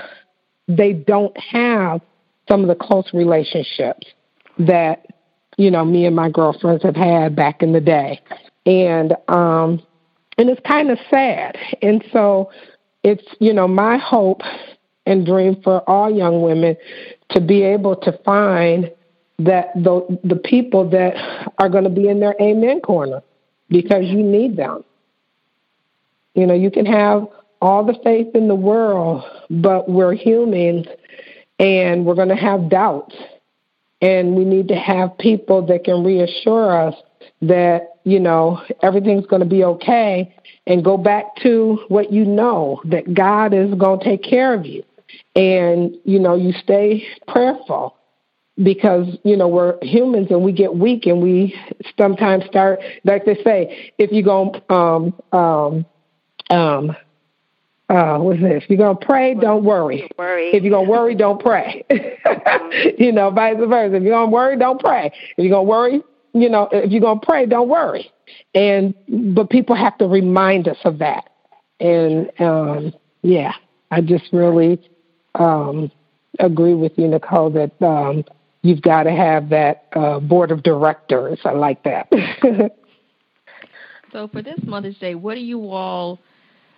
they 0.68 0.92
don't 0.92 1.36
have 1.38 2.00
some 2.48 2.62
of 2.62 2.68
the 2.68 2.74
close 2.74 3.10
relationships 3.12 4.06
that, 4.58 5.06
you 5.56 5.70
know, 5.70 5.84
me 5.84 6.06
and 6.06 6.16
my 6.16 6.30
girlfriends 6.30 6.82
have 6.82 6.96
had 6.96 7.36
back 7.36 7.62
in 7.62 7.72
the 7.72 7.80
day. 7.80 8.20
And 8.66 9.14
um 9.28 9.82
and 10.38 10.48
it's 10.50 10.60
kind 10.66 10.90
of 10.90 10.98
sad. 11.10 11.56
And 11.82 12.04
so 12.12 12.50
it's, 13.02 13.24
you 13.40 13.52
know, 13.52 13.68
my 13.68 13.98
hope 13.98 14.42
and 15.06 15.26
dream 15.26 15.60
for 15.62 15.80
all 15.88 16.10
young 16.10 16.42
women 16.42 16.76
to 17.30 17.40
be 17.40 17.62
able 17.62 17.96
to 17.96 18.12
find 18.24 18.90
that 19.38 19.72
the 19.74 20.18
the 20.24 20.36
people 20.36 20.88
that 20.90 21.14
are 21.58 21.68
going 21.68 21.84
to 21.84 21.90
be 21.90 22.08
in 22.08 22.20
their 22.20 22.36
amen 22.40 22.80
corner 22.80 23.22
because 23.68 24.04
you 24.04 24.22
need 24.22 24.56
them 24.56 24.84
You 26.34 26.46
know, 26.46 26.54
you 26.54 26.70
can 26.70 26.86
have 26.86 27.26
all 27.62 27.84
the 27.84 27.94
faith 28.02 28.34
in 28.34 28.48
the 28.48 28.56
world, 28.56 29.22
but 29.48 29.88
we're 29.88 30.14
humans 30.14 30.84
and 31.60 32.04
we're 32.04 32.16
going 32.16 32.28
to 32.28 32.34
have 32.34 32.68
doubts. 32.68 33.14
And 34.02 34.34
we 34.34 34.44
need 34.44 34.66
to 34.68 34.74
have 34.74 35.16
people 35.16 35.64
that 35.66 35.84
can 35.84 36.02
reassure 36.02 36.88
us 36.88 36.94
that, 37.40 38.00
you 38.02 38.18
know, 38.18 38.60
everything's 38.82 39.26
going 39.26 39.40
to 39.40 39.48
be 39.48 39.62
okay 39.62 40.34
and 40.66 40.84
go 40.84 40.96
back 40.96 41.36
to 41.44 41.78
what 41.86 42.12
you 42.12 42.24
know, 42.24 42.82
that 42.86 43.14
God 43.14 43.54
is 43.54 43.72
going 43.74 44.00
to 44.00 44.04
take 44.04 44.24
care 44.24 44.52
of 44.54 44.66
you. 44.66 44.82
And, 45.36 45.94
you 46.04 46.18
know, 46.18 46.34
you 46.34 46.52
stay 46.64 47.06
prayerful 47.28 47.96
because, 48.60 49.06
you 49.22 49.36
know, 49.36 49.46
we're 49.46 49.78
humans 49.82 50.28
and 50.30 50.42
we 50.42 50.50
get 50.50 50.74
weak 50.74 51.06
and 51.06 51.22
we 51.22 51.54
sometimes 51.96 52.44
start, 52.46 52.80
like 53.04 53.24
they 53.24 53.36
say, 53.44 53.92
if 53.98 54.10
you're 54.10 54.24
go, 54.24 54.52
um, 54.68 55.14
um, 55.32 55.86
um, 56.50 56.96
uh, 57.92 58.18
what's 58.18 58.40
this? 58.40 58.62
If 58.64 58.70
you're 58.70 58.78
gonna 58.78 58.98
pray, 58.98 59.34
don't 59.34 59.64
worry. 59.64 60.08
Worry. 60.18 60.48
If 60.54 60.62
you're 60.62 60.70
gonna 60.70 60.88
worry, 60.88 61.14
don't 61.14 61.40
pray. 61.40 61.84
mm-hmm. 61.90 62.88
You 63.02 63.12
know, 63.12 63.30
vice 63.30 63.56
versa. 63.58 63.96
If 63.96 64.02
you're 64.02 64.12
gonna 64.12 64.30
worry, 64.30 64.56
don't 64.56 64.80
pray. 64.80 65.12
If 65.36 65.44
you're 65.44 65.50
gonna 65.50 65.62
worry, 65.64 66.02
you 66.32 66.48
know, 66.48 66.68
if 66.72 66.90
you're 66.90 67.02
gonna 67.02 67.20
pray, 67.20 67.44
don't 67.44 67.68
worry. 67.68 68.10
And 68.54 68.94
but 69.34 69.50
people 69.50 69.76
have 69.76 69.98
to 69.98 70.06
remind 70.06 70.68
us 70.68 70.78
of 70.84 70.98
that. 70.98 71.28
And 71.80 72.30
um, 72.40 72.94
yeah, 73.20 73.52
I 73.90 74.00
just 74.00 74.24
really 74.32 74.80
um, 75.34 75.90
agree 76.38 76.74
with 76.74 76.92
you, 76.96 77.08
Nicole, 77.08 77.50
that 77.50 77.72
um, 77.82 78.24
you've 78.62 78.80
got 78.80 79.02
to 79.02 79.10
have 79.10 79.50
that 79.50 79.88
uh, 79.94 80.18
board 80.18 80.50
of 80.50 80.62
directors. 80.62 81.40
I 81.44 81.52
like 81.52 81.82
that. 81.82 82.08
so 84.12 84.28
for 84.28 84.40
this 84.40 84.58
Mother's 84.64 84.96
Day, 84.96 85.14
what 85.14 85.34
do 85.34 85.40
you 85.40 85.70
all? 85.70 86.18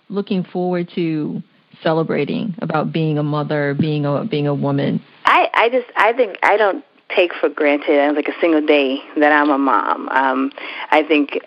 Looking 0.09 0.45
forward 0.45 0.91
to 0.95 1.43
celebrating 1.83 2.55
about 2.61 2.93
being 2.93 3.19
a 3.19 3.23
mother, 3.23 3.75
being 3.75 4.07
a 4.07 4.25
being 4.25 4.47
a 4.47 4.55
woman? 4.55 5.03
I 5.25 5.49
I 5.55 5.69
just 5.69 5.87
I 5.97 6.13
think 6.13 6.39
I 6.43 6.57
don't 6.57 6.85
take 7.15 7.33
for 7.35 7.49
granted 7.49 8.15
like 8.17 8.29
a 8.29 8.41
single 8.41 8.65
day 8.65 8.99
that 9.17 9.33
I'm 9.33 9.51
a 9.51 9.59
mom. 9.59 10.09
Um, 10.09 10.53
I 10.91 11.03
think 11.03 11.39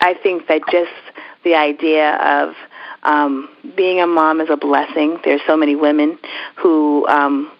I 0.00 0.14
think 0.14 0.48
that 0.48 0.62
just 0.70 0.90
the 1.44 1.54
idea 1.54 2.16
of 2.16 2.54
um, 3.02 3.48
being 3.76 4.00
a 4.00 4.06
mom 4.06 4.40
is 4.40 4.48
a 4.50 4.56
blessing. 4.56 5.18
There's 5.24 5.40
so 5.46 5.56
many 5.56 5.74
women 5.74 6.18
who 6.56 7.06
um, 7.08 7.50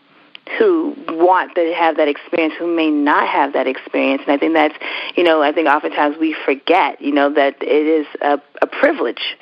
who 0.59 0.95
want 1.09 1.55
to 1.55 1.73
have 1.75 1.97
that 1.97 2.09
experience 2.09 2.55
who 2.59 2.67
may 2.67 2.91
not 2.91 3.29
have 3.29 3.53
that 3.53 3.67
experience. 3.67 4.23
And 4.27 4.33
I 4.35 4.39
think 4.39 4.55
that's, 4.55 4.75
you 5.17 5.25
know, 5.25 5.43
I 5.43 5.53
think 5.53 5.69
oftentimes 5.69 6.17
we 6.21 6.37
forget, 6.45 7.01
you 7.01 7.13
know, 7.13 7.33
that 7.33 7.63
it 7.63 7.87
is 7.87 8.07
a, 8.21 8.41
a 8.61 8.67
privilege 8.67 9.37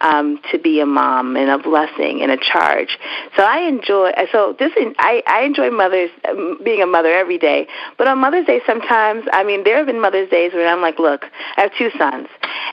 um, 0.00 0.40
to 0.50 0.58
be 0.58 0.80
a 0.80 0.86
mom 0.86 1.36
and 1.36 1.50
a 1.50 1.58
blessing 1.58 2.22
and 2.22 2.32
a 2.32 2.36
charge. 2.36 2.98
So 3.36 3.42
I 3.42 3.68
enjoy. 3.68 4.12
So 4.32 4.56
this 4.58 4.72
I 4.98 5.22
I 5.26 5.42
enjoy 5.44 5.70
mothers 5.70 6.10
um, 6.28 6.58
being 6.64 6.82
a 6.82 6.86
mother 6.86 7.14
every 7.14 7.38
day. 7.38 7.68
But 7.98 8.08
on 8.08 8.18
Mother's 8.18 8.46
Day, 8.46 8.60
sometimes 8.66 9.24
I 9.32 9.44
mean 9.44 9.64
there 9.64 9.76
have 9.76 9.86
been 9.86 10.00
Mother's 10.00 10.30
Days 10.30 10.52
where 10.52 10.68
I'm 10.68 10.82
like, 10.82 10.98
look, 10.98 11.24
I 11.56 11.62
have 11.62 11.72
two 11.78 11.90
sons, 11.98 12.28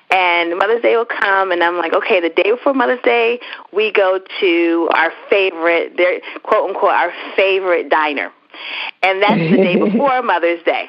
and 0.09 0.57
Mother's 0.57 0.81
Day 0.81 0.95
will 0.95 1.05
come, 1.05 1.51
and 1.51 1.63
I'm 1.63 1.77
like, 1.77 1.93
okay, 1.93 2.19
the 2.19 2.29
day 2.29 2.51
before 2.51 2.73
Mother's 2.73 3.01
Day, 3.03 3.39
we 3.71 3.91
go 3.91 4.19
to 4.41 4.89
our 4.93 5.11
favorite, 5.29 5.97
their 5.97 6.19
quote 6.43 6.69
unquote, 6.69 6.91
our 6.91 7.11
favorite 7.35 7.89
diner, 7.89 8.31
and 9.01 9.21
that's 9.21 9.51
the 9.51 9.57
day 9.57 9.75
before 9.91 10.21
Mother's 10.21 10.63
Day. 10.63 10.87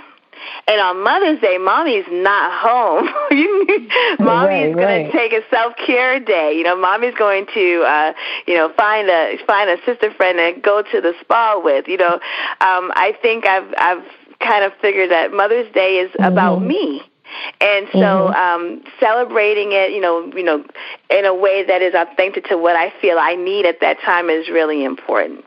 And 0.66 0.80
on 0.80 1.02
Mother's 1.02 1.40
Day, 1.40 1.58
mommy's 1.58 2.06
not 2.10 2.52
home. 2.52 3.06
mommy's 4.18 4.74
right, 4.74 4.74
going 4.74 5.06
to 5.06 5.12
take 5.12 5.32
a 5.32 5.40
self 5.50 5.74
care 5.86 6.20
day. 6.20 6.54
You 6.56 6.64
know, 6.64 6.76
mommy's 6.76 7.14
going 7.14 7.46
to, 7.54 7.82
uh, 7.82 8.12
you 8.46 8.54
know, 8.54 8.72
find 8.76 9.08
a 9.08 9.38
find 9.46 9.70
a 9.70 9.76
sister 9.84 10.12
friend 10.12 10.38
and 10.38 10.62
go 10.62 10.82
to 10.82 11.00
the 11.00 11.12
spa 11.20 11.60
with. 11.62 11.88
You 11.88 11.98
know, 11.98 12.14
um, 12.14 12.92
I 12.94 13.16
think 13.20 13.46
I've 13.46 13.74
I've 13.76 14.04
kind 14.40 14.64
of 14.64 14.72
figured 14.80 15.10
that 15.10 15.32
Mother's 15.32 15.72
Day 15.72 15.96
is 15.96 16.10
mm-hmm. 16.10 16.32
about 16.32 16.62
me. 16.62 17.02
And 17.60 17.88
so, 17.92 17.98
mm-hmm. 17.98 18.34
um, 18.34 18.84
celebrating 19.00 19.72
it, 19.72 19.92
you 19.92 20.00
know, 20.00 20.30
you 20.34 20.42
know, 20.42 20.64
in 21.10 21.24
a 21.24 21.34
way 21.34 21.64
that 21.64 21.82
is 21.82 21.94
authentic 21.94 22.46
to 22.48 22.58
what 22.58 22.76
I 22.76 22.92
feel 23.00 23.18
I 23.18 23.34
need 23.34 23.66
at 23.66 23.80
that 23.80 24.00
time 24.00 24.30
is 24.30 24.48
really 24.48 24.84
important. 24.84 25.44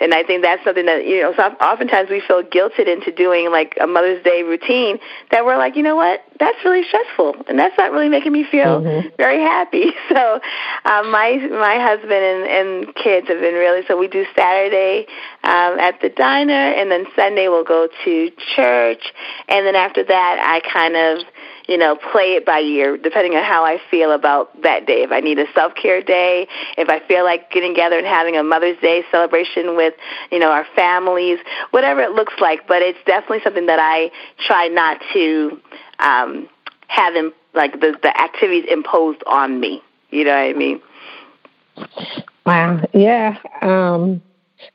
And 0.00 0.14
I 0.14 0.22
think 0.22 0.42
that's 0.42 0.64
something 0.64 0.86
that, 0.86 1.04
you 1.04 1.22
know, 1.22 1.34
so 1.36 1.42
oftentimes 1.60 2.10
we 2.10 2.20
feel 2.26 2.42
guilted 2.42 2.88
into 2.88 3.12
doing 3.12 3.50
like 3.50 3.76
a 3.80 3.86
Mother's 3.86 4.22
Day 4.24 4.42
routine 4.42 4.98
that 5.30 5.44
we're 5.44 5.58
like, 5.58 5.76
you 5.76 5.82
know 5.82 5.96
what, 5.96 6.24
that's 6.38 6.56
really 6.64 6.82
stressful 6.84 7.34
and 7.48 7.58
that's 7.58 7.76
not 7.76 7.92
really 7.92 8.08
making 8.08 8.32
me 8.32 8.44
feel 8.50 8.80
mm-hmm. 8.80 9.08
very 9.16 9.40
happy. 9.40 9.92
So 10.10 10.40
um, 10.86 11.12
my 11.12 11.36
my 11.36 11.78
husband 11.78 12.12
and, 12.12 12.42
and 12.48 12.94
kids 12.96 13.28
have 13.28 13.38
been 13.38 13.54
really, 13.54 13.82
so 13.86 13.96
we 13.96 14.08
do 14.08 14.24
Saturday 14.34 15.06
um, 15.44 15.78
at 15.78 16.00
the 16.00 16.08
diner 16.08 16.52
and 16.52 16.90
then 16.90 17.06
Sunday 17.14 17.48
we'll 17.48 17.64
go 17.64 17.86
to 18.04 18.30
church. 18.56 19.02
And 19.48 19.66
then 19.66 19.76
after 19.76 20.02
that, 20.02 20.36
I 20.40 20.68
kind 20.68 20.96
of, 20.96 21.24
you 21.68 21.76
know, 21.76 21.96
play 22.12 22.32
it 22.32 22.44
by 22.44 22.60
ear, 22.60 22.96
depending 22.96 23.34
on 23.34 23.44
how 23.44 23.64
I 23.64 23.80
feel 23.90 24.12
about 24.12 24.62
that 24.62 24.86
day. 24.86 25.02
If 25.02 25.12
I 25.12 25.20
need 25.20 25.38
a 25.38 25.46
self 25.54 25.74
care 25.74 26.02
day, 26.02 26.48
if 26.76 26.88
I 26.88 27.00
feel 27.06 27.24
like 27.24 27.50
getting 27.50 27.74
together 27.74 27.98
and 27.98 28.06
having 28.06 28.36
a 28.36 28.42
Mother's 28.42 28.78
Day 28.80 29.04
celebration 29.10 29.76
with, 29.76 29.94
you 30.30 30.38
know, 30.38 30.50
our 30.50 30.66
families, 30.74 31.38
whatever 31.70 32.00
it 32.00 32.12
looks 32.12 32.34
like. 32.40 32.66
But 32.66 32.82
it's 32.82 32.98
definitely 33.06 33.40
something 33.44 33.66
that 33.66 33.78
I 33.80 34.10
try 34.46 34.68
not 34.68 34.98
to 35.12 35.60
um, 35.98 36.48
have 36.88 37.14
in, 37.14 37.32
like 37.54 37.80
the 37.80 37.96
the 38.02 38.20
activities 38.20 38.64
imposed 38.70 39.22
on 39.26 39.60
me. 39.60 39.82
You 40.10 40.24
know 40.24 40.32
what 40.32 40.38
I 40.38 40.52
mean? 40.52 40.80
Wow. 42.44 42.80
Yeah. 42.92 43.38
Um, 43.62 44.22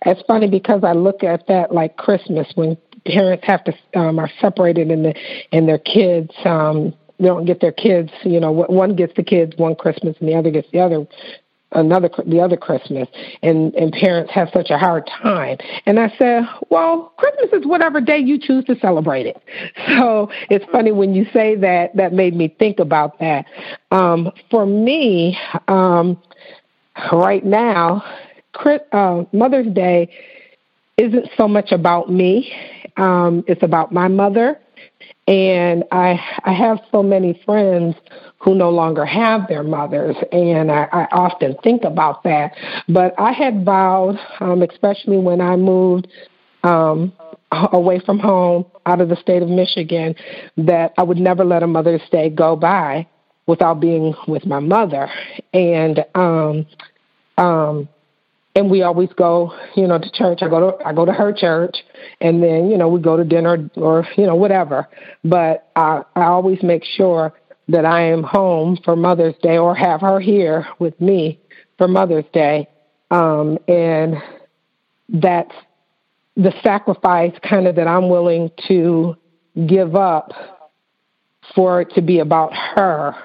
it's 0.05 0.21
funny 0.27 0.49
because 0.49 0.83
I 0.83 0.93
look 0.93 1.23
at 1.23 1.47
that 1.47 1.73
like 1.73 1.97
Christmas 1.97 2.47
when 2.55 2.77
parents 3.05 3.45
have 3.45 3.63
to 3.65 3.73
um, 3.95 4.19
are 4.19 4.29
separated 4.41 4.91
and 4.91 5.05
the 5.05 5.15
and 5.51 5.67
their 5.67 5.77
kids 5.77 6.31
um, 6.43 6.93
don't 7.21 7.45
get 7.45 7.61
their 7.61 7.71
kids. 7.71 8.11
You 8.23 8.39
know, 8.39 8.51
one 8.51 8.95
gets 8.95 9.13
the 9.15 9.23
kids 9.23 9.53
one 9.57 9.75
Christmas 9.75 10.15
and 10.19 10.29
the 10.29 10.35
other 10.35 10.51
gets 10.51 10.69
the 10.71 10.79
other 10.79 11.07
another 11.71 12.09
the 12.25 12.39
other 12.39 12.57
Christmas, 12.57 13.07
and 13.41 13.73
and 13.75 13.91
parents 13.91 14.31
have 14.33 14.49
such 14.53 14.69
a 14.69 14.77
hard 14.77 15.07
time. 15.07 15.57
And 15.85 15.99
I 15.99 16.13
said, 16.17 16.43
well, 16.69 17.13
Christmas 17.17 17.61
is 17.61 17.67
whatever 17.67 18.01
day 18.01 18.17
you 18.17 18.39
choose 18.39 18.65
to 18.65 18.77
celebrate 18.79 19.27
it. 19.27 19.41
So 19.97 20.29
it's 20.49 20.65
funny 20.71 20.91
when 20.91 21.13
you 21.13 21.25
say 21.31 21.55
that. 21.55 21.95
That 21.95 22.11
made 22.11 22.35
me 22.35 22.53
think 22.59 22.79
about 22.79 23.19
that. 23.19 23.45
Um, 23.91 24.31
for 24.49 24.65
me, 24.65 25.37
um, 25.67 26.21
right 27.11 27.45
now, 27.45 28.03
uh, 28.91 29.23
Mother's 29.31 29.73
Day 29.73 30.09
isn't 30.97 31.29
so 31.37 31.47
much 31.47 31.71
about 31.71 32.09
me 32.09 32.51
um, 32.97 33.43
it's 33.47 33.63
about 33.63 33.91
my 33.91 34.07
mother, 34.07 34.59
and 35.27 35.83
I 35.91 36.19
I 36.43 36.53
have 36.53 36.79
so 36.91 37.03
many 37.03 37.41
friends 37.45 37.95
who 38.39 38.53
no 38.55 38.69
longer 38.69 39.05
have 39.05 39.47
their 39.47 39.63
mothers, 39.63 40.15
and 40.31 40.71
I, 40.71 40.87
I 40.91 41.07
often 41.11 41.55
think 41.63 41.83
about 41.83 42.23
that. 42.23 42.55
But 42.87 43.15
I 43.17 43.31
had 43.31 43.65
vowed, 43.65 44.19
um, 44.39 44.61
especially 44.61 45.17
when 45.17 45.41
I 45.41 45.55
moved 45.55 46.07
um, 46.63 47.11
away 47.51 47.99
from 47.99 48.19
home, 48.19 48.65
out 48.85 49.01
of 49.01 49.09
the 49.09 49.15
state 49.15 49.41
of 49.41 49.49
Michigan, 49.49 50.15
that 50.57 50.93
I 50.97 51.03
would 51.03 51.17
never 51.17 51.43
let 51.43 51.63
a 51.63 51.67
Mother's 51.67 52.07
Day 52.11 52.29
go 52.29 52.55
by 52.55 53.07
without 53.47 53.79
being 53.79 54.13
with 54.27 54.45
my 54.45 54.59
mother, 54.59 55.09
and 55.53 56.05
um, 56.15 56.65
um, 57.37 57.89
and 58.55 58.71
we 58.71 58.83
always 58.83 59.09
go, 59.17 59.53
you 59.75 59.85
know, 59.85 59.99
to 59.99 60.09
church. 60.11 60.39
I 60.41 60.47
go 60.47 60.71
to 60.71 60.85
I 60.85 60.93
go 60.93 61.05
to 61.05 61.11
her 61.11 61.33
church, 61.33 61.75
and 62.21 62.41
then 62.41 62.69
you 62.69 62.77
know 62.77 62.87
we 62.87 63.01
go 63.01 63.17
to 63.17 63.23
dinner 63.23 63.69
or 63.75 64.07
you 64.17 64.25
know 64.25 64.35
whatever. 64.35 64.87
But 65.23 65.69
I 65.75 66.03
I 66.15 66.23
always 66.23 66.63
make 66.63 66.83
sure 66.85 67.33
that 67.67 67.85
I 67.85 68.03
am 68.03 68.23
home 68.23 68.77
for 68.83 68.95
Mother's 68.95 69.35
Day 69.41 69.57
or 69.57 69.75
have 69.75 70.01
her 70.01 70.19
here 70.19 70.67
with 70.79 70.99
me 71.01 71.39
for 71.77 71.87
Mother's 71.87 72.25
Day, 72.33 72.67
um, 73.11 73.57
and 73.67 74.15
that's 75.09 75.53
the 76.37 76.53
sacrifice 76.63 77.33
kind 77.47 77.67
of 77.67 77.75
that 77.75 77.87
I'm 77.87 78.09
willing 78.09 78.51
to 78.67 79.15
give 79.67 79.95
up 79.95 80.31
for 81.53 81.81
it 81.81 81.91
to 81.95 82.01
be 82.01 82.19
about 82.19 82.53
her 82.53 83.15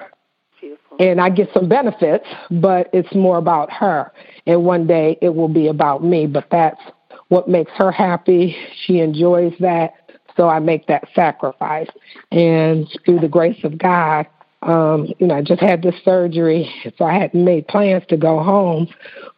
and 1.01 1.19
I 1.19 1.29
get 1.29 1.49
some 1.53 1.67
benefits, 1.67 2.25
but 2.51 2.89
it's 2.93 3.13
more 3.15 3.37
about 3.37 3.71
her. 3.71 4.11
And 4.45 4.63
one 4.65 4.87
day 4.87 5.17
it 5.21 5.33
will 5.35 5.47
be 5.47 5.67
about 5.67 6.03
me, 6.03 6.27
but 6.27 6.47
that's 6.51 6.81
what 7.29 7.47
makes 7.47 7.71
her 7.75 7.91
happy. 7.91 8.55
She 8.85 8.99
enjoys 8.99 9.53
that. 9.59 9.93
So 10.37 10.47
I 10.47 10.59
make 10.59 10.87
that 10.87 11.07
sacrifice. 11.13 11.89
And 12.31 12.87
through 13.05 13.19
the 13.19 13.27
grace 13.27 13.63
of 13.63 13.77
God, 13.77 14.27
um, 14.63 15.11
you 15.17 15.25
know, 15.25 15.35
I 15.35 15.41
just 15.41 15.61
had 15.61 15.81
this 15.81 15.95
surgery, 16.05 16.71
so 16.97 17.05
I 17.05 17.13
hadn't 17.13 17.43
made 17.43 17.67
plans 17.67 18.03
to 18.09 18.17
go 18.17 18.43
home. 18.43 18.87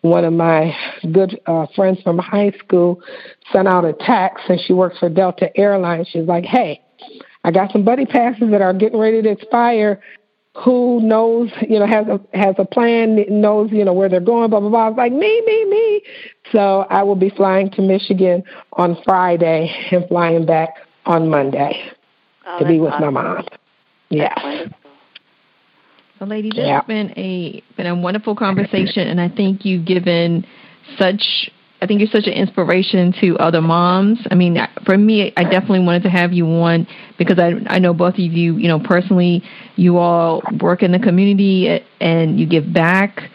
One 0.02 0.26
of 0.26 0.34
my 0.34 0.76
good 1.14 1.40
uh, 1.46 1.66
friends 1.76 2.02
from 2.02 2.18
high 2.18 2.52
school 2.60 3.02
sent 3.52 3.68
out 3.68 3.86
a 3.86 3.94
text, 3.94 4.44
and 4.50 4.60
she 4.60 4.74
works 4.74 5.00
for 5.00 5.08
Delta 5.08 5.56
Airlines. 5.58 6.10
She's 6.10 6.28
like, 6.28 6.44
"Hey, 6.44 6.82
I 7.46 7.52
got 7.52 7.72
some 7.72 7.86
buddy 7.86 8.06
passes 8.06 8.52
that 8.52 8.62
are 8.62 8.74
getting 8.74 9.00
ready 9.00 9.22
to 9.22 9.30
expire 9.30 10.02
who 10.56 11.02
knows, 11.02 11.50
you 11.68 11.80
know, 11.80 11.88
has 11.88 12.06
a 12.08 12.20
has 12.38 12.56
a 12.60 12.66
plan, 12.66 13.24
knows, 13.30 13.72
you 13.72 13.84
know, 13.84 13.94
where 13.94 14.08
they're 14.08 14.20
going, 14.20 14.50
blah 14.50 14.60
blah 14.60 14.70
blah. 14.70 14.86
I 14.86 14.90
was 14.90 14.98
like, 14.98 15.12
me, 15.12 15.42
me, 15.46 15.66
me. 15.66 16.02
So 16.52 16.86
I 16.90 17.02
will 17.04 17.16
be 17.16 17.30
flying 17.32 17.72
to 17.72 17.82
Michigan 17.82 18.44
on 18.74 18.98
Friday 19.04 19.74
and 19.92 20.08
flying 20.08 20.46
back 20.46 20.76
on 21.06 21.30
Monday 21.30 21.92
oh, 22.46 22.60
to 22.60 22.66
be 22.66 22.80
with 22.80 22.94
awesome. 22.94 23.14
my 23.14 23.22
mom. 23.24 23.48
Yeah. 24.10 24.68
So, 26.20 26.26
ladies, 26.26 26.52
this 26.56 26.66
yeah. 26.66 26.76
has 26.76 26.86
been 26.86 27.12
a 27.18 27.64
been 27.76 27.88
a 27.88 27.96
wonderful 27.96 28.36
conversation, 28.36 29.08
and 29.08 29.20
I 29.20 29.30
think 29.30 29.66
you've 29.66 29.86
given 29.86 30.46
such 31.00 31.50
I 31.84 31.86
think 31.86 32.00
you're 32.00 32.10
such 32.10 32.28
an 32.28 32.34
inspiration 32.34 33.14
to 33.20 33.38
other 33.40 33.62
moms. 33.62 34.20
I 34.32 34.36
mean, 34.36 34.58
for 34.86 34.98
me, 34.98 35.34
I 35.36 35.44
definitely 35.44 35.82
wanted 35.82 36.04
to 36.04 36.10
have 36.10 36.32
you 36.32 36.48
on 36.48 36.88
because 37.18 37.38
I 37.38 37.56
I 37.68 37.80
know 37.80 37.94
both 37.94 38.14
of 38.14 38.20
you, 38.20 38.56
you 38.56 38.70
know, 38.70 38.80
personally, 38.80 39.44
you 39.76 39.98
all 39.98 40.42
work 40.62 40.82
in 40.82 40.94
the 40.94 41.00
community 41.00 41.82
and 42.00 42.40
you 42.40 42.48
give 42.48 42.74
back, 42.74 43.30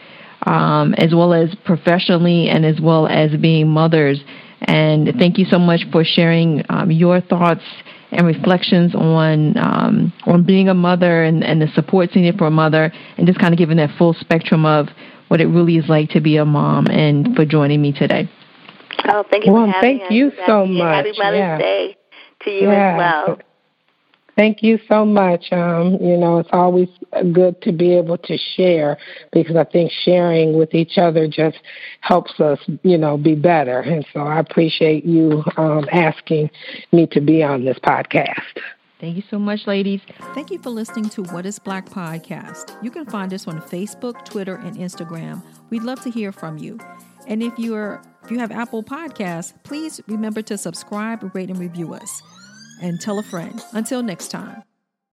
um, 0.47 0.95
as 0.95 1.13
well 1.13 1.31
as 1.31 1.53
professionally 1.63 2.49
and 2.49 2.65
as 2.65 2.81
well 2.81 3.05
as 3.05 3.29
being 3.39 3.67
mothers. 3.67 4.19
And 4.61 5.13
thank 5.19 5.37
you 5.37 5.45
so 5.45 5.59
much 5.59 5.81
for 5.91 6.03
sharing 6.03 6.63
um, 6.69 6.89
your 6.89 7.21
thoughts 7.21 7.63
and 8.11 8.25
reflections 8.25 8.95
on 8.95 9.55
um, 9.59 10.11
on 10.25 10.43
being 10.43 10.69
a 10.69 10.73
mother 10.73 11.23
and, 11.23 11.43
and 11.43 11.61
the 11.61 11.67
supports 11.75 12.15
needed 12.15 12.39
for 12.39 12.47
a 12.47 12.51
mother, 12.51 12.91
and 13.15 13.27
just 13.27 13.39
kind 13.39 13.53
of 13.53 13.59
giving 13.59 13.77
that 13.77 13.95
full 13.95 14.15
spectrum 14.19 14.65
of 14.65 14.87
what 15.27 15.39
it 15.39 15.45
really 15.45 15.77
is 15.77 15.87
like 15.87 16.09
to 16.09 16.19
be 16.19 16.37
a 16.37 16.45
mom, 16.45 16.87
and 16.87 17.35
for 17.35 17.45
joining 17.45 17.79
me 17.79 17.93
today. 17.93 18.27
Oh, 19.05 19.23
thank 19.29 19.45
you 19.45 19.53
well, 19.53 19.65
for 19.67 19.71
having 19.71 19.99
thank 19.99 20.11
you 20.11 20.31
so 20.45 20.65
much. 20.65 21.05
Happy 21.05 21.17
Mother's 21.17 21.39
yeah. 21.39 21.57
Day 21.57 21.97
to 22.43 22.51
you 22.51 22.69
yeah. 22.69 22.93
as 22.93 22.97
well. 22.97 23.39
Thank 24.35 24.63
you 24.63 24.79
so 24.87 25.03
much. 25.03 25.51
Um, 25.51 25.97
you 25.99 26.15
know, 26.15 26.39
it's 26.39 26.49
always 26.53 26.87
good 27.33 27.61
to 27.61 27.73
be 27.73 27.93
able 27.93 28.17
to 28.19 28.37
share 28.55 28.97
because 29.33 29.57
I 29.57 29.65
think 29.65 29.91
sharing 29.91 30.57
with 30.57 30.73
each 30.73 30.97
other 30.97 31.27
just 31.27 31.57
helps 31.99 32.39
us, 32.39 32.57
you 32.83 32.97
know, 32.97 33.17
be 33.17 33.35
better. 33.35 33.81
And 33.81 34.05
so 34.13 34.21
I 34.21 34.39
appreciate 34.39 35.03
you 35.03 35.43
um, 35.57 35.89
asking 35.91 36.49
me 36.93 37.05
to 37.07 37.19
be 37.19 37.43
on 37.43 37.65
this 37.65 37.79
podcast. 37.79 38.61
Thank 39.01 39.17
you 39.17 39.23
so 39.29 39.39
much, 39.39 39.67
ladies. 39.67 39.99
Thank 40.33 40.51
you 40.51 40.59
for 40.61 40.69
listening 40.69 41.09
to 41.09 41.23
What 41.23 41.45
is 41.45 41.59
Black 41.59 41.89
podcast. 41.89 42.81
You 42.81 42.91
can 42.91 43.05
find 43.07 43.33
us 43.33 43.45
on 43.45 43.61
Facebook, 43.63 44.23
Twitter, 44.23 44.55
and 44.55 44.77
Instagram. 44.77 45.41
We'd 45.69 45.83
love 45.83 45.99
to 46.03 46.09
hear 46.09 46.31
from 46.31 46.57
you. 46.57 46.79
And 47.29 47.41
if 47.41 47.57
you're 47.57 48.01
if 48.23 48.31
you 48.31 48.39
have 48.39 48.51
Apple 48.51 48.83
Podcasts, 48.83 49.53
please 49.63 50.01
remember 50.07 50.41
to 50.41 50.57
subscribe, 50.57 51.33
rate, 51.33 51.49
and 51.49 51.59
review 51.59 51.93
us. 51.93 52.21
And 52.81 52.99
tell 52.99 53.19
a 53.19 53.23
friend. 53.23 53.63
Until 53.73 54.01
next 54.03 54.29
time. 54.29 54.63